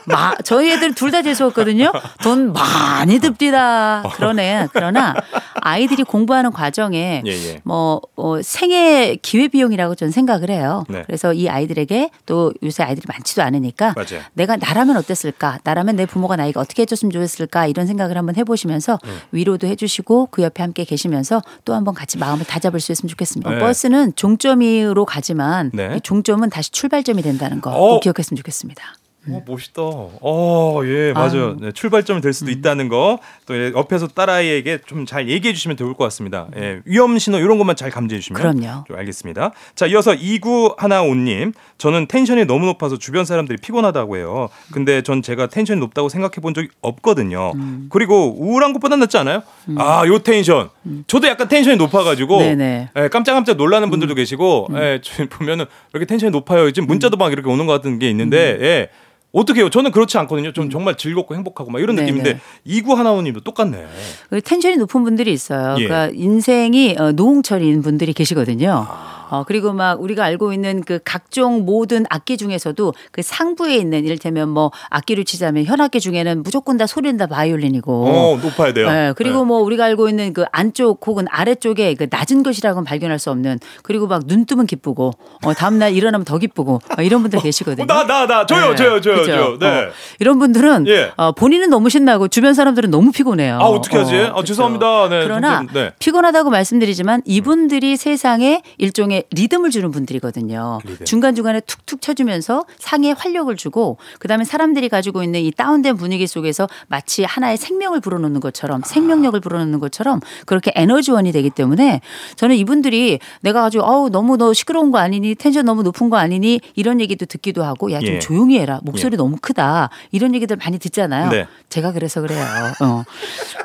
[0.08, 1.92] 마, 저희 애들 아이들은 둘 다 재수없거든요.
[2.22, 4.04] 돈 많이 듭니다.
[4.16, 4.68] 그러네.
[4.74, 5.16] 그러나
[5.56, 7.62] 아이들이 공부하는 과정에 예, 예.
[7.64, 10.84] 뭐 어, 생애 기회 비용이라고 저는 생각을 해요.
[10.90, 11.04] 네.
[11.06, 14.22] 그래서 이 아이들에게 또 요새 아이들이 많지도 않으니까 맞아요.
[14.34, 15.60] 내가 나라면 어땠을까?
[15.64, 17.68] 나라면 내 부모가 나에게 어떻게 해줬으면 좋았을까?
[17.68, 19.12] 이런 생각을 한번 해보시면서 네.
[19.32, 23.50] 위로도 해주시고 그 옆에 함께 계시면서 또 한번 같이 마음을 다잡을 수 있으면 좋겠습니다.
[23.50, 23.60] 네.
[23.60, 25.96] 버스는 종점으로 가지만 네.
[25.98, 27.94] 이 종점은 다시 출발점이 된다는 거 어.
[27.94, 28.84] 꼭 기억했으면 좋겠습니다.
[29.30, 29.82] 어, 멋있다.
[29.84, 31.56] 어, 예, 맞아요.
[31.60, 32.34] 네, 출발점이 될 음.
[32.34, 33.20] 수도 있다는 거.
[33.46, 36.48] 또 예, 옆에서 딸아이에게 좀 잘 얘기해 주시면 좋을 것 같습니다.
[36.58, 38.84] 예, 위험 신호 이런 것만 잘 감지해 주시면 그럼요.
[38.88, 39.52] 좀 알겠습니다.
[39.76, 41.54] 자, 이어서 2915님.
[41.78, 44.50] 저는 텐션이 너무 높아서 주변 사람들이 피곤하다고 해요.
[44.74, 47.52] 근데 전 제가 텐션이 높다고 생각해 본 적이 없거든요.
[47.56, 47.88] 음.
[47.90, 49.44] 그리고 우울한 것보다 낫지 않아요?
[49.78, 50.70] 아, 요 텐션.
[51.08, 52.44] 저도 약간 텐션이 높아 가지고 음.
[52.44, 52.90] 네네.
[52.96, 53.04] 음.
[53.04, 55.70] 예, 깜짝깜짝 놀라는 분들도 계시고 예, 저 보면은 왜
[56.00, 56.72] 이렇게 텐션이 높아요.
[56.72, 58.64] 지금 문자도 막 이렇게 오는 것 같은 게 있는데 음.
[58.64, 58.90] 예.
[59.34, 59.70] 어떻게 해요?
[59.70, 60.54] 저는 그렇지 않거든요.
[60.54, 62.12] 좀 정말 즐겁고 행복하고 막 이런 네네.
[62.12, 63.86] 느낌인데 이구 하나원님도 똑같네.
[64.30, 65.76] 그 텐션이 높은 분들이 있어요.
[65.80, 65.88] 예.
[65.88, 68.88] 그러니까 인생이 어, 노홍철인 분들이 계시거든요.
[68.90, 69.27] 아.
[69.30, 74.50] 어, 그리고 막 우리가 알고 있는 그 각종 모든 악기 중에서도 그 상부에 있는 이를테면
[74.50, 78.06] 뭐 악기를 치자면 현악기 중에는 무조건 다 소리는 다 바이올린이고.
[78.08, 78.90] 어, 높아야 돼요.
[78.90, 79.46] 네, 그리고 네.
[79.46, 84.08] 뭐 우리가 알고 있는 그 안쪽 혹은 아래쪽에 그 낮은 것이라고는 발견할 수 없는 그리고
[84.08, 85.12] 막 눈 뜨면 기쁘고
[85.46, 87.86] 어, 다음날 일어나면 더 기쁘고 어, 이런 분들 계시거든요.
[87.86, 89.26] 나, 나, 나, 저요, 네, 저요, 저요, 그죠?
[89.26, 89.58] 저요.
[89.60, 89.68] 네.
[89.68, 91.12] 어, 이런 분들은 예.
[91.16, 93.56] 어, 본인은 너무 신나고 주변 사람들은 너무 피곤해요.
[93.62, 94.16] 아, 어떻게 하지?
[94.18, 95.08] 어, 아, 죄송합니다.
[95.10, 95.24] 네.
[95.24, 95.92] 그러나 좀, 네.
[96.00, 100.80] 피곤하다고 말씀드리지만 이분들이 세상에 일종의 리듬을 주는 분들이거든요.
[101.06, 107.24] 중간중간에 툭툭 쳐주면서 상에 활력을 주고 그다음에 사람들이 가지고 있는 이 다운된 분위기 속에서 마치
[107.24, 112.02] 하나의 생명을 불어넣는 것처럼 생명력을 불어넣는 것처럼 그렇게 에너지원이 되기 때문에
[112.36, 116.60] 저는 이분들이 내가 가지고 어우 너무 너 시끄러운 거 아니니 텐션 너무 높은 거 아니니
[116.76, 118.20] 이런 얘기도 듣기도 하고 야좀 예.
[118.20, 121.30] 조용히 해라 목소리 너무 크다 이런 얘기들 많이 듣잖아요.
[121.30, 121.48] 네.
[121.70, 122.44] 제가 그래서 그래요.
[122.82, 123.04] 어.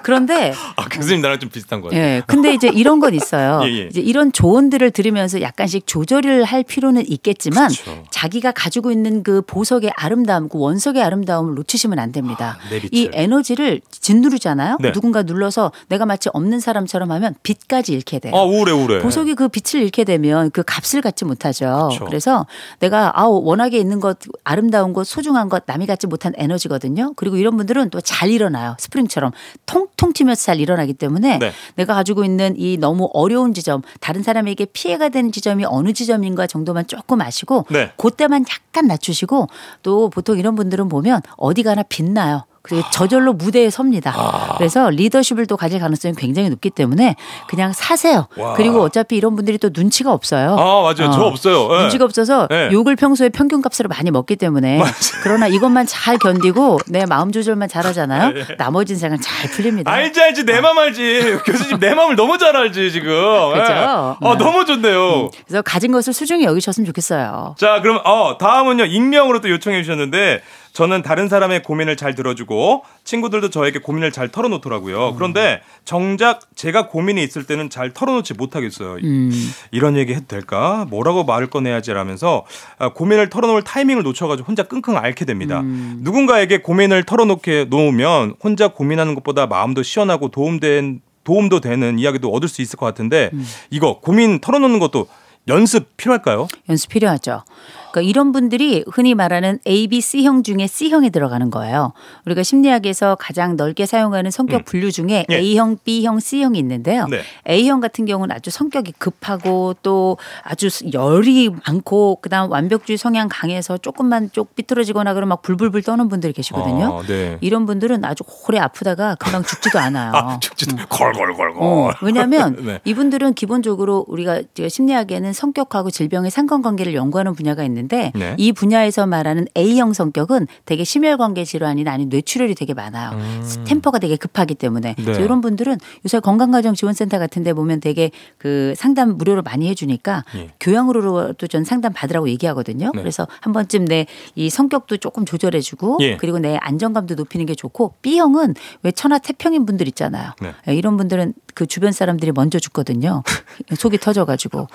[0.03, 2.03] 그런데 아, 교수님 나랑 좀 비슷한 거 같아요.
[2.03, 2.22] 예.
[2.26, 3.61] 근데 이제 이런 건 있어요.
[3.66, 3.86] 예, 예.
[3.90, 8.05] 이제 이런 조언들을 들으면서 약간씩 조절을 할 필요는 있겠지만 그렇죠.
[8.11, 12.59] 자기가 가지고 있는 그 보석의 아름다움, 그 원석의 아름다움을 놓치시면 안 됩니다.
[12.70, 12.90] 내 빛을.
[12.93, 14.76] 이 에너지를 짓누르잖아요.
[14.80, 14.93] 네.
[14.93, 18.34] 누군가 눌러서 내가 마치 없는 사람처럼 하면 빛까지 잃게 돼요.
[18.36, 19.01] 아, 우울해, 우울해.
[19.01, 21.88] 보석이 그 빛을 잃게 되면 그 값을 갖지 못하죠.
[21.90, 22.05] 그쵸.
[22.05, 22.47] 그래서
[22.78, 27.14] 내가 아우 워낙에 있는 것 아름다운 것 소중한 것 남이 갖지 못한 에너지거든요.
[27.16, 28.76] 그리고 이런 분들은 또 잘 일어나요.
[28.78, 29.32] 스프링처럼
[29.64, 31.53] 통통 튀면서 잘 일어나기 때문에 네.
[31.76, 37.20] 내가 가지고 있는 이 너무 어려운 지점, 다른 사람에게 피해가 지점이 어느 지점인가 정도만 조금
[37.20, 37.93] 아시고 네.
[37.97, 39.49] 그때만 약간 낮추시고
[39.83, 42.45] 또 보통 이런 분들은 보면 어디 가나 빛나요.
[42.62, 44.12] 그리고 저절로 무대에 섭니다.
[44.16, 44.54] 아.
[44.56, 47.16] 그래서 리더십을 또 가질 가능성이 굉장히 높기 때문에
[47.48, 48.28] 그냥 사세요.
[48.36, 48.54] 와.
[48.54, 50.56] 그리고 어차피 이런 분들이 또 눈치가 없어요.
[50.58, 51.10] 아, 맞아요.
[51.12, 51.68] 저 없어요.
[51.74, 51.80] 예.
[51.82, 52.70] 눈치가 없어서 네.
[52.70, 54.80] 욕을 평소에 평균값으로 많이 먹기 때문에
[55.22, 58.32] 그러나 이것만 잘 견디고 내 마음 조절만 잘하잖아요.
[58.58, 59.90] 나머지 인생은 잘 풀립니다.
[59.90, 60.44] 알지, 알지.
[60.44, 61.38] 내맘 알지.
[61.44, 63.10] 교수님 내 맘을 너무 잘 알지, 지금.
[63.10, 63.60] 예.
[63.60, 63.72] 그죠?
[63.72, 64.36] 아, 네.
[64.36, 65.30] 너무 좋네요.
[65.46, 67.56] 그래서 가진 것을 소중히 여기셨으면 좋겠어요.
[67.58, 68.84] 자, 그럼 어, 다음은요.
[68.84, 70.42] 익명으로 또 요청해 주셨는데
[70.73, 75.14] 저는 다른 사람의 고민을 잘 들어주고 친구들도 저에게 고민을 잘 털어놓더라고요.
[75.14, 78.97] 그런데 정작 제가 고민이 있을 때는 잘 털어놓지 못하겠어요.
[79.03, 79.31] 음.
[79.70, 80.87] 이런 얘기 해도 될까?
[80.89, 82.47] 뭐라고 말을 꺼내야지라면서
[82.79, 85.61] 아, 고민을 털어놓을 타이밍을 놓쳐가지고 혼자 끙끙 앓게 됩니다.
[85.61, 85.99] 음.
[86.01, 92.62] 누군가에게 고민을 털어놓게 놓으면 혼자 고민하는 것보다 마음도 시원하고 도움된 도움도 되는 이야기도 얻을 수
[92.62, 93.47] 있을 것 같은데 음.
[93.70, 95.07] 이거 고민 털어놓는 것도
[95.49, 96.49] 연습 필요할까요?
[96.68, 97.45] 연습 필요하죠.
[97.93, 101.93] 그러니까 이런 분들이 흔히 말하는 A, B, C형 중에 C형에 들어가는 거예요.
[102.24, 105.34] 우리가 심리학에서 가장 넓게 사용하는 성격 분류 중에 예.
[105.36, 107.07] A형, B형, C형이 있는데요.
[107.09, 107.20] 네.
[107.49, 114.30] A형 같은 경우는 아주 성격이 급하고 또 아주 열이 많고 그다음 완벽주의 성향 강해서 조금만
[114.32, 117.01] 쪽 삐뚤어지거나 그러면 막 불불불 떠는 분들이 계시거든요.
[117.01, 117.36] 아, 네.
[117.43, 120.12] 이런 분들은 아주 오래 아프다가 금방 죽지도 않아요.
[120.16, 121.52] 아, 죽지도 걸걸걸걸.
[121.56, 122.81] 어, 왜냐하면 네.
[122.85, 128.34] 이분들은 기본적으로 우리가 심리학에는 성격하고 질병의 상관관계를 연구하는 분야가 있는데 네.
[128.38, 133.18] 이 분야에서 말하는 A형 성격은 되게 심혈관계 질환이나 아니면 뇌출혈이 되게 많아요.
[133.64, 135.04] 템퍼가 되게 급하기 때문에 음.
[135.04, 135.12] 네.
[135.22, 140.50] 이런 분들은 요새 건강가정지원센터 같은데 보면 되게 그 상담 무료로 많이 해주니까 예.
[140.60, 142.90] 교양으로도 전 상담 받으라고 얘기하거든요.
[142.94, 143.00] 네.
[143.00, 146.16] 그래서 한 번쯤 내 이 성격도 조금 조절해주고 예.
[146.16, 150.32] 그리고 내 안정감도 높이는 게 좋고 B형은 왜 천하태평인 분들 있잖아요.
[150.40, 150.54] 네.
[150.68, 153.22] 예, 이런 분들은 그 주변 사람들이 먼저 죽거든요.
[153.76, 154.68] 속이 터져가지고.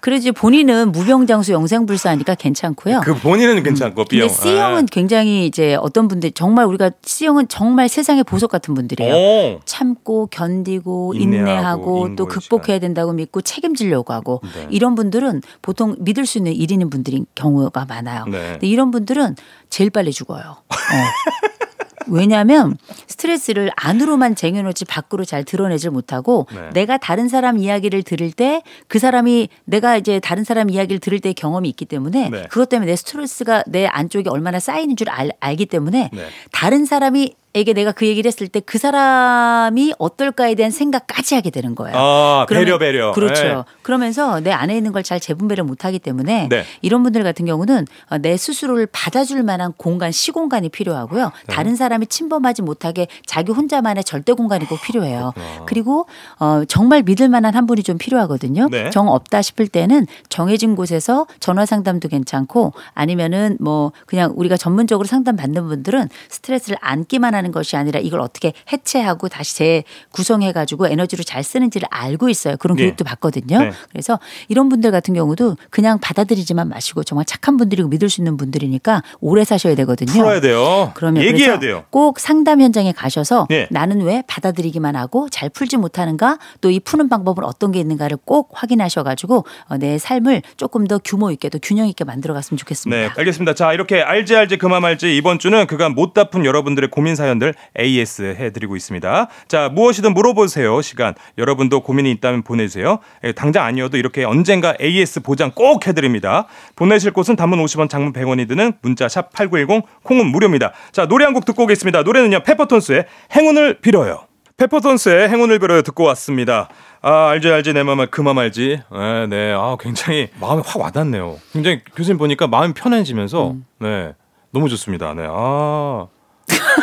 [0.00, 3.00] 그러지 본인은 무병장수 영생불사하니까 괜 찮고요.
[3.04, 4.28] 그 본인은 괜찮고 B형.
[4.28, 9.14] 근데 C형은 굉장히 이제 어떤 분들 정말 우리가 C형은 정말 세상의 보석 같은 분들이에요.
[9.14, 9.60] 오.
[9.64, 14.66] 참고 견디고 인내하고 인내하고 또 극복해야 된다고 믿고 책임지려고 하고 네.
[14.70, 18.24] 이런 분들은 보통 믿을 수 있는 일인인 분들인 경우가 많아요.
[18.26, 18.52] 네.
[18.52, 19.36] 근데 이런 분들은
[19.68, 20.42] 제일 빨리 죽어요.
[20.42, 20.74] 어.
[22.06, 26.70] 왜냐하면 스트레스를 안으로만 쟁여놓지 밖으로 잘 드러내질 못하고 네.
[26.74, 31.32] 내가 다른 사람 이야기를 들을 때 그 사람이 내가 이제 다른 사람 이야기를 들을 때
[31.32, 32.42] 경험이 있기 때문에 네.
[32.50, 36.26] 그것 때문에 내 스트레스가 내 안쪽에 얼마나 쌓이는 줄 알, 알기 때문에 네.
[36.52, 41.74] 다른 사람이 에게 내가 그 얘기를 했을 때 그 사람이 어떨까에 대한 생각까지 하게 되는
[41.74, 41.96] 거예요.
[41.98, 43.12] 아, 그러면- 배려, 배려.
[43.12, 43.42] 그렇죠.
[43.42, 43.62] 네.
[43.82, 46.64] 그러면서 내 안에 있는 걸 잘 재분배를 못하기 때문에 네.
[46.82, 51.24] 이런 분들 같은 경우는 어, 내 스스로를 받아줄 만한 공간, 시공간이 필요하고요.
[51.48, 51.54] 네.
[51.54, 55.32] 다른 사람이 침범하지 못하게 자기 혼자만의 절대 공간이 꼭 필요해요.
[55.66, 56.06] 그리고
[56.38, 58.68] 어, 정말 믿을 만한 한 분이 좀 필요하거든요.
[58.70, 58.90] 네.
[58.90, 65.36] 정 없다 싶을 때는 정해진 곳에서 전화 상담도 괜찮고 아니면은 뭐 그냥 우리가 전문적으로 상담
[65.36, 71.42] 받는 분들은 스트레스를 안기만 하는 것이 아니라 이걸 어떻게 해체하고 다시 재구성해 가지고 에너지로 잘
[71.44, 72.56] 쓰는지를 알고 있어요.
[72.56, 72.84] 그런 예.
[72.84, 73.58] 교육도 받거든요.
[73.60, 73.72] 네.
[73.90, 74.18] 그래서
[74.48, 79.44] 이런 분들 같은 경우도 그냥 받아들이지만 마시고 정말 착한 분들이고 믿을 수 있는 분들이니까 오래
[79.44, 80.10] 사셔야 되거든요.
[80.12, 80.92] 풀어야 돼요.
[80.94, 81.84] 그러면 얘기해야 돼요.
[81.90, 83.68] 꼭 상담 현장에 가셔서 예.
[83.70, 88.50] 나는 왜 받아들이기만 하고 잘 풀지 못하는가 또 이 푸는 방법은 어떤 게 있는가를 꼭
[88.52, 93.02] 확인하셔 가지고 어, 내 삶을 조금 더 규모 있게 또 균형 있게 만들어 갔으면 좋겠습니다.
[93.02, 93.54] 네, 알겠습니다.
[93.54, 97.54] 자, 이렇게 알지 알지 그만 말지 이번 주는 그간 못 다푼 여러분들의 고민 사연 들
[97.78, 99.28] AS 해드리고 있습니다.
[99.48, 100.82] 자, 무엇이든 물어보세요.
[100.82, 102.98] 시간 여러분도 고민이 있다면 보내주세요.
[103.24, 106.46] 예, 당장 아니어도 이렇게 언젠가 AS 보장 꼭 해드립니다.
[106.76, 110.72] 보내실 곳은 단문 50원, 장문 100원이 드는 문자 샵 #8910 콩은 무료입니다.
[110.92, 112.02] 자, 노래 한 곡 듣고 오겠습니다.
[112.02, 114.26] 노래는요 페퍼톤스의 행운을 빌어요.
[114.56, 116.68] 페퍼톤스의 행운을 빌어요 듣고 왔습니다.
[117.00, 118.80] 아 알지 알지 내 맘을 그만 알지.
[118.92, 119.52] 네, 네.
[119.56, 121.38] 아 굉장히 마음이 확 와닿네요.
[121.52, 124.12] 굉장히 교수님 보니까 마음이 편해지면서 네
[124.52, 125.14] 너무 좋습니다.
[125.14, 125.24] 네.
[125.30, 126.08] 아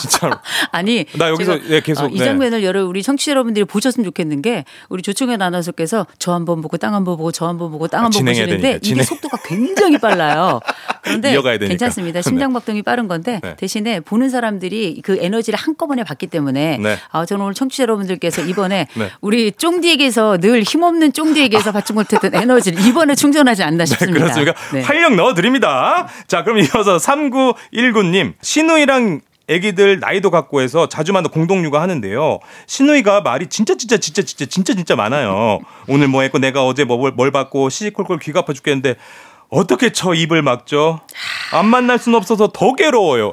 [0.00, 0.34] 진짜로.
[0.72, 2.24] 아니 나 여기서, 예, 계속, 어, 이 네.
[2.24, 6.76] 장면을 여러 우리 청취자 여러분들이 보셨으면 좋겠는 게 우리 조충현 아나운서께서 저 한 번 보고
[6.76, 9.04] 땅 한 번 보고 저 한 번 보고 땅 한번 진행해야 보시는데 되니까, 이게 진행.
[9.04, 10.60] 속도가 굉장히 빨라요.
[11.02, 11.36] 그런데.
[11.58, 12.22] 괜찮습니다.
[12.22, 13.56] 심장 박동이 빠른 건데 네.
[13.56, 16.96] 대신에 보는 사람들이 그 에너지를 한꺼번에 받기 때문에 네.
[17.10, 19.10] 아, 저는 오늘 청취자 여러분들께서 이번에 네.
[19.20, 24.20] 우리 쫑디에게서 늘 힘없는 쫑디에게서 받지 못했던 에너지를 이번에 충전하지 않나 네, 싶습니다.
[24.20, 24.54] 그렇습니까?
[24.72, 24.82] 네.
[24.82, 26.08] 활력 넣어드립니다.
[26.26, 28.34] 자, 그럼 이어서 3919님.
[28.40, 32.38] 신우이랑 애기들 나이도 같고 해서 자주 만나 공동 육아 하는데요.
[32.66, 35.58] 신우이가 말이 진짜 진짜 진짜 진짜 진짜 진짜 많아요.
[35.88, 38.96] 오늘 뭐 했고 내가 어제 뭐 뭘, 뭘 받고 시시콜콜 귀가 아파 죽겠는데
[39.50, 41.00] 어떻게 저 입을 막죠?
[41.52, 43.32] 안 만날 수는 없어서 더 괴로워요.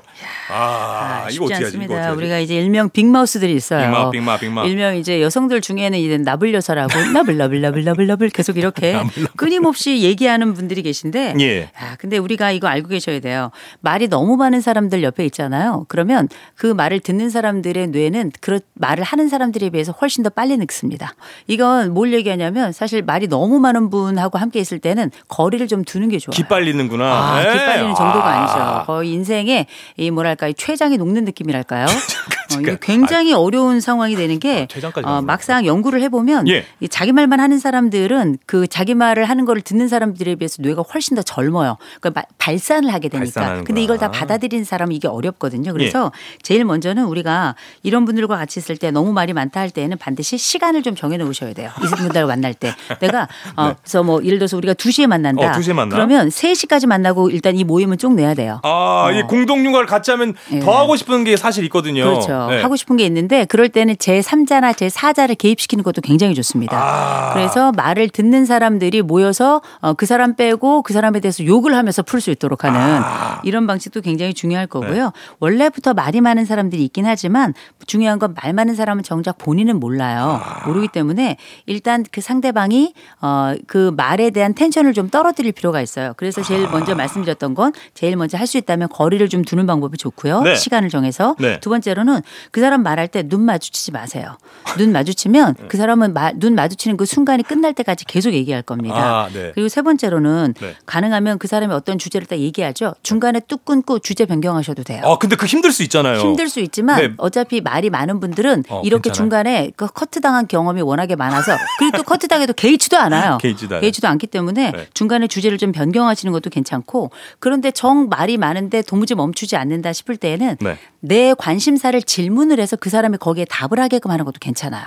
[0.50, 1.78] 아, 아, 이거 어떻게 하지?
[1.78, 1.96] 이거.
[1.96, 2.16] 어떻게?
[2.16, 3.82] 우리가 이제 일명 빅마우스들이 있어요.
[3.82, 4.66] 빅마, 빅마, 빅마.
[4.66, 8.98] 일명 이제 여성들 중에는 이제 나불여서라고 나불 나불 나불 나불 나불 계속 이렇게
[9.36, 11.70] 끊임없이 얘기하는 분들이 계신데 예.
[11.78, 13.52] 아, 근데 우리가 이거 알고 계셔야 돼요.
[13.82, 15.86] 말이 너무 많은 사람들 옆에 있잖아요.
[15.90, 21.14] 그러면 그 말을 듣는 사람들의 뇌는 그 말을 하는 사람들에 비해서 훨씬 더 빨리 늙습니다.
[21.48, 26.20] 이건 뭘 얘기하냐면 사실 말이 너무 많은 분하고 함께 있을 때는 거리를 좀 두는 게
[26.20, 26.34] 좋아요.
[26.36, 27.06] 기빨리는구나.
[27.06, 27.52] 아, 예.
[27.54, 28.32] 기빨리는 정도가 아.
[28.78, 28.86] 아니죠.
[28.86, 29.68] 거의 인생에
[29.98, 31.86] 이 뭐랄까 이 췌장이 녹는 느낌이랄까요.
[32.56, 35.22] 어, 이게 아, 굉장히 어려운 상황이 되는 게 췌장까지 어.
[35.22, 36.66] 막상 연구를 해보면 예.
[36.80, 41.16] 이 자기 말만 하는 사람들은 그 자기 말을 하는 거를 듣는 사람들에 비해서 뇌가 훨씬
[41.16, 41.78] 더 젊어요.
[42.00, 43.26] 그러니까 마- 발산을 하게 되니까.
[43.26, 43.64] 발산하는구나.
[43.66, 45.74] 근데 이걸 다 받아들이는 사람은 이게 어렵거든요.
[45.74, 46.12] 그래서
[46.44, 50.84] 제일 먼저는 우리가 이런 분들과 같이 있을 때 너무 말이 많다 할 때는 반드시 시간을
[50.84, 51.72] 좀 정해 놓으셔야 돼요.
[51.84, 52.74] 이 분들과 만날 때.
[53.00, 53.28] 내가
[53.58, 55.42] 어, 그래서 뭐 예를 들어서 우리가 2시에 만난다.
[55.42, 55.48] 네.
[55.48, 55.95] 어, 2시에 만나?
[55.96, 58.60] 그러면 3시까지 만나고 일단 이 모임은 쭉 내야 돼요.
[58.64, 62.02] 아, 이 공동 육아를 같이 하면 더 하고 싶은 게 사실 있거든요.
[62.02, 62.04] 예.
[62.06, 62.48] 그렇죠.
[62.50, 62.62] 네.
[62.62, 66.78] 하고 싶은 게 있는데 그럴 때는 제 3자나 제 4자를 개입시키는 것도 굉장히 좋습니다.
[66.78, 67.34] 아.
[67.34, 72.22] 그래서 말을 듣는 사람들이 모여서 어, 그 사람 빼고 그 사람에 대해서 욕을 하면서 풀
[72.22, 73.42] 수 있도록 하는 아.
[73.44, 74.70] 이런 방식도 굉장히 중요할 네.
[74.70, 75.12] 거고요.
[75.40, 77.54] 원래부터 말이 많은 사람들이 있긴 하지만
[77.88, 80.42] 중요한 건 말 많은 사람은 정작 본인은 몰라요.
[80.44, 80.68] 아.
[80.68, 86.14] 모르기 때문에 일단 그 상대방이 어, 그 말에 대한 텐션을 좀 떨어뜨릴 필요가 있어요.
[86.18, 90.42] 그래서 제일 먼저 말씀드렸던 건 제일 먼저 할 수 있다면 거리를 좀 두는 방법이 좋고요.
[90.44, 90.56] 네.
[90.56, 91.60] 시간을 정해서 네.
[91.62, 92.22] 두 번째로는
[92.52, 94.38] 그 사람 말할 때 눈 마주치지 마세요.
[94.78, 98.96] 눈 마주치면 그 사람은 마- 눈 마주치는 그 순간이 끝날 때까지 계속 얘기할 겁니다.
[98.98, 99.52] 아, 네.
[99.56, 100.76] 그리고 세 번째로는 네.
[100.86, 102.94] 가능하면 그 사람이 어떤 주제를 딱 얘기하죠.
[103.02, 105.02] 중간에 뚝 끊고 주제 변경하셔도 돼요.
[105.06, 106.20] 아, 근데 그 힘들 수 있잖아요.
[106.20, 107.14] 힘들 수 있지만 네.
[107.18, 109.14] 어차피 말이 많은 분들은 어, 이렇게 괜찮아요.
[109.14, 113.38] 중간에 그 커트 당한 경험이 워낙에 많아서 그리고 또 커트 당해도 개의치도 않아요.
[113.40, 113.80] 개의치도.
[113.80, 114.88] 개의치도 않기 때문에 네.
[114.94, 120.58] 중간에 주제를 좀 변경하시는 것도 괜찮고 그런데 정 말이 많은데 도무지 멈추지 않는다 싶을 때에는
[120.62, 120.78] 네.
[121.02, 124.86] 내 관심사를 질문을 해서 그 사람이 거기에 답을 하게끔 하는 것도 괜찮아요.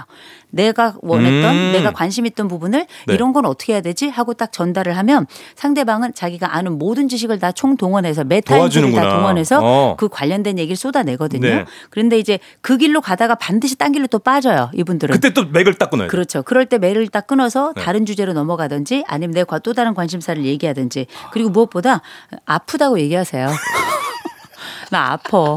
[0.50, 1.72] 내가 원했던 음.
[1.72, 3.14] 내가 관심 있던 부분을 네.
[3.14, 7.52] 이런 건 어떻게 해야 되지 하고 딱 전달을 하면 상대방은 자기가 아는 모든 지식을 다
[7.52, 9.10] 총동원해서 메타인지를 다.
[9.10, 9.96] 동원해서 어.
[9.98, 11.48] 그 관련된 얘기를 쏟아내거든요.
[11.48, 11.64] 네.
[11.90, 14.70] 그런데 이제 그 길로 가다가 반드시 딴 길로 또 빠져요.
[14.74, 15.12] 이분들은.
[15.12, 16.08] 그때 또 맥을 딱 끊어요.
[16.08, 16.42] 그렇죠.
[16.42, 17.82] 그럴 때 매를 딱 끊어서 네.
[17.82, 20.77] 다른 주제로 넘어가든지 아니면 내또 다른 관심사를 얘기하든지
[21.32, 22.00] 그리고 무엇보다
[22.46, 23.48] 아프다고 얘기하세요.
[24.90, 25.56] 나 아파.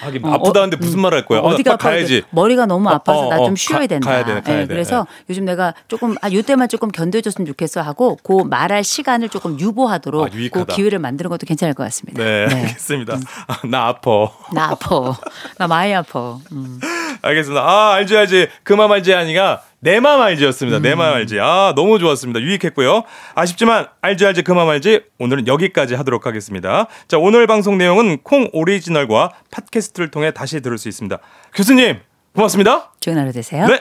[0.00, 1.40] 하긴 어, 아프다는데 무슨 말 할 거야?
[1.40, 1.90] 어, 어디가 나 아파?
[1.90, 2.22] 가야지.
[2.30, 4.10] 머리가 너무 어, 아파서 어, 나 어, 좀 쉬어야 가- 된다.
[4.10, 4.66] 가야 돼, 가야 예, 돼.
[4.68, 10.26] 그래서 요즘 내가 조금 아 요때만 조금 견뎌줬으면 좋겠어 하고 그 말할 시간을 조금 유보하도록
[10.26, 10.64] 아, 그.
[10.66, 12.22] 기회를 만드는 것도 괜찮을 것 같습니다.
[12.22, 13.18] 네, 알겠습니다.
[13.48, 14.10] 아, 나 아파.
[14.54, 15.14] 나 아파.
[15.58, 16.38] 나 많이 아파.
[16.52, 16.80] 음.
[17.22, 17.62] 알겠습니다.
[17.62, 18.48] 아, 알지, 알지.
[18.62, 20.80] 그맘 알지 아니가 내맘 알지였습니다.
[20.80, 21.38] 내맘 알지.
[21.40, 22.40] 아, 너무 좋았습니다.
[22.40, 23.04] 유익했고요.
[23.36, 25.02] 아쉽지만 알지, 알지, 그맘 알지.
[25.20, 26.88] 오늘은 여기까지 하도록 하겠습니다.
[27.06, 31.18] 자, 오늘 방송 내용은 콩 오리지널과 팟캐스트를 통해 다시 들을 수 있습니다.
[31.54, 32.00] 교수님,
[32.34, 32.94] 고맙습니다.
[32.98, 33.68] 좋은 하루 되세요.
[33.68, 33.80] 네.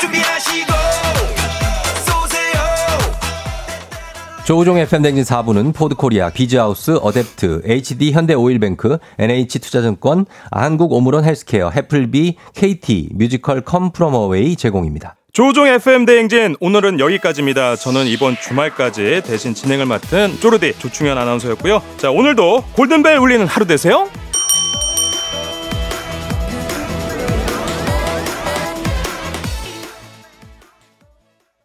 [0.00, 0.71] 준비하시고
[4.52, 13.62] 조우종 FM대행진 4부는 포드코리아, 비즈하우스, 어댑트, HD 현대오일뱅크, NH투자증권, 한국 오므론 헬스케어, 해플비, KT, 뮤지컬
[13.62, 15.16] 컴 프롬 어웨이 제공입니다.
[15.32, 17.76] 조우종 FM 대행진 오늘은 여기까지입니다.
[17.76, 21.80] 저는 이번 주말까지 대신 진행을 맡은 쪼르디 조충현 아나운서였고요.
[21.96, 24.06] 자 오늘도 골든벨 울리는 하루 되세요.